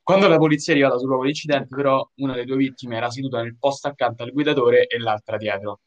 Quando 0.02 0.28
la 0.28 0.38
polizia 0.38 0.74
è 0.74 0.76
arrivata 0.76 0.98
sul 0.98 1.08
luogo 1.08 1.22
dell'incidente, 1.24 1.74
però, 1.76 2.06
una 2.16 2.34
delle 2.34 2.46
due 2.46 2.58
vittime 2.58 2.98
era 2.98 3.10
seduta 3.10 3.42
nel 3.42 3.58
posto 3.58 3.88
accanto 3.88 4.24
al 4.24 4.32
guidatore 4.32 4.88
e 4.88 4.98
l'altra 5.00 5.38
dietro. 5.38 5.80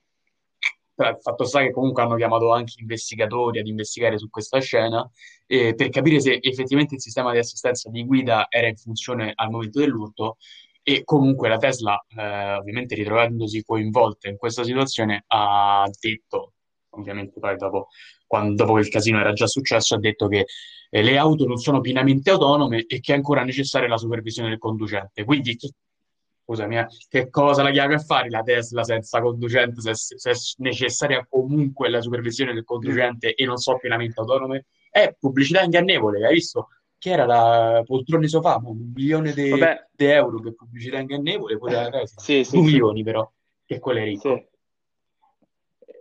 Fatto 0.97 1.45
sta 1.45 1.61
che 1.61 1.71
comunque 1.73 2.03
hanno 2.03 2.17
chiamato 2.17 2.53
anche 2.53 2.75
investigatori 2.79 3.59
ad 3.59 3.67
investigare 3.67 4.19
su 4.19 4.31
questa 4.31 4.61
scena 4.61 5.09
eh, 5.47 5.75
per 5.75 5.91
capire 5.91 6.21
se 6.21 6.39
effettivamente 6.41 6.95
il 6.95 7.01
sistema 7.01 7.33
di 7.33 7.39
assistenza 7.39 7.91
di 7.91 8.05
guida 8.05 8.47
era 8.49 8.67
in 8.67 8.77
funzione 8.77 9.33
al 9.35 9.51
momento 9.51 9.81
dell'urto 9.81 10.37
e 10.83 11.03
comunque 11.05 11.49
la 11.49 11.59
Tesla, 11.59 12.01
eh, 12.17 12.55
ovviamente 12.55 12.95
ritrovandosi 12.95 13.65
coinvolta 13.65 14.29
in 14.29 14.37
questa 14.37 14.63
situazione, 14.63 15.25
ha 15.27 15.85
detto, 16.01 16.53
ovviamente 16.91 17.41
poi 17.41 17.57
dopo, 17.57 17.89
quando- 18.27 18.55
dopo 18.55 18.75
che 18.75 18.81
il 18.83 18.89
casino 18.89 19.19
era 19.19 19.33
già 19.33 19.47
successo, 19.49 19.97
ha 19.97 19.99
detto 19.99 20.29
che 20.29 20.47
eh, 20.91 21.03
le 21.03 21.19
auto 21.19 21.45
non 21.45 21.57
sono 21.59 21.81
pienamente 21.81 22.31
autonome 22.31 22.85
e 22.87 23.01
che 23.01 23.13
è 23.13 23.17
ancora 23.17 23.43
necessaria 23.43 23.89
la 23.89 23.99
supervisione 23.99 24.49
del 24.51 24.59
conducente. 24.59 25.25
Quindi, 25.25 25.57
scusami, 26.47 26.79
eh, 26.79 26.87
che 27.09 27.29
cosa 27.29 27.65
la 27.65 27.71
chiami 27.71 27.95
a 27.95 27.99
fare 27.99 28.31
la 28.31 28.43
Tesla 28.43 28.85
senza 28.85 29.21
conducente, 29.21 29.81
se, 29.81 29.95
se 29.95 30.31
è 30.31 30.35
necessaria 30.59 31.27
comunque 31.29 31.91
la 31.91 32.01
supervisione 32.01 32.55
del 32.55 32.65
conducente 32.65 33.35
e 33.35 33.45
non 33.45 33.57
so 33.57 33.77
pienamente 33.79 34.21
autonome? 34.21 34.67
È 34.89 35.15
pubblicità 35.19 35.63
ingannevole, 35.63 36.25
hai 36.25 36.35
visto? 36.35 36.69
Che 36.97 37.11
era 37.11 37.27
la 37.27 37.83
poltrone 37.85 38.29
sofà, 38.29 38.61
un 38.63 38.93
milione 38.95 39.33
di 39.33 39.51
euro 39.97 40.41
per 40.41 40.55
pubblicità 40.55 40.99
ingannevole, 40.99 41.59
pure 41.59 41.73
la 41.73 41.91
Tesla. 41.91 42.21
sì, 42.21 42.45
sì, 42.45 42.51
sì, 42.51 42.61
milioni 42.61 43.03
però, 43.03 43.29
che 43.65 43.81
quello 43.81 43.99
è 43.99 44.05
ricco. 44.05 44.37
sì. 44.37 44.47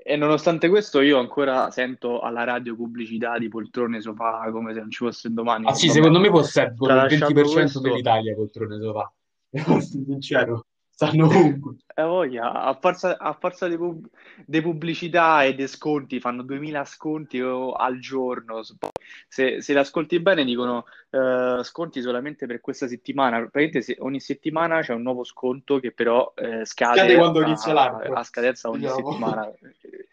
E 0.08 0.16
nonostante 0.16 0.70
questo 0.70 1.02
io 1.02 1.18
ancora 1.18 1.72
sento 1.72 2.20
alla 2.20 2.44
radio 2.44 2.76
pubblicità 2.76 3.40
di 3.40 3.48
poltrone 3.48 4.00
sofà 4.00 4.48
come 4.52 4.72
se 4.74 4.80
non 4.80 4.92
ci 4.92 5.04
fosse 5.04 5.30
Ah 5.30 5.32
domani. 5.32 5.74
sì, 5.74 5.88
Vabbè, 5.88 5.98
secondo 5.98 6.20
me 6.20 6.30
posseggono 6.30 6.94
il 6.94 7.10
tralasciando 7.10 7.42
20% 7.42 7.52
questo, 7.52 7.80
dell'Italia 7.80 8.36
poltrone 8.36 8.80
sofà. 8.80 9.12
Sincero. 9.82 10.66
stanno 10.90 11.26
ovunque. 11.26 11.76
Eh, 11.94 12.04
voglia, 12.04 12.52
a 12.52 12.74
forza, 12.80 13.18
a 13.18 13.34
forza 13.34 13.68
di, 13.68 13.78
pub- 13.78 14.08
di 14.46 14.62
pubblicità 14.62 15.44
e 15.44 15.56
di 15.56 15.68
sconti, 15.68 16.20
fanno 16.20 16.44
2000 16.44 16.84
sconti 16.86 17.40
oh, 17.42 17.72
al 17.74 18.00
giorno. 18.00 18.62
Se, 19.28 19.62
se 19.62 19.74
l'ascolti 19.74 20.20
bene, 20.20 20.44
dicono 20.44 20.86
eh, 21.10 21.60
sconti 21.64 22.02
solamente 22.02 22.46
per 22.48 22.60
questa 22.62 22.88
settimana. 22.88 23.38
Praticamente 23.38 23.82
se- 23.82 23.98
ogni 24.00 24.20
settimana 24.20 24.82
c'è 24.82 24.94
un 24.94 25.02
nuovo 25.04 25.24
sconto 25.24 25.80
che 25.80 25.92
però 25.92 26.34
eh, 26.36 26.66
scade 26.66 27.00
Scade 27.00 27.16
quando 27.16 27.40
a, 27.40 27.46
inizia 27.46 27.74
l'anno. 27.74 28.14
a 28.14 28.24
scadenza 28.24 28.70
ogni 28.70 28.80
Diciamo. 28.80 29.10
settimana. 29.12 29.52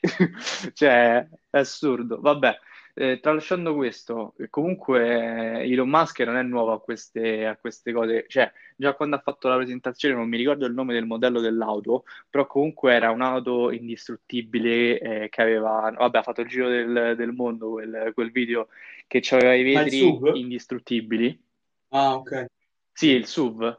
Cioè, 0.75 1.29
è 1.51 1.59
assurdo. 1.59 2.21
Vabbè. 2.21 2.59
Eh, 2.95 3.21
tralasciando 3.21 3.75
questo, 3.75 4.35
eh, 4.37 4.51
comunque 4.51 5.63
eh, 5.63 5.73
Elon 5.73 5.89
Musk 5.89 6.21
non 6.21 6.37
è 6.37 6.43
nuovo 6.43 6.73
a 6.73 6.81
queste, 6.81 7.47
a 7.47 7.57
queste 7.57 7.91
cose, 7.91 8.27
cioè 8.29 8.53
già 8.77 8.93
quando 8.93 9.17
ha 9.17 9.21
fatto 9.21 9.49
la 9.49 9.57
presentazione 9.57 10.15
non 10.15 10.29
mi 10.29 10.37
ricordo 10.37 10.67
il 10.67 10.75
nome 10.75 10.93
del 10.93 11.07
modello 11.07 11.41
dell'auto, 11.41 12.05
però 12.29 12.47
comunque 12.47 12.93
era 12.93 13.11
un'auto 13.11 13.71
indistruttibile 13.71 14.99
eh, 14.99 15.29
che 15.31 15.41
aveva, 15.41 15.91
vabbè, 15.97 16.19
ha 16.19 16.23
fatto 16.23 16.43
il 16.43 16.49
giro 16.49 16.69
del, 16.69 17.15
del 17.17 17.33
mondo 17.33 17.71
quel, 17.71 18.11
quel 18.13 18.31
video 18.31 18.69
che 19.07 19.23
aveva 19.31 19.55
i 19.55 19.63
vetri 19.63 20.39
indistruttibili. 20.39 21.43
Ah, 21.89 22.17
ok. 22.17 22.47
Sì, 22.93 23.09
il 23.09 23.25
SUV. 23.27 23.75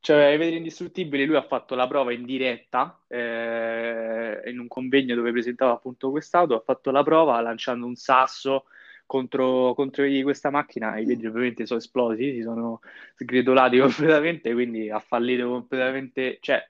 Cioè, 0.00 0.26
i 0.26 0.36
vetri 0.36 0.56
indistruttibili, 0.56 1.26
lui 1.26 1.36
ha 1.36 1.42
fatto 1.42 1.74
la 1.74 1.86
prova 1.86 2.12
in 2.12 2.24
diretta 2.24 3.00
eh, 3.08 4.40
in 4.46 4.58
un 4.58 4.68
convegno 4.68 5.14
dove 5.14 5.32
presentava 5.32 5.72
appunto 5.72 6.10
quest'auto, 6.10 6.54
ha 6.54 6.62
fatto 6.64 6.90
la 6.90 7.02
prova 7.02 7.40
lanciando 7.40 7.84
un 7.84 7.96
sasso 7.96 8.64
contro, 9.08 9.74
contro 9.74 10.04
questa 10.22 10.50
macchina, 10.50 10.98
i 10.98 11.04
vetri 11.04 11.26
ovviamente 11.26 11.66
sono 11.66 11.80
esplosi, 11.80 12.34
si 12.34 12.42
sono 12.42 12.80
sgretolati 13.16 13.78
completamente, 13.80 14.52
quindi 14.52 14.90
ha 14.90 15.00
fallito 15.00 15.48
completamente, 15.48 16.38
cioè 16.40 16.66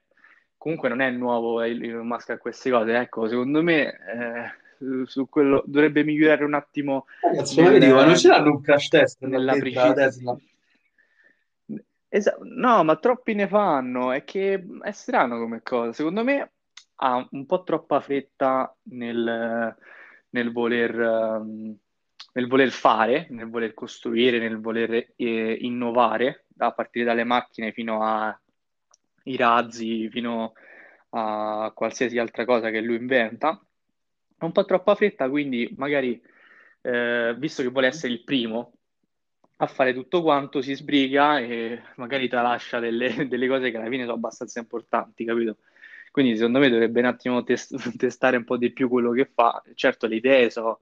comunque 0.56 0.88
non 0.88 1.00
è 1.00 1.10
nuovo 1.10 1.60
Elon 1.60 2.06
Musk 2.06 2.30
a 2.30 2.38
queste 2.38 2.70
cose, 2.70 2.96
ecco, 2.96 3.28
secondo 3.28 3.62
me 3.62 3.86
eh, 3.86 5.06
su 5.06 5.28
quello 5.28 5.62
dovrebbe 5.66 6.04
migliorare 6.04 6.44
un 6.44 6.54
attimo 6.54 7.06
Ragazzi, 7.20 7.60
ma 7.60 7.70
vedi, 7.70 7.86
ma 7.88 8.00
non 8.00 8.06
nel, 8.06 8.16
ce 8.16 8.28
l'hanno 8.28 8.50
un 8.50 8.60
crash 8.60 8.88
test 8.88 9.24
nella 9.24 9.52
precisione. 9.54 10.40
Esa- 12.10 12.36
no, 12.40 12.84
ma 12.84 12.96
troppi 12.96 13.34
ne 13.34 13.46
fanno, 13.48 14.12
è 14.12 14.24
che 14.24 14.64
è 14.82 14.90
strano 14.92 15.38
come 15.38 15.62
cosa. 15.62 15.92
Secondo 15.92 16.24
me 16.24 16.52
ha 16.96 17.26
un 17.32 17.46
po' 17.46 17.62
troppa 17.64 18.00
fretta 18.00 18.74
nel, 18.84 19.76
nel 20.30 20.52
voler, 20.52 20.98
ehm, 21.00 21.76
nel 22.32 22.46
voler 22.48 22.70
fare, 22.70 23.26
nel 23.30 23.48
voler 23.50 23.74
costruire, 23.74 24.38
nel 24.38 24.58
voler 24.60 25.12
eh, 25.16 25.52
innovare, 25.60 26.46
a 26.58 26.72
partire 26.72 27.04
dalle 27.04 27.24
macchine 27.24 27.72
fino 27.72 28.02
ai 28.02 29.36
razzi, 29.36 30.08
fino 30.10 30.52
a 31.10 31.70
qualsiasi 31.74 32.18
altra 32.18 32.44
cosa 32.44 32.70
che 32.70 32.80
lui 32.80 32.96
inventa. 32.96 33.48
Ha 34.40 34.44
un 34.46 34.52
po' 34.52 34.64
troppa 34.64 34.94
fretta, 34.94 35.28
quindi 35.28 35.72
magari, 35.76 36.20
eh, 36.82 37.34
visto 37.38 37.62
che 37.62 37.68
vuole 37.68 37.88
essere 37.88 38.12
il 38.12 38.24
primo 38.24 38.72
a 39.60 39.66
fare 39.66 39.92
tutto 39.94 40.22
quanto, 40.22 40.62
si 40.62 40.74
sbriga 40.74 41.38
e 41.40 41.82
magari 41.96 42.28
tralascia 42.28 42.78
delle, 42.78 43.26
delle 43.28 43.48
cose 43.48 43.70
che 43.70 43.76
alla 43.76 43.88
fine 43.88 44.04
sono 44.04 44.14
abbastanza 44.16 44.60
importanti, 44.60 45.24
capito? 45.24 45.58
Quindi 46.10 46.36
secondo 46.36 46.58
me 46.58 46.68
dovrebbe 46.70 47.00
un 47.00 47.06
attimo 47.06 47.42
tes- 47.44 47.68
testare 47.96 48.36
un 48.36 48.44
po' 48.44 48.56
di 48.56 48.72
più 48.72 48.88
quello 48.88 49.10
che 49.12 49.26
fa. 49.26 49.62
Certo, 49.74 50.06
le 50.06 50.16
idee 50.16 50.50
sono 50.50 50.80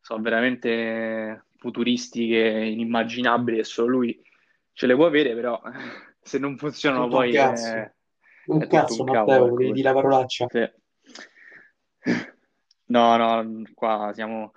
sono 0.00 0.22
veramente 0.22 1.46
futuristiche, 1.56 2.36
inimmaginabili 2.36 3.58
e 3.58 3.64
solo 3.64 3.88
lui 3.88 4.22
ce 4.72 4.86
le 4.86 4.94
può 4.94 5.06
avere, 5.06 5.34
però 5.34 5.60
se 6.20 6.38
non 6.38 6.56
funzionano 6.56 7.04
tutto 7.04 7.16
un 7.16 7.22
poi 7.22 7.32
cazzo. 7.32 7.72
è, 7.74 7.92
Un 8.46 8.58
è 8.60 8.68
cazzo, 8.68 9.02
un 9.02 9.08
Matteo, 9.08 9.34
cavolo, 9.34 9.46
ecco 9.46 9.54
volevi 9.54 9.72
dire 9.72 9.88
la 9.88 9.94
parolaccia. 9.94 10.46
Sì. 10.48 10.70
No, 12.88 13.16
no, 13.18 13.64
qua 13.74 14.12
siamo, 14.14 14.52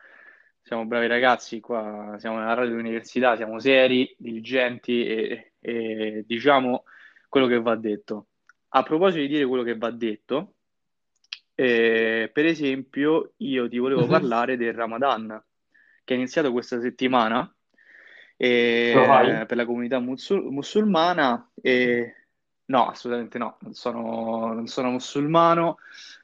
siamo 0.69 0.85
bravi 0.85 1.07
ragazzi, 1.07 1.59
qua 1.59 2.15
siamo 2.19 2.37
nella 2.37 2.53
radio 2.53 2.69
dell'università, 2.69 3.35
siamo 3.35 3.57
seri, 3.57 4.15
diligenti 4.19 5.03
e, 5.03 5.53
e 5.59 6.23
diciamo 6.27 6.83
quello 7.27 7.47
che 7.47 7.59
va 7.59 7.75
detto. 7.75 8.27
A 8.67 8.83
proposito 8.83 9.21
di 9.21 9.29
dire 9.29 9.47
quello 9.47 9.63
che 9.63 9.75
va 9.75 9.89
detto, 9.89 10.53
eh, 11.55 12.29
per 12.31 12.45
esempio, 12.45 13.31
io 13.37 13.67
ti 13.67 13.79
volevo 13.79 14.03
Mhm. 14.03 14.09
parlare 14.09 14.57
del 14.57 14.75
Ramadan, 14.75 15.43
che 16.03 16.13
è 16.13 16.17
iniziato 16.17 16.51
questa 16.51 16.79
settimana 16.79 17.51
eh, 18.37 19.45
per 19.47 19.57
la 19.57 19.65
comunità 19.65 19.97
musul- 19.97 20.51
musulmana. 20.51 21.49
E... 21.63 22.13
No, 22.65 22.89
assolutamente 22.89 23.39
no, 23.39 23.57
non 23.61 23.73
sono, 23.73 24.53
non 24.53 24.67
sono 24.67 24.91
musulmano. 24.91 25.79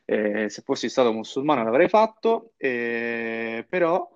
Eh, 0.06 0.52
se 0.52 0.62
fossi 0.62 0.88
stato 0.88 1.12
musulmano 1.12 1.64
l'avrei 1.64 1.90
fatto, 1.90 2.52
eh, 2.58 3.66
però 3.68 4.15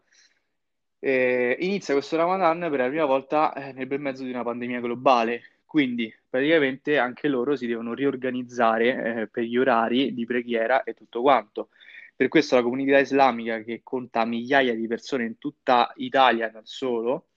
eh, 0.99 1.55
inizia 1.59 1.93
questo 1.93 2.17
Ramadan 2.17 2.59
per 2.69 2.79
la 2.79 2.87
prima 2.87 3.05
volta 3.05 3.53
eh, 3.53 3.71
nel 3.73 3.87
bel 3.87 3.99
mezzo 3.99 4.23
di 4.23 4.29
una 4.29 4.43
pandemia 4.43 4.79
globale, 4.79 5.41
quindi 5.65 6.13
praticamente 6.29 6.97
anche 6.97 7.27
loro 7.27 7.55
si 7.55 7.67
devono 7.67 7.93
riorganizzare 7.93 9.21
eh, 9.21 9.27
per 9.27 9.43
gli 9.43 9.57
orari 9.57 10.13
di 10.13 10.25
preghiera 10.25 10.83
e 10.83 10.93
tutto 10.93 11.21
quanto. 11.21 11.69
Per 12.15 12.27
questo 12.27 12.55
la 12.55 12.63
comunità 12.63 12.99
islamica, 12.99 13.61
che 13.61 13.79
conta 13.83 14.25
migliaia 14.25 14.73
di 14.75 14.87
persone 14.87 15.23
in 15.23 15.37
tutta 15.37 15.93
Italia, 15.97 16.49
non 16.51 16.63
solo, 16.65 17.27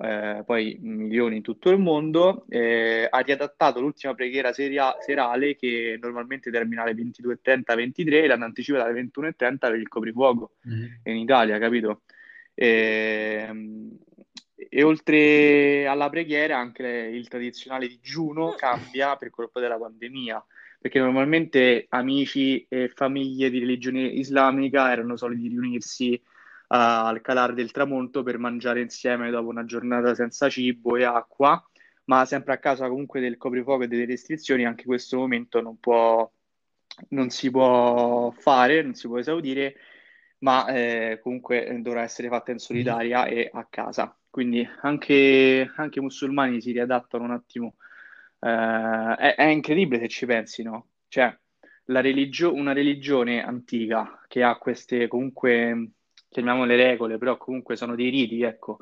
eh, 0.00 0.42
poi 0.44 0.78
milioni 0.80 1.36
in 1.36 1.42
tutto 1.42 1.70
il 1.70 1.78
mondo, 1.78 2.44
eh, 2.48 3.06
ha 3.08 3.18
riadattato 3.20 3.80
l'ultima 3.80 4.14
preghiera 4.14 4.52
seria- 4.52 4.96
serale 5.00 5.54
che 5.54 5.96
normalmente 6.00 6.50
termina 6.50 6.82
alle 6.82 6.94
22.30-23 6.94 8.24
e 8.24 8.26
l'hanno 8.26 8.44
anticipata 8.46 8.84
alle 8.84 8.94
21.30 8.94 9.68
per 9.70 9.78
il 9.78 9.86
coprifuoco 9.88 10.52
Mhm. 10.64 11.00
in 11.04 11.16
Italia, 11.18 11.58
capito? 11.58 12.00
E, 12.54 13.48
e 14.68 14.82
oltre 14.82 15.86
alla 15.86 16.08
preghiera, 16.08 16.58
anche 16.58 16.86
il 16.86 17.28
tradizionale 17.28 17.88
digiuno 17.88 18.54
cambia 18.56 19.16
per 19.16 19.30
colpa 19.30 19.60
della 19.60 19.78
pandemia, 19.78 20.44
perché 20.80 20.98
normalmente 20.98 21.86
amici 21.90 22.64
e 22.68 22.88
famiglie 22.88 23.50
di 23.50 23.58
religione 23.58 24.02
islamica 24.02 24.90
erano 24.90 25.16
soliti 25.16 25.48
riunirsi 25.48 26.14
eh, 26.14 26.22
al 26.68 27.20
calare 27.20 27.54
del 27.54 27.70
tramonto 27.70 28.22
per 28.22 28.38
mangiare 28.38 28.80
insieme 28.80 29.30
dopo 29.30 29.48
una 29.48 29.64
giornata 29.64 30.14
senza 30.14 30.48
cibo 30.48 30.96
e 30.96 31.04
acqua, 31.04 31.62
ma 32.04 32.24
sempre 32.24 32.54
a 32.54 32.58
causa 32.58 32.88
comunque 32.88 33.20
del 33.20 33.36
coprifuoco 33.36 33.84
e 33.84 33.88
delle 33.88 34.06
restrizioni, 34.06 34.64
anche 34.64 34.84
questo 34.84 35.18
momento 35.18 35.60
non 35.60 35.78
può, 35.78 36.30
non 37.10 37.30
si 37.30 37.50
può 37.50 38.30
fare, 38.30 38.82
non 38.82 38.94
si 38.94 39.06
può 39.06 39.18
esaudire 39.18 39.76
ma 40.42 40.66
eh, 40.68 41.20
comunque 41.22 41.66
eh, 41.66 41.78
dovrà 41.80 42.02
essere 42.02 42.28
fatta 42.28 42.50
in 42.52 42.58
solitaria 42.58 43.26
e 43.26 43.50
a 43.52 43.66
casa. 43.68 44.16
Quindi 44.28 44.66
anche, 44.82 45.70
anche 45.76 45.98
i 45.98 46.02
musulmani 46.02 46.60
si 46.60 46.72
riadattano 46.72 47.24
un 47.24 47.32
attimo. 47.32 47.76
Eh, 48.40 49.14
è, 49.16 49.34
è 49.36 49.44
incredibile 49.44 50.00
se 50.02 50.08
ci 50.08 50.26
pensi, 50.26 50.62
no? 50.62 50.88
Cioè, 51.08 51.36
la 51.86 52.00
religio- 52.00 52.52
una 52.54 52.72
religione 52.72 53.44
antica 53.44 54.20
che 54.28 54.42
ha 54.42 54.56
queste 54.58 55.06
comunque, 55.08 55.90
chiamiamole 56.28 56.76
regole, 56.76 57.18
però 57.18 57.36
comunque 57.36 57.76
sono 57.76 57.94
dei 57.94 58.10
riti, 58.10 58.42
ecco, 58.42 58.78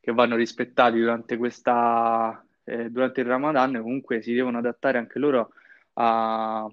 che 0.00 0.12
vanno 0.12 0.36
rispettati 0.36 0.98
durante 0.98 1.36
questa, 1.36 2.44
eh, 2.64 2.90
durante 2.90 3.20
il 3.20 3.26
Ramadan, 3.26 3.80
comunque 3.80 4.22
si 4.22 4.32
devono 4.34 4.58
adattare 4.58 4.98
anche 4.98 5.18
loro 5.18 5.52
a- 5.94 6.70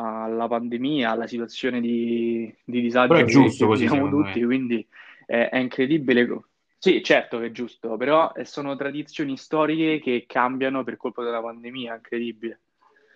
alla 0.00 0.46
pandemia, 0.46 1.10
alla 1.10 1.26
situazione 1.26 1.80
di, 1.80 2.54
di 2.64 2.80
Però 2.80 2.80
è 2.80 2.82
disagio 2.82 3.24
giusto 3.26 3.64
che 3.64 3.70
così, 3.72 3.88
secondo 3.88 4.22
tutti, 4.22 4.40
me. 4.40 4.46
quindi 4.46 4.88
è, 5.26 5.48
è 5.50 5.58
incredibile. 5.58 6.42
Sì, 6.78 7.02
certo 7.02 7.38
che 7.40 7.46
è 7.46 7.50
giusto, 7.50 7.96
però 7.96 8.32
eh, 8.34 8.44
sono 8.44 8.76
tradizioni 8.76 9.36
storiche 9.36 9.98
che 9.98 10.24
cambiano 10.28 10.84
per 10.84 10.96
colpa 10.96 11.24
della 11.24 11.42
pandemia, 11.42 11.96
incredibile, 11.96 12.60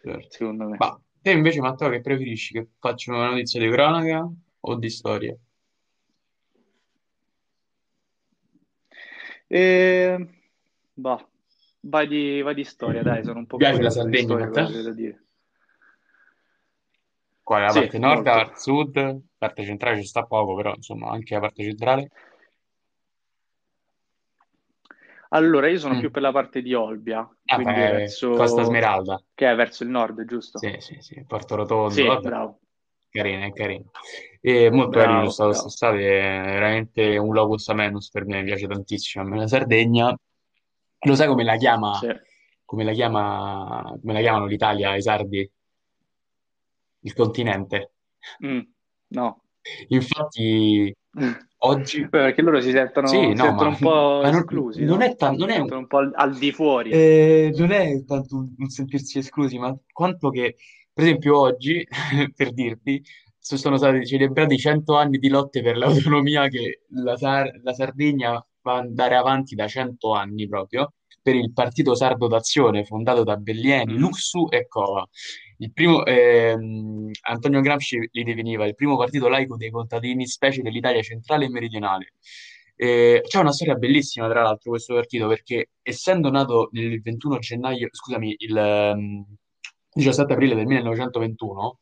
Certo. 0.02 0.26
secondo 0.30 0.68
me. 0.68 0.76
Ma 0.78 1.00
te 1.20 1.30
invece, 1.30 1.60
Matteo, 1.60 1.88
che 1.88 2.00
preferisci? 2.00 2.54
Che 2.54 2.66
facciano 2.80 3.18
una 3.18 3.28
notizia 3.28 3.60
di 3.60 3.70
cronaca 3.70 4.28
o 4.60 4.74
di 4.74 4.90
storia? 4.90 5.36
E, 9.46 10.28
bah, 10.94 11.28
vai 11.82 12.08
di, 12.08 12.40
vai 12.42 12.54
di 12.54 12.64
storia, 12.64 13.04
dai, 13.04 13.22
sono 13.22 13.38
un 13.38 13.46
po' 13.46 13.58
piace 13.58 13.82
la 13.82 13.90
Sardegna, 13.90 14.48
da 14.48 14.90
dire. 14.92 15.24
Quale? 17.42 17.64
La 17.66 17.72
Sì, 17.72 17.80
parte 17.80 17.98
nord, 17.98 18.24
la 18.24 18.32
parte 18.34 18.58
sud? 18.60 18.96
La 18.96 19.20
parte 19.38 19.64
centrale 19.64 20.00
ci 20.00 20.06
sta 20.06 20.24
poco, 20.24 20.54
però 20.54 20.74
insomma 20.74 21.10
anche 21.10 21.34
la 21.34 21.40
parte 21.40 21.62
centrale. 21.62 22.08
Allora, 25.30 25.68
io 25.68 25.78
sono 25.78 25.94
Mm. 25.94 25.98
più 25.98 26.10
per 26.10 26.22
la 26.22 26.32
parte 26.32 26.62
di 26.62 26.74
Olbia, 26.74 27.28
Ah, 27.48 27.58
quindi 27.58 27.80
beh, 27.88 28.16
Costa 28.32 28.62
verso... 28.62 28.64
Smeralda. 28.64 29.22
che 29.34 29.50
è 29.50 29.54
verso 29.56 29.82
il 29.84 29.88
nord, 29.90 30.24
giusto? 30.24 30.58
Sì, 30.58 30.76
sì, 30.78 30.96
sì, 31.00 31.24
Porto 31.26 31.56
Rotondo, 31.56 32.04
Sì, 32.04 32.06
vabbè, 32.06 32.28
bravo, 32.28 32.60
carino, 33.10 33.44
è 33.46 33.52
carino. 33.52 33.90
E 34.40 34.70
molto 34.70 34.98
carino, 35.00 35.28
sono 35.28 35.28
bravo, 35.28 35.32
stato 35.32 35.48
bravo. 35.48 35.68
quest'estate, 35.68 35.98
è 36.20 36.52
veramente 36.52 37.16
un 37.16 37.32
locus 37.34 37.68
amenus 37.68 38.10
per 38.10 38.26
me, 38.26 38.38
mi 38.40 38.44
piace 38.44 38.66
tantissimo. 38.68 39.24
A 39.24 39.26
me 39.28 39.38
la 39.38 39.46
Sardegna, 39.48 40.16
lo 41.04 41.14
sai 41.16 41.26
come 41.28 41.44
la 41.44 41.56
chiama 41.56 42.00
Sì. 42.00 42.08
come 42.64 42.84
la 42.84 42.92
chiama, 42.92 43.94
come 44.00 44.12
la 44.14 44.20
chiamano 44.20 44.46
l'Italia, 44.46 44.96
i 44.96 45.02
sardi? 45.02 45.50
Il 47.02 47.12
continente. 47.14 47.92
Mm, 48.40 48.62
no. 49.10 49.42
Infatti, 49.88 50.92
oggi... 51.58 52.00
Beh, 52.02 52.08
perché 52.08 52.42
loro 52.42 52.60
si 52.60 52.70
sentono, 52.70 53.08
Sì, 53.08 53.32
no, 53.34 53.34
sentono 53.34 53.52
ma, 53.52 53.68
un 53.70 53.78
po' 53.78 54.22
non, 54.22 54.32
esclusi, 54.38 54.84
non 54.84 54.98
no? 54.98 55.02
è 55.02 55.16
tan- 55.16 55.34
Si 55.34 55.40
non 55.40 55.50
è, 55.50 55.56
sentono 55.56 55.80
un 55.80 55.86
po' 55.86 55.98
al, 56.14 56.36
di 56.38 56.52
fuori. 56.52 56.90
eh, 56.90 57.52
non 57.56 57.70
è 57.72 58.04
tanto 58.04 58.36
un, 58.36 58.54
un 58.56 58.68
sentirsi 58.68 59.18
esclusi, 59.18 59.58
ma 59.58 59.76
quanto 59.92 60.30
che, 60.30 60.56
per 60.92 61.04
esempio, 61.04 61.38
oggi, 61.38 61.86
per 62.34 62.52
dirti, 62.52 63.02
so- 63.38 63.56
sono 63.56 63.76
stati 63.76 64.06
celebrati 64.06 64.58
100 64.58 64.96
anni 64.96 65.18
di 65.18 65.28
lotte 65.28 65.62
per 65.62 65.76
l'autonomia 65.76 66.48
che 66.48 66.82
la, 66.90 67.16
Sar- 67.16 67.60
la 67.62 67.72
Sardegna 67.74 68.32
va 68.62 68.76
ad 68.76 68.84
andare 68.86 69.16
avanti 69.16 69.54
da 69.54 69.66
100 69.66 70.12
anni 70.12 70.46
proprio, 70.48 70.92
per 71.22 71.34
il 71.36 71.52
Partito 71.52 71.94
Sardo 71.94 72.26
d'Azione, 72.26 72.84
fondato 72.84 73.22
da 73.22 73.36
Bellieni, 73.36 73.94
Mm. 73.94 73.96
Luxu 73.98 74.48
e 74.50 74.66
Cova. 74.68 75.06
Il 75.58 75.72
primo, 75.72 76.04
ehm, 76.04 77.10
Antonio 77.28 77.60
Gramsci 77.60 78.08
li 78.10 78.24
definiva 78.24 78.66
il 78.66 78.74
primo 78.74 78.96
partito 78.96 79.28
laico 79.28 79.56
dei 79.56 79.70
contadini, 79.70 80.26
specie 80.26 80.60
dell'Italia 80.62 81.00
centrale 81.02 81.44
e 81.46 81.48
meridionale. 81.50 82.14
Eh, 82.74 83.22
c'è 83.26 83.38
una 83.38 83.52
storia 83.52 83.74
bellissima, 83.76 84.28
tra 84.28 84.42
l'altro, 84.42 84.70
questo 84.70 84.94
partito, 84.94 85.28
perché 85.28 85.70
essendo 85.82 86.30
nato 86.30 86.68
il 86.72 87.00
21 87.00 87.38
gennaio, 87.38 87.88
scusami, 87.92 88.34
il 88.38 88.56
ehm, 88.56 89.24
17 89.94 90.32
aprile 90.32 90.54
del 90.54 90.66
1921, 90.66 91.78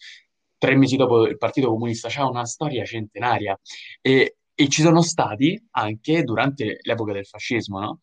tre 0.59 0.77
mesi 0.77 0.97
dopo 0.97 1.27
il 1.27 1.39
Partito 1.39 1.69
Comunista, 1.69 2.09
c'ha 2.11 2.29
una 2.29 2.45
storia 2.45 2.85
centenaria 2.85 3.59
e, 4.03 4.37
e 4.55 4.69
ci 4.69 4.83
sono 4.83 5.01
stati 5.01 5.59
anche 5.71 6.23
durante 6.23 6.79
l'epoca 6.83 7.13
del 7.13 7.25
fascismo, 7.27 7.81
no? 7.81 8.01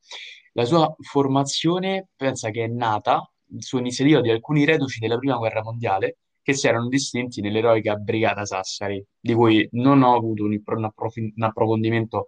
La 0.58 0.66
sua 0.66 0.92
formazione, 1.02 2.08
pensa 2.16 2.50
che 2.50 2.64
è 2.64 2.68
nata 2.68 3.32
su 3.60 3.78
iniziativa 3.78 4.22
di 4.22 4.32
alcuni 4.32 4.66
reduci 4.66 5.00
della 5.00 5.20
Prima 5.20 5.38
Guerra 5.38 5.62
Mondiale 5.62 6.18
che 6.42 6.54
si 6.54 6.68
erano 6.68 6.88
distinti 6.88 7.42
nell'eroica 7.42 7.94
Brigata 7.96 8.44
Sassari, 8.44 9.06
di 9.20 9.34
cui 9.36 9.68
non 9.74 10.02
ho 10.02 10.16
avuto 10.16 10.46
un, 10.46 10.60
un 10.66 11.44
approfondimento 11.44 12.26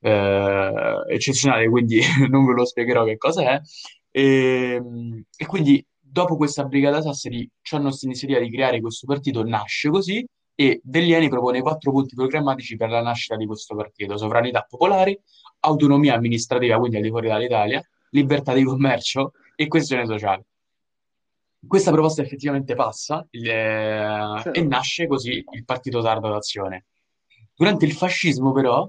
eh, 0.00 1.04
eccezionale, 1.08 1.68
quindi 1.68 2.00
non 2.28 2.46
ve 2.46 2.52
lo 2.54 2.64
spiegherò 2.64 3.04
che 3.04 3.16
cosa 3.16 3.42
è. 3.42 3.60
E, 4.10 4.82
e 5.36 5.46
quindi 5.46 5.84
dopo 6.00 6.36
questa 6.36 6.64
Brigata 6.64 7.00
Sassari 7.00 7.48
hanno 7.70 7.88
questa 7.90 8.06
iniziativa 8.06 8.40
di 8.40 8.50
creare 8.50 8.80
questo 8.80 9.06
partito, 9.06 9.44
nasce 9.44 9.88
così 9.88 10.26
e 10.60 10.80
Bellieni 10.82 11.28
propone 11.28 11.62
quattro 11.62 11.92
punti 11.92 12.16
programmatici 12.16 12.74
per 12.74 12.90
la 12.90 13.00
nascita 13.00 13.36
di 13.36 13.46
questo 13.46 13.76
partito: 13.76 14.16
sovranità 14.16 14.66
popolare, 14.68 15.20
autonomia 15.60 16.14
amministrativa, 16.14 16.76
quindi 16.78 16.96
al 16.96 17.02
di 17.04 17.10
fuori 17.10 17.28
dall'Italia, 17.28 17.80
libertà 18.10 18.54
di 18.54 18.64
commercio 18.64 19.34
e 19.54 19.68
questione 19.68 20.04
sociale. 20.04 20.46
Questa 21.64 21.92
proposta 21.92 22.22
effettivamente 22.22 22.74
passa 22.74 23.24
il- 23.30 23.48
eh, 23.48 24.40
Sì. 24.42 24.48
e 24.50 24.62
nasce 24.64 25.06
così 25.06 25.44
il 25.48 25.64
Partito 25.64 26.00
Sardo 26.00 26.28
d'Azione. 26.28 26.86
Durante 27.54 27.84
il 27.84 27.92
fascismo, 27.92 28.50
però, 28.50 28.88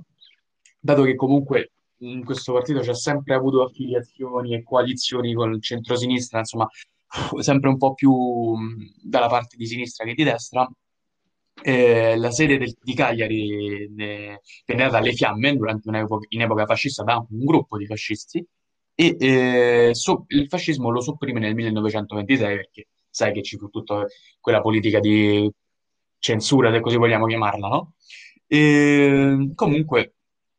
dato 0.80 1.04
che 1.04 1.14
comunque 1.14 1.72
in 1.98 2.26
questo 2.26 2.52
partito 2.52 2.80
c'è 2.80 2.96
sempre 2.96 3.36
avuto 3.36 3.62
affiliazioni 3.62 4.56
e 4.56 4.64
coalizioni 4.64 5.36
con 5.36 5.54
il 5.54 5.62
centrosinistra, 5.62 6.40
insomma, 6.40 6.68
sempre 7.42 7.70
un 7.70 7.78
po' 7.78 7.94
più 7.94 8.12
mh, 8.12 8.94
dalla 9.04 9.28
parte 9.28 9.56
di 9.56 9.68
sinistra 9.68 10.04
che 10.06 10.16
di 10.16 10.24
destra, 10.24 10.68
eh, 11.64 12.16
la 12.18 12.32
sede 12.32 12.58
del- 12.58 12.76
di 12.82 12.94
Cagliari 12.94 13.88
venne 13.96 14.42
data 14.66 14.98
alle 14.98 15.14
fiamme 15.14 15.56
durante 15.56 15.88
un'epoca, 15.90 16.26
in 16.30 16.42
epoca 16.42 16.66
fascista 16.66 17.04
da 17.04 17.18
un 17.18 17.44
gruppo 17.46 17.78
di 17.78 17.86
fascisti 17.86 18.46
e 18.96 19.16
eh, 19.20 19.90
so- 19.94 20.26
il 20.30 20.48
fascismo 20.48 20.90
lo 20.90 21.02
sopprime 21.02 21.40
nel 21.40 21.56
1926 21.56 22.56
perché 22.56 22.88
sai 23.10 23.34
che 23.34 23.42
ci 23.44 23.58
fu 23.58 23.70
tutta 23.70 24.06
quella 24.40 24.62
politica 24.62 25.00
di 25.00 25.50
censura, 26.20 26.72
se 26.72 26.80
così 26.82 26.98
vogliamo 26.98 27.26
chiamarla, 27.26 27.68
no? 27.68 27.94
E, 28.48 29.52
comunque 29.56 30.16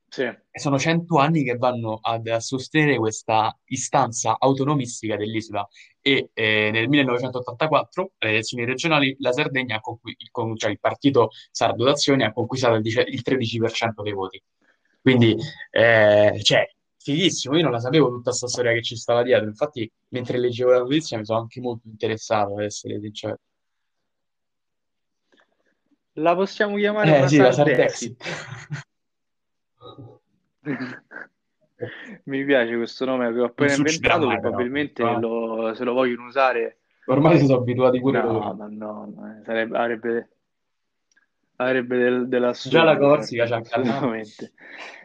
Sì. 0.08 0.24
Sono 0.58 0.78
cento 0.78 1.18
anni 1.18 1.42
che 1.44 1.56
vanno 1.56 1.98
ad- 2.02 2.26
a 2.28 2.40
sostenere 2.40 2.96
questa 2.98 3.56
istanza 3.66 4.36
autonomistica 4.38 5.16
dell'isola 5.16 5.66
e 6.00 6.30
eh, 6.32 6.70
nel 6.72 6.88
1984, 6.88 8.12
alle 8.18 8.32
elezioni 8.32 8.64
regionali, 8.64 9.16
la 9.20 9.32
Sardegna, 9.32 9.76
ha 9.76 9.80
il, 10.04 10.30
con- 10.30 10.56
cioè 10.56 10.70
il 10.70 10.80
partito 10.80 11.30
Sardo 11.50 11.84
d'Azione, 11.84 12.24
ha 12.24 12.32
conquistato 12.32 12.74
il, 12.74 12.82
dice- 12.82 13.02
il 13.06 13.22
13% 13.22 14.02
dei 14.02 14.12
voti. 14.12 14.42
Quindi, 15.02 15.36
eh, 15.70 16.38
cioè, 16.42 16.68
fighissimo, 16.98 17.56
io 17.56 17.62
non 17.62 17.72
la 17.72 17.80
sapevo 17.80 18.08
tutta 18.08 18.30
questa 18.30 18.48
storia 18.48 18.72
che 18.72 18.82
ci 18.82 18.96
stava 18.96 19.22
dietro. 19.22 19.46
Infatti, 19.46 19.90
mentre 20.08 20.38
leggevo 20.38 20.70
la 20.72 20.78
notizia 20.80 21.16
mi 21.18 21.24
sono 21.24 21.40
anche 21.40 21.60
molto 21.60 21.88
interessato, 21.88 22.54
ad 22.56 22.64
essere 22.64 22.98
sincero. 23.00 23.38
La 26.14 26.34
possiamo 26.34 26.76
chiamare 26.76 27.10
Eh 27.10 27.18
una 27.18 27.26
sì, 27.28 27.36
la 27.38 27.52
Sardexit. 27.52 28.24
Mi 32.24 32.44
piace 32.44 32.76
questo 32.76 33.04
nome 33.04 33.32
che 33.32 33.40
ho 33.40 33.44
appena 33.46 33.74
inventato, 33.74 34.26
mai 34.26 34.40
probabilmente 34.40 35.02
eh. 35.02 35.18
lo- 35.18 35.72
se 35.74 35.84
lo 35.84 35.92
vogliono 35.92 36.26
usare... 36.26 36.78
Ormai 37.06 37.38
si 37.38 37.46
sono 37.46 37.60
abituati 37.60 38.00
pure 38.00 38.20
No, 38.20 38.32
loro. 38.32 38.54
ma 38.54 38.66
no, 38.68 39.12
no, 39.14 39.42
sarebbe, 39.44 39.76
avrebbe, 39.78 40.28
avrebbe 41.56 41.96
del- 42.28 42.28
Già 42.68 42.84
la 42.84 42.96
Corsica 42.96 43.44
incannato. 43.44 43.78
assolutamente. 43.78 44.52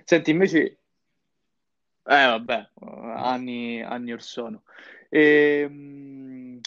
Senti, 0.04 0.32
invece, 0.32 0.60
eh 0.62 0.78
vabbè, 2.04 2.70
anni, 3.16 3.82
anni 3.82 4.12
or 4.14 4.22
sono. 4.22 4.64
Ehm, 5.10 6.60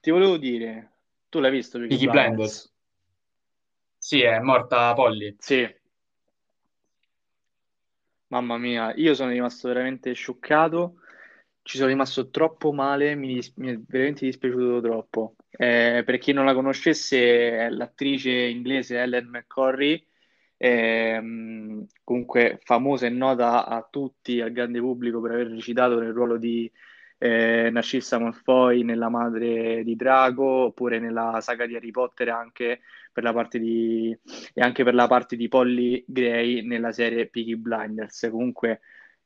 ti 0.00 0.10
volevo 0.10 0.36
dire, 0.36 0.90
tu 1.28 1.38
l'hai 1.40 1.50
visto 1.50 1.78
Peaky 1.78 1.96
Peaky 1.96 2.10
Blinders? 2.10 2.36
Blinders. 2.36 2.72
Sì, 3.98 4.20
è 4.22 4.38
morta 4.40 4.92
Polly. 4.94 5.36
Sì, 5.38 5.66
mamma 8.30 8.58
mia, 8.58 8.94
io 8.94 9.14
sono 9.14 9.30
rimasto 9.30 9.68
veramente 9.68 10.12
scioccato, 10.12 10.96
ci 11.62 11.76
sono 11.76 11.88
rimasto 11.88 12.30
troppo 12.30 12.72
male, 12.72 13.14
mi, 13.14 13.34
dis- 13.34 13.54
mi 13.56 13.72
è 13.72 13.78
veramente 13.86 14.24
dispiaciuto 14.24 14.80
troppo. 14.80 15.36
Eh, 15.50 16.02
per 16.04 16.18
chi 16.18 16.32
non 16.32 16.44
la 16.44 16.54
conoscesse, 16.54 17.68
l'attrice 17.70 18.30
inglese 18.30 18.98
Ellen 18.98 19.28
McCorry, 19.28 20.04
ehm, 20.56 21.86
comunque 22.04 22.58
famosa 22.62 23.06
e 23.06 23.10
nota 23.10 23.66
a 23.66 23.86
tutti, 23.88 24.40
al 24.40 24.52
grande 24.52 24.80
pubblico, 24.80 25.20
per 25.20 25.32
aver 25.32 25.48
recitato 25.48 25.98
nel 25.98 26.12
ruolo 26.12 26.36
di 26.38 26.70
eh, 27.18 27.68
Narcissa 27.70 28.18
Malfoy 28.18 28.82
nella 28.82 29.08
Madre 29.08 29.82
di 29.84 29.96
Drago, 29.96 30.66
oppure 30.66 30.98
nella 30.98 31.40
saga 31.40 31.66
di 31.66 31.76
Harry 31.76 31.90
Potter 31.90 32.28
anche 32.30 32.80
per 33.12 33.22
la 33.22 33.32
parte 33.32 33.58
di 33.58 34.16
e 34.54 34.60
anche 34.60 34.84
per 34.84 34.94
la 34.94 35.06
parte 35.06 35.36
di 35.36 35.48
Polly 35.48 36.04
Gray 36.06 36.62
nella 36.62 36.92
serie 36.92 37.28
Peaky 37.28 37.56
Blinders. 37.56 38.28
Comunque, 38.30 38.80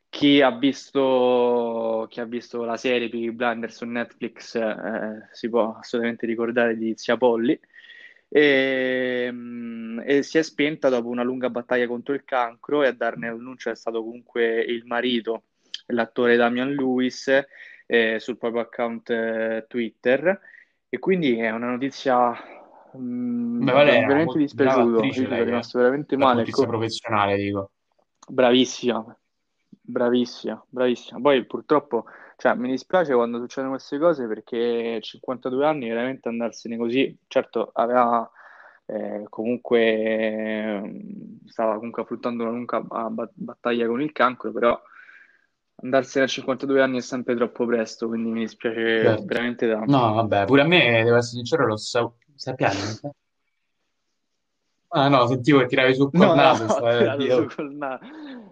chi 0.08 0.40
ha 0.40 0.50
visto, 0.56 2.06
chi 2.08 2.20
ha 2.20 2.24
visto 2.24 2.62
la 2.64 2.76
serie 2.76 3.08
Peaky 3.08 3.30
Blinders 3.30 3.76
su 3.76 3.84
Netflix 3.84 4.54
eh, 4.54 5.28
si 5.32 5.48
può 5.48 5.76
assolutamente 5.78 6.26
ricordare 6.26 6.76
di 6.76 6.92
Zia 6.96 7.16
Polly. 7.16 7.58
E, 8.28 9.28
mm, 9.30 10.00
e 10.04 10.22
si 10.22 10.38
è 10.38 10.42
spenta 10.42 10.88
dopo 10.88 11.08
una 11.08 11.22
lunga 11.22 11.50
battaglia 11.50 11.86
contro 11.86 12.14
il 12.14 12.24
cancro 12.24 12.82
e 12.82 12.88
a 12.88 12.92
darne 12.92 13.28
l'annuncio 13.28 13.70
è 13.70 13.76
stato 13.76 14.02
comunque 14.02 14.60
il 14.60 14.84
marito, 14.86 15.44
l'attore 15.86 16.36
Damian 16.36 16.72
Lewis, 16.74 17.30
eh, 17.86 18.18
sul 18.18 18.38
proprio 18.38 18.62
account 18.62 19.10
eh, 19.10 19.64
Twitter. 19.68 20.40
E 20.88 20.98
quindi 20.98 21.36
è 21.38 21.50
una 21.50 21.70
notizia 21.70 22.32
mm, 22.96 23.64
Beh, 23.64 23.72
è 23.72 23.76
era 23.96 24.06
veramente 24.06 24.38
dispiaciuto. 24.38 25.02
eh. 25.02 25.44
rimasto 25.44 25.78
veramente 25.78 26.16
male. 26.16 26.42
ecco. 26.42 26.66
professionale, 26.66 27.36
dico. 27.36 27.70
Bravissima, 28.28 29.16
bravissima, 29.68 30.64
bravissima. 30.68 31.20
Poi 31.20 31.44
purtroppo, 31.44 32.04
cioè, 32.36 32.54
mi 32.54 32.70
dispiace 32.70 33.14
quando 33.14 33.38
succedono 33.38 33.72
queste 33.74 33.98
cose 33.98 34.26
perché 34.26 34.98
52 35.00 35.66
anni 35.66 35.88
veramente 35.88 36.28
andarsene 36.28 36.76
così, 36.76 37.16
certo, 37.26 37.70
aveva 37.74 38.28
eh, 38.86 39.24
comunque 39.28 39.80
ehm, 39.80 41.38
stava 41.46 41.76
comunque 41.76 42.02
affrontando 42.02 42.42
una 42.44 42.52
lunga 42.52 42.80
ba- 42.80 43.10
ba- 43.10 43.30
battaglia 43.32 43.86
con 43.86 44.00
il 44.00 44.12
cancro, 44.12 44.52
però 44.52 44.80
andarsene 45.76 46.24
a 46.24 46.28
52 46.28 46.80
anni 46.82 46.98
è 46.98 47.00
sempre 47.00 47.34
troppo 47.34 47.66
presto, 47.66 48.08
quindi 48.08 48.30
mi 48.30 48.40
dispiace 48.40 49.00
Certo. 49.02 49.24
veramente 49.26 49.68
tanto. 49.68 49.90
No, 49.90 50.14
vabbè, 50.14 50.46
pure 50.46 50.62
a 50.62 50.66
me, 50.66 51.02
devo 51.02 51.16
essere 51.16 51.36
sincero, 51.36 51.66
lo 51.66 51.76
so. 51.76 52.16
Sappiamo. 52.36 52.80
Ah, 54.96 55.08
no, 55.08 55.26
sentivo 55.26 55.58
che 55.58 55.66
tiravi 55.66 55.96
No, 55.98 56.08
col 56.10 56.26
no, 56.28 56.34
naso, 56.34 56.66
tirato 56.98 57.16
dire, 57.18 57.48
su 57.48 57.56
col 57.56 57.74
naso. 57.74 58.04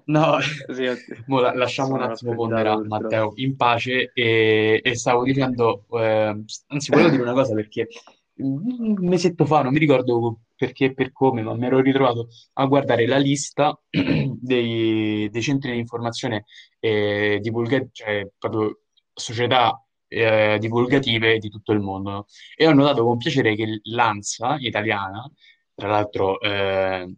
No, 0.07 0.39
Sì, 0.75 0.85
la- 1.27 1.55
lasciamo 1.55 1.95
un 1.95 2.03
attimo 2.03 2.35
ponderare. 2.35 2.83
Matteo, 2.89 3.33
in 3.37 3.57
pace 3.57 4.11
e, 4.13 4.81
e 4.83 4.95
stavo 4.97 5.23
dicendo, 5.23 5.85
eh, 5.93 6.43
anzi 6.67 6.91
volevo 6.91 7.11
dire 7.11 7.23
una 7.23 7.33
cosa 7.33 7.55
perché 7.55 7.87
un 8.35 8.95
mesetto 9.01 9.45
fa, 9.45 9.63
non 9.63 9.73
mi 9.73 9.79
ricordo 9.79 10.41
perché 10.57 10.87
e 10.87 10.95
per 10.95 11.13
come, 11.13 11.43
ma 11.43 11.55
mi 11.55 11.67
ero 11.67 11.81
ritrovato 11.81 12.29
a 12.55 12.67
guardare 12.67 13.07
la 13.07 13.19
lista 13.19 13.79
dei, 13.89 15.29
dei 15.31 15.43
centri 15.43 15.73
di 15.73 15.79
informazione 15.79 16.47
e 16.81 17.39
divulga- 17.41 17.87
cioè 17.93 18.29
proprio 18.37 18.81
società 19.13 19.81
eh, 20.13 20.59
divulgative 20.59 21.39
di 21.39 21.49
tutto 21.49 21.73
il 21.73 21.81
mondo. 21.81 22.27
E 22.57 22.67
ho 22.67 22.73
notato 22.73 23.05
con 23.05 23.17
piacere 23.17 23.55
che 23.55 23.81
l'ANSA 23.85 24.57
italiana, 24.61 25.31
tra 25.75 25.89
l'altro, 25.89 26.41
eh, 26.41 27.15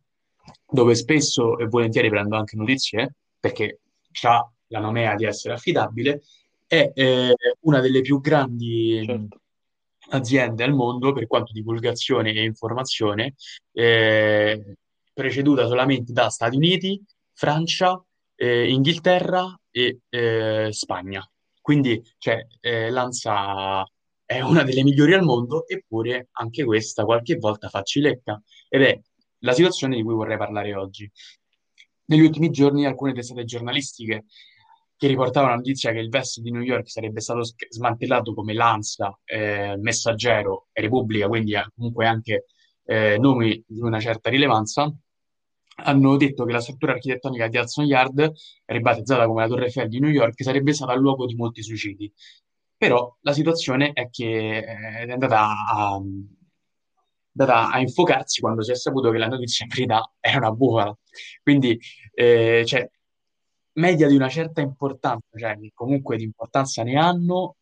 dove 0.68 0.94
spesso 0.94 1.58
e 1.58 1.66
volentieri 1.66 2.08
prendo 2.08 2.36
anche 2.36 2.56
notizie, 2.56 3.16
perché 3.38 3.80
ha 4.22 4.48
la 4.68 4.80
nomea 4.80 5.14
di 5.14 5.24
essere 5.24 5.54
affidabile, 5.54 6.22
è 6.66 6.90
eh, 6.94 7.34
una 7.60 7.80
delle 7.80 8.00
più 8.00 8.20
grandi 8.20 9.02
certo. 9.04 9.40
aziende 10.10 10.64
al 10.64 10.72
mondo 10.72 11.12
per 11.12 11.26
quanto 11.26 11.52
divulgazione 11.52 12.32
e 12.32 12.42
informazione, 12.44 13.34
eh, 13.72 14.76
preceduta 15.12 15.66
solamente 15.66 16.12
da 16.12 16.28
Stati 16.30 16.56
Uniti, 16.56 17.02
Francia, 17.32 18.02
eh, 18.34 18.70
Inghilterra 18.70 19.58
e 19.70 20.00
eh, 20.08 20.68
Spagna. 20.70 21.28
Quindi, 21.64 22.04
cioè, 22.18 22.46
eh, 22.60 22.90
l'ANSA 22.90 23.90
è 24.26 24.42
una 24.42 24.64
delle 24.64 24.82
migliori 24.82 25.14
al 25.14 25.22
mondo, 25.22 25.66
eppure 25.66 26.28
anche 26.32 26.62
questa 26.62 27.06
qualche 27.06 27.36
volta 27.36 27.70
fa 27.70 27.80
cilecca. 27.80 28.38
Ed 28.68 28.82
è 28.82 29.00
la 29.38 29.52
situazione 29.54 29.96
di 29.96 30.02
cui 30.02 30.12
vorrei 30.12 30.36
parlare 30.36 30.74
oggi. 30.74 31.10
Negli 32.04 32.20
ultimi 32.20 32.50
giorni 32.50 32.84
alcune 32.84 33.14
testate 33.14 33.44
giornalistiche 33.44 34.26
che 34.94 35.06
riportavano 35.06 35.52
la 35.52 35.56
notizia 35.56 35.90
che 35.92 36.00
il 36.00 36.10
Vest 36.10 36.40
di 36.40 36.50
New 36.50 36.60
York 36.60 36.90
sarebbe 36.90 37.22
stato 37.22 37.40
smantellato 37.70 38.34
come 38.34 38.52
l'ANSA, 38.52 39.20
eh, 39.24 39.76
Messaggero 39.78 40.66
e 40.70 40.82
Repubblica, 40.82 41.28
quindi 41.28 41.54
comunque 41.74 42.06
anche 42.06 42.44
eh, 42.84 43.16
nomi 43.18 43.64
di 43.66 43.80
una 43.80 44.00
certa 44.00 44.28
rilevanza, 44.28 44.94
hanno 45.76 46.16
detto 46.16 46.44
che 46.44 46.52
la 46.52 46.60
struttura 46.60 46.92
architettonica 46.92 47.48
di 47.48 47.58
Hudson 47.58 47.84
Yard, 47.84 48.32
ribattezzata 48.66 49.26
come 49.26 49.42
la 49.42 49.48
Torre 49.48 49.64
Eiffel 49.66 49.88
di 49.88 49.98
New 49.98 50.10
York, 50.10 50.42
sarebbe 50.42 50.72
stata 50.72 50.92
il 50.92 51.00
luogo 51.00 51.26
di 51.26 51.34
molti 51.34 51.62
suicidi. 51.62 52.12
Però 52.76 53.16
la 53.20 53.32
situazione 53.32 53.92
è 53.92 54.10
che 54.10 54.58
eh, 54.58 55.06
è 55.06 55.10
andata 55.10 55.48
a, 55.48 56.00
a 57.72 57.80
infocarsi 57.80 58.40
quando 58.40 58.62
si 58.62 58.72
è 58.72 58.74
saputo 58.76 59.10
che 59.10 59.18
la 59.18 59.26
notizia 59.28 59.64
in 59.64 59.72
verità 59.74 60.12
era 60.20 60.38
una 60.38 60.52
bufala. 60.52 60.96
Quindi, 61.42 61.78
eh, 62.12 62.64
cioè, 62.66 62.88
media 63.74 64.08
di 64.08 64.14
una 64.16 64.28
certa 64.28 64.60
importanza, 64.60 65.26
cioè 65.36 65.58
che 65.58 65.70
comunque 65.74 66.16
di 66.16 66.24
importanza 66.24 66.82
ne 66.82 66.96
hanno, 66.96 67.56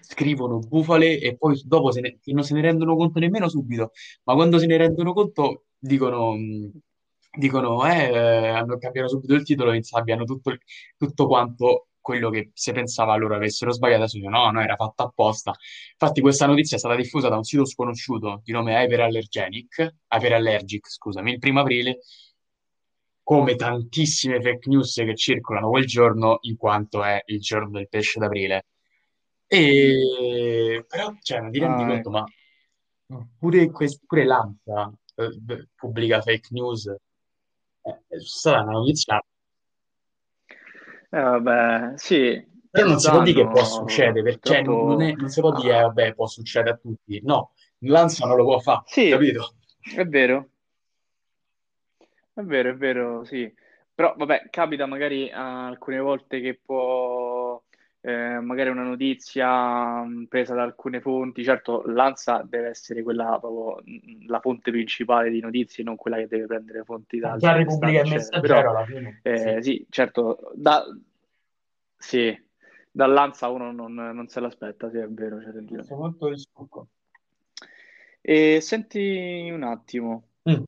scrivono 0.00 0.58
bufale 0.58 1.18
e 1.18 1.36
poi 1.36 1.60
dopo 1.64 1.90
se 1.92 2.00
ne, 2.00 2.18
non 2.26 2.44
se 2.44 2.54
ne 2.54 2.62
rendono 2.62 2.96
conto 2.96 3.18
nemmeno 3.18 3.48
subito, 3.48 3.92
ma 4.24 4.34
quando 4.34 4.58
se 4.58 4.66
ne 4.66 4.76
rendono 4.76 5.12
conto 5.12 5.64
dicono, 5.78 6.34
dicono 7.30 7.86
eh, 7.86 8.10
eh 8.10 8.48
hanno 8.48 8.78
cambiato 8.78 9.08
subito 9.08 9.34
il 9.34 9.44
titolo 9.44 9.72
e 9.72 9.76
insabbiano 9.76 10.24
tutto, 10.24 10.56
tutto 10.96 11.26
quanto 11.26 11.88
quello 12.00 12.30
che 12.30 12.50
si 12.54 12.72
pensava 12.72 13.16
loro 13.16 13.34
avessero 13.36 13.72
sbagliato, 13.72 14.02
adesso 14.02 14.18
no, 14.28 14.50
no, 14.50 14.60
era 14.60 14.74
fatto 14.76 15.02
apposta. 15.04 15.52
Infatti 15.92 16.20
questa 16.20 16.46
notizia 16.46 16.76
è 16.76 16.80
stata 16.80 16.96
diffusa 16.96 17.28
da 17.28 17.36
un 17.36 17.44
sito 17.44 17.64
sconosciuto 17.64 18.40
di 18.42 18.52
nome 18.52 18.74
Hyperallergenic, 18.74 19.96
Hyperallergic, 20.08 20.90
scusami, 20.90 21.32
il 21.32 21.38
primo 21.38 21.60
aprile, 21.60 22.00
come 23.22 23.54
tantissime 23.54 24.40
fake 24.40 24.68
news 24.68 24.94
che 24.94 25.14
circolano 25.14 25.68
quel 25.68 25.86
giorno, 25.86 26.38
in 26.42 26.56
quanto 26.56 27.04
è 27.04 27.22
il 27.26 27.40
giorno 27.40 27.70
del 27.70 27.88
pesce 27.88 28.18
d'aprile. 28.18 28.66
E 29.46 30.84
però, 30.88 31.12
cioè, 31.20 31.40
ma 31.40 31.50
ti 31.50 31.58
rendi 31.58 31.82
Ah, 31.82 31.86
conto, 31.86 32.08
ecco. 32.08 32.10
ma 32.10 33.28
pure, 33.38 33.70
quest- 33.70 34.04
pure 34.06 34.24
l'ANSA 34.24 34.92
eh, 35.16 35.68
pubblica 35.74 36.20
fake 36.20 36.48
news. 36.50 36.92
Eh, 37.84 38.00
una 38.44 38.62
notizia 38.72 39.20
Eh, 41.12 41.20
vabbè, 41.20 41.92
sì, 41.96 42.42
Però 42.70 42.86
non 42.88 42.98
si 43.00 43.08
può 43.10 43.22
dire 43.22 43.42
che 43.42 43.48
può 43.48 43.64
succedere, 43.64 44.22
perché 44.22 44.48
cioè, 44.48 44.62
non, 44.62 44.86
non 44.86 45.02
è- 45.02 45.12
non 45.14 45.28
si 45.28 45.40
può 45.40 45.52
dire, 45.52 45.78
ah, 45.78 45.82
vabbè, 45.82 46.14
può 46.14 46.26
succedere 46.26 46.74
a 46.74 46.76
tutti. 46.78 47.20
No, 47.22 47.52
l'ANSA 47.80 48.26
non 48.26 48.36
lo 48.36 48.44
può 48.44 48.58
fare, 48.60 48.82
sì, 48.86 49.08
capito? 49.08 49.54
è 49.96 50.04
vero. 50.06 50.48
È 52.32 52.42
vero, 52.42 52.70
è 52.70 52.74
vero, 52.76 53.24
sì. 53.24 53.52
Però 53.94 54.14
vabbè, 54.16 54.48
capita 54.50 54.86
magari 54.86 55.28
eh, 55.28 55.32
alcune 55.34 55.98
volte 55.98 56.40
che 56.40 56.58
può, 56.64 57.29
eh, 58.02 58.40
magari 58.40 58.70
una 58.70 58.82
notizia 58.82 60.02
mh, 60.02 60.26
presa 60.26 60.54
da 60.54 60.62
alcune 60.62 61.00
fonti, 61.00 61.44
certo 61.44 61.82
l'ANSA 61.86 62.42
deve 62.48 62.68
essere 62.68 63.02
quella 63.02 63.38
proprio 63.38 63.82
mh, 63.84 64.26
la 64.26 64.40
fonte 64.40 64.70
principale 64.70 65.30
di 65.30 65.40
notizie, 65.40 65.84
non 65.84 65.96
quella 65.96 66.16
che 66.16 66.26
deve 66.26 66.46
prendere 66.46 66.82
fonti 66.84 67.18
da 67.18 67.32
altre 67.32 67.52
Repubblica 67.58 67.98
e 67.98 68.00
eccetera. 68.00 68.40
Però 68.40 68.54
Messaggero 68.54 68.70
alla 68.70 68.84
fine, 68.84 69.20
sì. 69.22 69.28
eh, 69.28 69.62
sì, 69.62 69.86
certo, 69.90 70.50
da, 70.54 70.84
sì, 71.96 72.42
dall'ANSA 72.90 73.48
uno 73.48 73.70
non, 73.70 73.94
non 73.94 74.26
se 74.28 74.40
l'aspetta, 74.40 74.90
sì, 74.90 74.96
è 74.96 75.08
vero, 75.08 75.38
c'è 75.38 75.94
molto 75.94 76.28
il 76.28 76.38
succo. 76.38 76.88
E 78.22 78.60
senti 78.60 79.48
un 79.52 79.62
attimo, 79.62 80.24
Mm, 80.48 80.62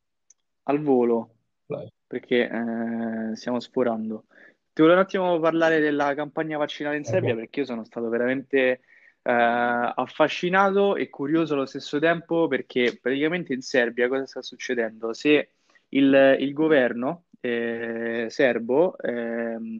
al 0.65 0.81
volo. 0.83 1.35
vai. 1.67 1.91
perché 2.07 2.47
eh, 2.47 3.37
stiamo 3.37 3.59
sforando. 3.59 4.25
Ti 4.73 4.81
volevo 4.81 5.01
un 5.01 5.05
attimo 5.05 5.39
parlare 5.39 5.81
della 5.81 6.15
campagna 6.15 6.57
vaccinale 6.57 6.97
in 6.97 7.05
Serbia 7.05 7.35
Ok. 7.35 7.41
perché 7.41 7.61
io 7.61 7.67
sono 7.67 7.85
stato 7.85 8.09
veramente 8.09 8.81
eh, 9.23 9.93
affascinato 9.95 10.97
e 10.97 11.11
curioso 11.11 11.55
allo 11.55 11.67
stesso 11.67 11.99
tempo 11.99 12.49
perché 12.49 12.99
praticamente 13.01 13.53
in 13.53 13.61
Serbia 13.61 14.09
cosa 14.09 14.27
sta 14.27 14.41
succedendo? 14.43 15.13
Se 15.13 15.51
il, 15.91 16.37
il 16.41 16.53
governo 16.55 17.25
eh, 17.41 18.29
serbo, 18.31 18.97
ehm, 18.99 19.79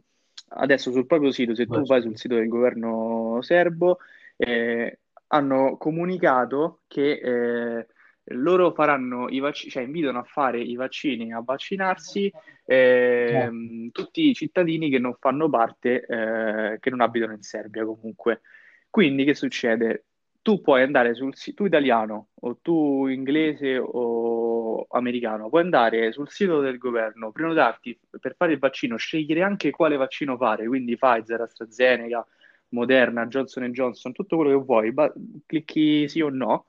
adesso 0.49 0.91
sul 0.91 1.07
proprio 1.07 1.31
sito, 1.31 1.55
se 1.55 1.65
tu 1.65 1.83
vai 1.85 2.01
sul 2.01 2.17
sito 2.17 2.35
del 2.35 2.47
governo 2.47 3.39
serbo, 3.41 3.97
eh, 4.35 4.99
hanno 5.27 5.77
comunicato 5.77 6.81
che 6.87 7.13
eh, 7.13 7.87
loro 8.27 8.71
faranno 8.73 9.27
i 9.29 9.39
vaccini, 9.39 9.71
cioè 9.71 9.83
invitano 9.83 10.19
a 10.19 10.23
fare 10.23 10.61
i 10.61 10.75
vaccini, 10.75 11.33
a 11.33 11.41
vaccinarsi 11.43 12.31
Eh, 12.65 12.75
ehm, 12.75 13.91
tutti 13.91 14.29
i 14.29 14.33
cittadini 14.33 14.89
che 14.89 14.99
non 14.99 15.15
fanno 15.19 15.49
parte, 15.49 16.05
eh, 16.05 16.79
che 16.79 16.89
non 16.89 17.01
abitano 17.01 17.33
in 17.33 17.41
Serbia 17.41 17.85
comunque. 17.85 18.41
Quindi 18.89 19.23
che 19.25 19.33
succede? 19.33 20.05
Tu 20.41 20.61
puoi 20.61 20.83
andare 20.83 21.13
sul 21.15 21.35
sito, 21.35 21.63
tu 21.63 21.65
italiano 21.67 22.29
o 22.41 22.57
tu 22.61 23.07
inglese 23.07 23.77
o 23.81 24.85
americano, 24.91 25.49
puoi 25.49 25.61
andare 25.63 26.11
sul 26.11 26.29
sito 26.29 26.59
del 26.59 26.77
governo, 26.77 27.31
prenotarti 27.31 27.97
per 28.19 28.35
fare 28.35 28.53
il 28.53 28.59
vaccino, 28.59 28.97
scegliere 28.97 29.41
anche 29.41 29.71
quale 29.71 29.95
vaccino 29.95 30.35
fare, 30.37 30.67
quindi 30.67 30.97
Pfizer, 30.97 31.41
AstraZeneca, 31.41 32.25
Moderna, 32.69 33.25
Johnson 33.27 33.71
Johnson, 33.71 34.11
tutto 34.11 34.35
quello 34.35 34.57
che 34.57 34.65
vuoi, 34.65 34.91
ba- 34.91 35.13
clicchi 35.45 36.07
sì 36.09 36.21
o 36.21 36.29
no 36.29 36.65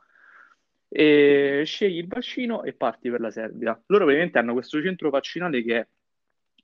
e 0.96 1.64
scegli 1.66 1.98
il 1.98 2.06
vaccino 2.06 2.62
e 2.62 2.72
parti 2.72 3.10
per 3.10 3.20
la 3.20 3.32
Serbia. 3.32 3.76
Loro 3.86 4.04
ovviamente 4.04 4.38
hanno 4.38 4.52
questo 4.52 4.80
centro 4.80 5.10
vaccinale 5.10 5.60
che 5.64 5.76
è 5.76 5.86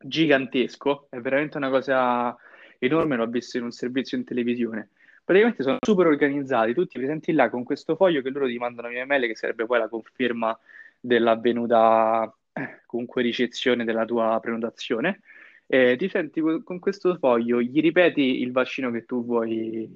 gigantesco, 0.00 1.08
è 1.10 1.18
veramente 1.18 1.56
una 1.56 1.68
cosa 1.68 2.36
enorme, 2.78 3.16
l'ho 3.16 3.26
visto 3.26 3.56
in 3.56 3.64
un 3.64 3.72
servizio 3.72 4.16
in 4.16 4.22
televisione. 4.22 4.90
Praticamente 5.24 5.64
sono 5.64 5.78
super 5.84 6.06
organizzati, 6.06 6.74
tutti 6.74 6.96
presenti 6.96 7.32
là 7.32 7.50
con 7.50 7.64
questo 7.64 7.96
foglio 7.96 8.22
che 8.22 8.30
loro 8.30 8.46
ti 8.46 8.56
mandano 8.56 8.86
via 8.86 9.02
email, 9.02 9.26
che 9.26 9.34
sarebbe 9.34 9.66
poi 9.66 9.80
la 9.80 9.88
conferma 9.88 10.56
dell'avvenuta 11.00 12.32
eh, 12.52 12.82
comunque 12.86 13.22
ricezione 13.22 13.82
della 13.84 14.04
tua 14.04 14.38
prenotazione. 14.40 15.22
Eh, 15.66 15.96
ti 15.96 16.08
senti 16.08 16.40
co- 16.40 16.62
con 16.62 16.78
questo 16.78 17.16
foglio, 17.16 17.60
gli 17.60 17.80
ripeti 17.80 18.42
il 18.42 18.52
vaccino 18.52 18.92
che 18.92 19.04
tu 19.04 19.24
vuoi, 19.24 19.90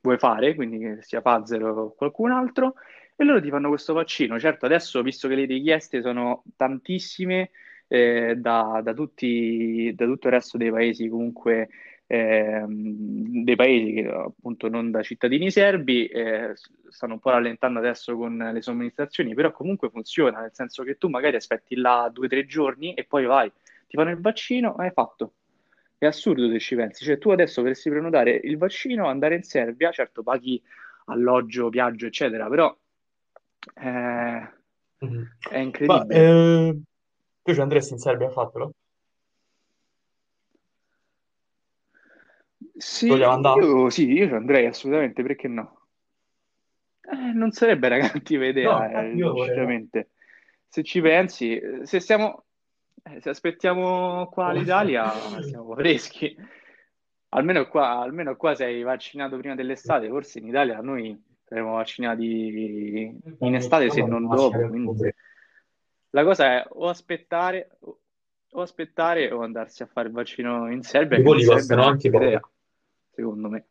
vuoi 0.00 0.18
fare, 0.18 0.56
quindi 0.56 0.78
che 0.80 1.02
sia 1.02 1.22
Pfizer 1.22 1.62
o 1.62 1.94
qualcun 1.94 2.32
altro, 2.32 2.74
e 3.20 3.24
loro 3.24 3.40
ti 3.40 3.50
fanno 3.50 3.68
questo 3.68 3.94
vaccino. 3.94 4.38
Certo, 4.38 4.64
adesso, 4.66 5.02
visto 5.02 5.26
che 5.28 5.34
le 5.34 5.44
richieste 5.44 6.00
sono 6.02 6.44
tantissime, 6.56 7.50
eh, 7.88 8.36
da, 8.36 8.80
da 8.82 8.94
tutti, 8.94 9.92
da 9.94 10.04
tutto 10.04 10.28
il 10.28 10.32
resto 10.34 10.56
dei 10.56 10.70
paesi, 10.70 11.08
comunque 11.08 11.68
ehm, 12.06 13.42
dei 13.42 13.56
paesi 13.56 13.92
che 13.94 14.06
appunto 14.08 14.68
non 14.68 14.92
da 14.92 15.02
cittadini 15.02 15.50
serbi, 15.50 16.06
eh, 16.06 16.52
stanno 16.90 17.14
un 17.14 17.18
po' 17.18 17.30
rallentando 17.30 17.80
adesso 17.80 18.16
con 18.16 18.36
le 18.36 18.62
somministrazioni, 18.62 19.34
però 19.34 19.50
comunque 19.50 19.90
funziona, 19.90 20.40
nel 20.40 20.54
senso 20.54 20.84
che 20.84 20.96
tu 20.96 21.08
magari 21.08 21.34
aspetti 21.36 21.74
là 21.74 22.08
due 22.12 22.26
o 22.26 22.28
tre 22.28 22.46
giorni 22.46 22.94
e 22.94 23.04
poi 23.04 23.24
vai, 23.24 23.50
ti 23.88 23.96
fanno 23.96 24.10
il 24.10 24.20
vaccino, 24.20 24.74
hai 24.76 24.90
fatto. 24.92 25.32
È 25.98 26.06
assurdo 26.06 26.48
se 26.48 26.60
ci 26.60 26.76
pensi, 26.76 27.04
cioè 27.04 27.18
tu 27.18 27.30
adesso 27.30 27.60
dovresti 27.60 27.90
prenotare 27.90 28.30
il 28.44 28.56
vaccino, 28.56 29.08
andare 29.08 29.34
in 29.34 29.42
Serbia, 29.42 29.90
certo 29.90 30.22
paghi 30.22 30.62
alloggio, 31.06 31.68
viaggio, 31.68 32.06
eccetera, 32.06 32.48
però 32.48 32.76
eh, 33.74 34.52
mhm. 34.98 35.36
è 35.50 35.56
Ma 35.56 35.62
incredibile. 35.62 36.14
eh, 36.14 36.80
tu 37.42 37.54
ci 37.54 37.60
andresti 37.60 37.92
in 37.92 37.98
Serbia 37.98 38.28
a 38.28 38.30
fartelo? 38.30 38.72
Sì, 42.76 43.08
io 43.08 43.90
sì, 43.90 44.12
io 44.12 44.28
ci 44.28 44.34
andrei 44.34 44.66
assolutamente, 44.66 45.22
perché 45.22 45.48
no? 45.48 45.86
Eh, 47.10 47.32
non 47.32 47.50
sarebbe 47.50 47.86
una 47.88 48.08
cattiva 48.08 48.44
No, 48.44 48.50
idea, 48.50 48.86
eh, 48.86 49.18
fare. 49.18 49.34
sinceramente. 49.34 50.10
Se 50.68 50.82
ci 50.84 51.00
pensi, 51.00 51.56
eh, 51.58 51.86
se 51.86 51.98
stiamo, 51.98 52.44
eh, 53.02 53.20
se 53.20 53.30
aspettiamo 53.30 54.28
qua 54.28 54.52
l'Italia, 54.52 55.10
siamo 55.42 55.74
freschi. 55.74 56.36
Almeno 57.30 57.66
qua, 57.68 57.98
almeno 57.98 58.36
qua 58.36 58.54
sei 58.54 58.82
vaccinato 58.82 59.36
prima 59.36 59.54
dell'estate, 59.54 60.08
forse 60.08 60.38
in 60.38 60.46
Italia 60.46 60.80
noi 60.80 61.20
saremo 61.48 61.74
vaccinati 61.74 63.18
in 63.38 63.54
estate 63.54 63.90
se 63.90 64.02
non 64.02 64.28
dopo, 64.28 64.68
quindi 64.68 65.14
la 66.10 66.24
cosa 66.24 66.44
è 66.46 66.66
o 66.68 66.88
aspettare 66.88 67.78
o 68.50 68.60
aspettare 68.60 69.30
o 69.30 69.42
andarsi 69.42 69.82
a 69.82 69.86
fare 69.86 70.08
il 70.08 70.14
vaccino 70.14 70.70
in 70.70 70.82
Serbia, 70.82 71.18
I 71.18 71.22
voli 71.22 71.44
costano 71.44 71.84
anche 71.84 72.08
idea, 72.08 72.40
secondo 73.10 73.48
me. 73.48 73.66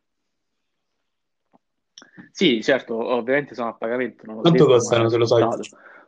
Sì, 2.30 2.62
certo, 2.62 2.94
ovviamente 2.96 3.54
sono 3.54 3.68
a 3.68 3.74
pagamento, 3.74 4.26
non 4.26 4.36
lo 4.36 4.40
Quanto 4.42 4.66
mai 4.66 4.74
costano, 4.74 5.08
se 5.08 5.16
lo 5.16 5.26
sai? 5.26 5.46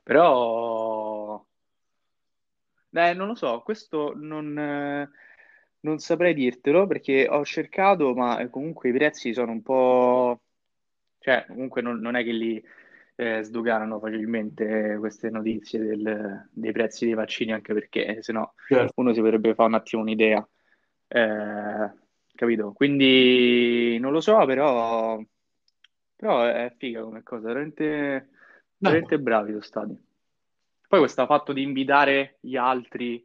però 0.03 1.45
eh, 2.91 3.13
non 3.15 3.29
lo 3.29 3.35
so, 3.35 3.61
questo 3.65 4.13
non, 4.17 5.09
non 5.81 5.99
saprei 5.99 6.35
dirtelo 6.35 6.87
perché 6.87 7.29
ho 7.29 7.45
cercato, 7.45 8.15
ma 8.15 8.49
comunque 8.49 8.89
i 8.89 8.93
prezzi 8.93 9.33
sono 9.33 9.53
un 9.53 9.63
po'... 9.63 10.41
cioè, 11.21 11.45
comunque 11.49 11.83
non, 11.83 11.99
non 12.01 12.17
è 12.17 12.25
che 12.25 12.33
li 12.33 12.63
eh, 13.17 13.43
sdoganano 13.43 13.99
facilmente 14.01 14.97
queste 14.99 15.31
notizie 15.31 15.79
del- 15.81 16.49
dei 16.53 16.73
prezzi 16.73 17.05
dei 17.07 17.15
vaccini, 17.15 17.53
anche 17.53 17.75
perché 17.75 18.23
se 18.23 18.33
no 18.33 18.55
Certo. 18.69 18.95
uno 18.97 19.13
si 19.13 19.21
potrebbe 19.21 19.55
fare 19.55 19.69
un 19.69 19.75
attimo 19.77 20.03
un'idea, 20.03 20.47
Eh, 21.09 21.91
capito? 22.35 22.73
Quindi 22.73 23.99
non 24.01 24.13
lo 24.13 24.21
so, 24.21 24.45
però, 24.47 25.21
però 26.17 26.45
è 26.45 26.73
figa 26.79 27.03
come 27.03 27.23
cosa, 27.23 27.49
veramente, 27.49 28.31
No, 28.81 28.91
veramente 28.91 29.19
bravi 29.19 29.51
sono 29.51 29.63
stati. 29.63 29.99
Poi 30.89 30.99
questo 30.99 31.27
fatto 31.27 31.53
di 31.53 31.63
invitare 31.63 32.39
gli 32.41 32.57
altri, 32.57 33.25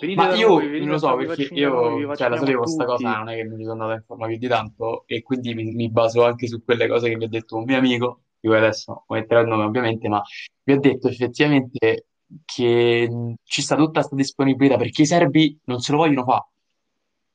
venite 0.00 0.20
ma 0.20 0.34
io 0.34 0.48
non 0.48 0.70
venite 0.70 0.90
lo 0.90 0.98
so 0.98 1.16
perché 1.16 1.42
io, 1.54 2.16
cioè, 2.16 2.28
la 2.28 2.36
vacciniamo 2.36 2.36
sapevo 2.36 2.66
sta 2.66 2.84
cosa, 2.84 3.16
non 3.18 3.28
è 3.28 3.36
che 3.36 3.44
mi 3.44 3.62
sono 3.62 3.72
andato 3.72 3.90
a 3.92 3.96
informare 3.96 4.30
più 4.30 4.40
di 4.40 4.48
tanto 4.48 5.04
e 5.06 5.22
quindi 5.22 5.54
mi, 5.54 5.72
mi 5.72 5.90
baso 5.90 6.24
anche 6.24 6.46
su 6.46 6.62
quelle 6.64 6.88
cose 6.88 7.08
che 7.08 7.16
mi 7.16 7.24
ha 7.24 7.28
detto 7.28 7.56
un 7.56 7.64
mio 7.64 7.76
amico, 7.76 8.22
di 8.40 8.48
cui 8.48 8.56
adesso 8.56 9.04
non 9.08 9.18
metterò 9.18 9.40
il 9.40 9.48
nome 9.48 9.64
ovviamente, 9.64 10.08
ma 10.08 10.22
mi 10.64 10.74
ha 10.74 10.78
detto 10.78 11.08
effettivamente 11.08 12.06
che 12.44 13.36
ci 13.44 13.62
sta 13.62 13.76
tutta 13.76 14.00
questa 14.00 14.16
disponibilità 14.16 14.76
perché 14.76 15.02
i 15.02 15.06
serbi 15.06 15.58
non 15.64 15.80
se 15.80 15.92
lo 15.92 15.98
vogliono 15.98 16.24
fare. 16.24 16.46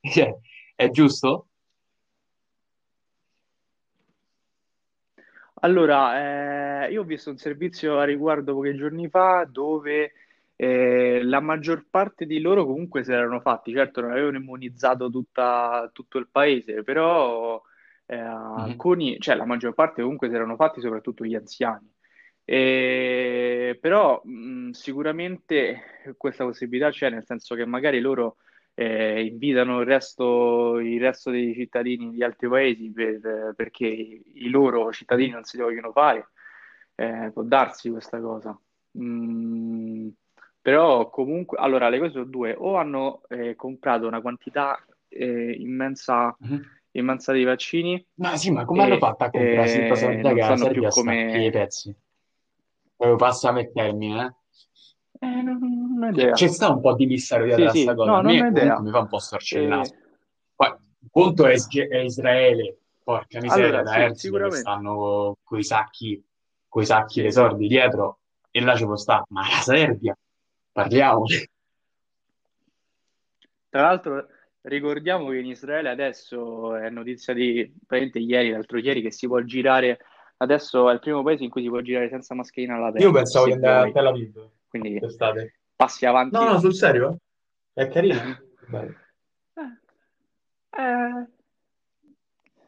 Cioè, 0.07 0.37
è 0.75 0.89
giusto? 0.89 1.47
Allora, 5.61 6.85
eh, 6.85 6.91
io 6.91 7.01
ho 7.01 7.03
visto 7.03 7.31
un 7.31 7.37
servizio 7.37 7.97
a 7.97 8.03
riguardo 8.03 8.53
pochi 8.53 8.75
giorni 8.75 9.09
fa 9.09 9.47
dove 9.49 10.11
eh, 10.57 11.21
la 11.23 11.39
maggior 11.41 11.87
parte 11.89 12.25
di 12.27 12.39
loro 12.41 12.65
comunque 12.65 13.03
si 13.05 13.11
erano 13.13 13.39
fatti, 13.41 13.73
certo 13.73 14.01
non 14.01 14.11
avevano 14.11 14.37
immunizzato 14.37 15.09
tutta- 15.09 15.89
tutto 15.93 16.17
il 16.19 16.29
paese, 16.29 16.83
però 16.83 17.61
eh, 18.07 18.15
Mhm. 18.55 18.63
alcuni, 18.71 19.19
cioè 19.19 19.35
la 19.35 19.45
maggior 19.45 19.73
parte 19.75 20.01
comunque 20.01 20.29
si 20.29 20.35
erano 20.35 20.55
fatti, 20.57 20.81
soprattutto 20.81 21.25
gli 21.25 21.35
anziani. 21.35 21.89
E- 22.45 23.77
però 23.81 24.21
mh, 24.23 24.71
sicuramente 24.71 26.13
questa 26.17 26.45
possibilità 26.45 26.89
c'è, 26.91 27.09
nel 27.09 27.25
senso 27.25 27.55
che 27.55 27.65
magari 27.65 27.99
loro 27.99 28.37
eh, 28.75 29.25
invitano 29.25 29.79
il 29.81 29.85
resto, 29.87 30.79
il 30.79 30.99
resto 31.01 31.31
dei 31.31 31.53
cittadini 31.53 32.11
di 32.11 32.23
altri 32.23 32.47
paesi 32.47 32.91
per- 32.91 33.53
perché 33.55 33.85
i 33.87 34.49
loro 34.49 34.91
cittadini 34.93 35.31
non 35.31 35.43
si 35.43 35.57
vogliono 35.57 35.91
fare. 35.91 36.29
Eh, 36.95 37.31
può 37.33 37.43
darsi 37.43 37.89
questa 37.89 38.19
cosa. 38.21 38.57
Mm, 38.97 40.09
però 40.68 41.09
comunque, 41.09 41.57
allora 41.57 41.88
le 41.88 41.97
cose 41.97 42.11
sono 42.11 42.26
due, 42.26 42.53
o 42.53 42.76
hanno 42.76 43.22
eh, 43.30 43.55
comprato 43.55 44.05
una 44.05 44.20
quantità 44.20 44.78
eh, 45.07 45.55
immensa, 45.57 46.36
Mhm. 46.39 46.61
immensa 46.91 47.32
di 47.32 47.45
vaccini 47.45 48.05
Ma 48.15 48.36
sì, 48.36 48.51
ma 48.51 48.65
come 48.65 48.84
hanno 48.84 48.95
e 48.95 48.99
fatto 48.99 49.24
a 49.24 49.30
comprare 49.30 49.88
eh, 49.88 50.22
non 50.22 50.34
che 50.34 50.41
sanno 50.41 50.70
più 50.70 50.86
a 50.86 50.89
come... 50.89 51.49
pezzi? 51.51 51.95
Proprio 52.97 53.15
passami 53.15 53.61
il 53.61 53.72
termine, 53.72 54.26
eh? 54.26 55.26
Eh, 55.26 55.41
non, 55.41 55.57
non 55.57 56.03
ho 56.03 56.05
Cioè, 56.07 56.22
idea. 56.22 56.34
C'è 56.34 56.47
sta 56.49 56.70
un 56.70 56.82
po' 56.82 56.95
di 56.95 57.05
mistero 57.05 57.43
Sì, 57.43 57.47
dietro 57.55 57.70
a 57.70 57.74
sta 57.74 57.91
sì, 57.91 57.95
cosa. 57.95 58.11
A 58.11 58.15
no, 58.15 58.22
non 58.22 58.26
ho 58.26 58.51
me 58.51 58.82
mi 58.82 58.91
fa 58.91 58.99
un 58.99 59.07
po' 59.07 59.20
storcere 59.20 59.63
il 59.63 59.70
naso. 59.70 59.93
E- 59.93 59.97
Poi, 60.53 60.76
conto 61.09 61.45
è, 61.45 61.55
è 61.88 61.97
Israele, 61.99 62.78
porca 63.05 63.39
miseria, 63.39 63.68
allora, 63.68 63.84
da 63.84 64.13
sì, 64.15 64.20
sicuramente. 64.20 64.57
stanno 64.59 65.38
coi 65.45 65.63
sacchi, 65.63 66.22
coi 66.68 66.86
sacchi 66.86 67.22
dei 67.22 67.32
Sì, 67.32 67.38
sì. 67.38 67.41
sordi 67.41 67.68
dietro, 67.70 68.20
e 68.51 68.59
là 68.59 68.76
ci 68.76 68.84
può 68.84 68.97
sta. 68.97 69.24
Ma 69.30 69.41
la 69.41 69.61
Serbia, 69.61 70.18
parliamoci. 70.78 71.49
Tra 73.69 73.82
l'altro 73.82 74.28
ricordiamo 74.61 75.30
che 75.30 75.38
in 75.38 75.47
Israele 75.47 75.89
adesso 75.89 76.75
è 76.75 76.89
notizia 76.89 77.34
di 77.34 77.73
praticamente 77.86 78.19
ieri, 78.19 78.51
l'altro 78.51 78.78
ieri, 78.78 79.01
che 79.01 79.11
si 79.11 79.25
può 79.25 79.39
girare, 79.41 79.97
adesso 80.38 80.88
è 80.89 80.93
il 80.93 80.99
primo 80.99 81.23
paese 81.23 81.43
in 81.43 81.49
cui 81.49 81.63
si 81.63 81.69
può 81.69 81.82
girare 81.82 82.09
senza 82.09 82.36
mascherina 82.36 82.75
Io 82.75 82.80
all'aperto, 82.80 83.11
pensavo 83.11 83.45
di 83.45 83.51
se 83.51 83.57
andare 83.57 83.89
a. 83.89 83.91
Tel 83.91 84.05
Aviv 84.05 84.49
Quindi 84.67 84.89
quest'estate. 84.99 85.59
passi 85.75 86.05
No, 86.05 86.11
no, 86.11 86.17
avanti. 86.19 86.59
sul 86.59 86.75
serio? 86.75 87.19
È 87.73 87.88
carino? 87.88 88.39
Eh, 89.55 89.78
eh, 90.80 91.28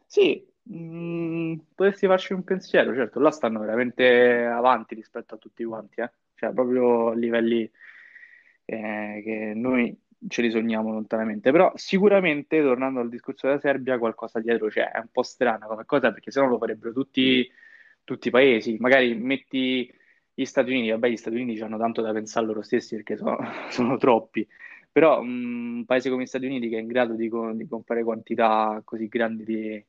sì, 0.06 0.44
mm, 0.72 1.58
potresti 1.76 2.06
farci 2.08 2.32
un 2.32 2.42
pensiero, 2.42 2.92
certo, 2.92 3.20
là 3.20 3.30
stanno 3.30 3.60
veramente 3.60 4.44
avanti 4.46 4.96
rispetto 4.96 5.36
a 5.36 5.38
tutti 5.38 5.62
quanti, 5.64 6.00
eh. 6.00 6.10
Cioè 6.34 6.52
proprio 6.52 7.10
a 7.10 7.14
livelli 7.14 7.70
eh, 8.70 9.20
che 9.24 9.52
noi 9.54 9.96
ce 10.28 10.42
li 10.42 10.50
sogniamo 10.50 10.92
lontanamente. 10.92 11.50
Però 11.50 11.72
sicuramente, 11.74 12.60
tornando 12.62 13.00
al 13.00 13.08
discorso 13.08 13.46
della 13.46 13.58
Serbia, 13.58 13.98
qualcosa 13.98 14.40
dietro 14.40 14.68
c'è. 14.68 14.90
È 14.90 14.98
un 14.98 15.08
po' 15.10 15.22
strana 15.22 15.66
come 15.66 15.84
cosa 15.84 16.12
perché 16.12 16.30
sennò 16.30 16.46
lo 16.46 16.58
farebbero 16.58 16.92
tutti, 16.92 17.50
tutti 18.04 18.28
i 18.28 18.30
paesi. 18.30 18.76
Magari 18.78 19.14
metti 19.14 19.92
gli 20.32 20.44
Stati 20.44 20.70
Uniti, 20.70 20.90
vabbè, 20.90 21.08
gli 21.08 21.16
Stati 21.16 21.36
Uniti 21.36 21.60
hanno 21.60 21.78
tanto 21.78 22.00
da 22.02 22.12
pensare 22.12 22.46
loro 22.46 22.62
stessi 22.62 22.94
perché 22.96 23.16
sono, 23.16 23.38
sono 23.70 23.96
troppi. 23.98 24.46
Però 24.92 25.22
mm, 25.22 25.76
un 25.78 25.84
paese 25.84 26.10
come 26.10 26.22
gli 26.24 26.26
Stati 26.26 26.46
Uniti 26.46 26.68
che 26.68 26.76
è 26.78 26.80
in 26.80 26.86
grado 26.86 27.14
di, 27.14 27.30
di 27.54 27.66
comprare 27.68 28.04
quantità 28.04 28.80
così 28.84 29.08
grandi 29.08 29.44
di, 29.44 29.84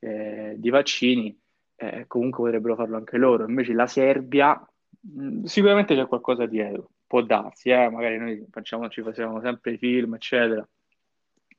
eh, 0.00 0.54
di 0.58 0.70
vaccini, 0.70 1.38
eh, 1.76 2.04
comunque 2.06 2.44
potrebbero 2.44 2.76
farlo 2.76 2.96
anche 2.96 3.16
loro. 3.18 3.46
Invece 3.46 3.72
la 3.72 3.86
Serbia, 3.86 4.60
mh, 5.00 5.44
sicuramente 5.44 5.94
c'è 5.94 6.06
qualcosa 6.06 6.46
dietro. 6.46 6.90
Può 7.06 7.22
darsi, 7.22 7.70
eh, 7.70 7.88
Magari 7.88 8.18
noi 8.18 8.46
facciamo, 8.50 8.88
ci 8.88 9.02
facciamo 9.02 9.40
sempre 9.40 9.72
i 9.72 9.78
film, 9.78 10.14
eccetera. 10.14 10.66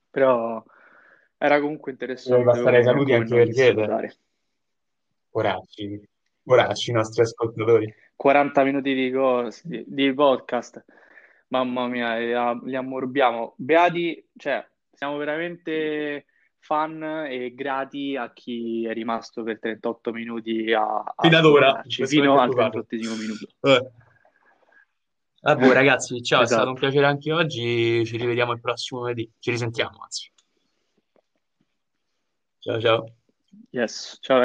Però 0.10 0.64
era 1.38 1.60
comunque 1.60 1.92
interessante 1.92 2.50
ai 2.50 2.64
come, 2.64 2.84
saluti 2.84 3.14
anche 3.14 3.36
per 3.36 3.50
chiedere. 3.50 4.18
Poracci, 5.30 6.10
poracci 6.44 6.90
i 6.90 6.94
nostri 6.94 7.22
ascoltatori. 7.22 7.94
40 8.16 8.64
minuti 8.64 8.94
di, 8.94 9.12
cos- 9.12 9.66
di, 9.66 9.84
di 9.86 10.14
podcast, 10.14 10.84
mamma 11.50 11.88
mia, 11.88 12.18
li, 12.18 12.70
li 12.70 12.76
ammorbiamo. 12.76 13.54
Beati, 13.58 14.28
cioè, 14.36 14.68
siamo 14.92 15.18
veramente 15.18 16.26
fan 16.60 17.28
e 17.30 17.54
grati 17.54 18.16
a 18.18 18.34
chi 18.34 18.86
è 18.86 18.94
rimasto 18.94 19.44
per 19.44 19.60
38 19.60 20.12
minuti 20.12 20.74
a, 20.74 20.84
a 20.84 21.16
Fino 21.22 21.38
ad 21.38 21.46
ora, 21.46 21.84
fino 21.88 22.40
al 22.40 22.40
è 22.40 22.50
occupato. 22.50 22.86
38 22.86 23.22
minuto. 23.22 23.48
Vabbè. 23.60 23.92
Vabbè, 25.48 25.72
ragazzi, 25.72 26.22
ciao, 26.22 26.42
è 26.42 26.46
stato 26.46 26.64
un 26.64 26.76
Esatto. 26.76 26.88
piacere 26.88 27.06
anche 27.06 27.32
oggi. 27.32 28.06
Ci 28.06 28.18
rivediamo 28.18 28.52
il 28.52 28.60
prossimo 28.60 29.02
venerdì. 29.02 29.32
Ci 29.40 29.52
risentiamo, 29.52 29.98
anzi. 30.04 30.30
Ciao, 32.60 32.82
ciao. 32.82 33.16
Yes, 33.70 34.18
ciao. 34.20 34.36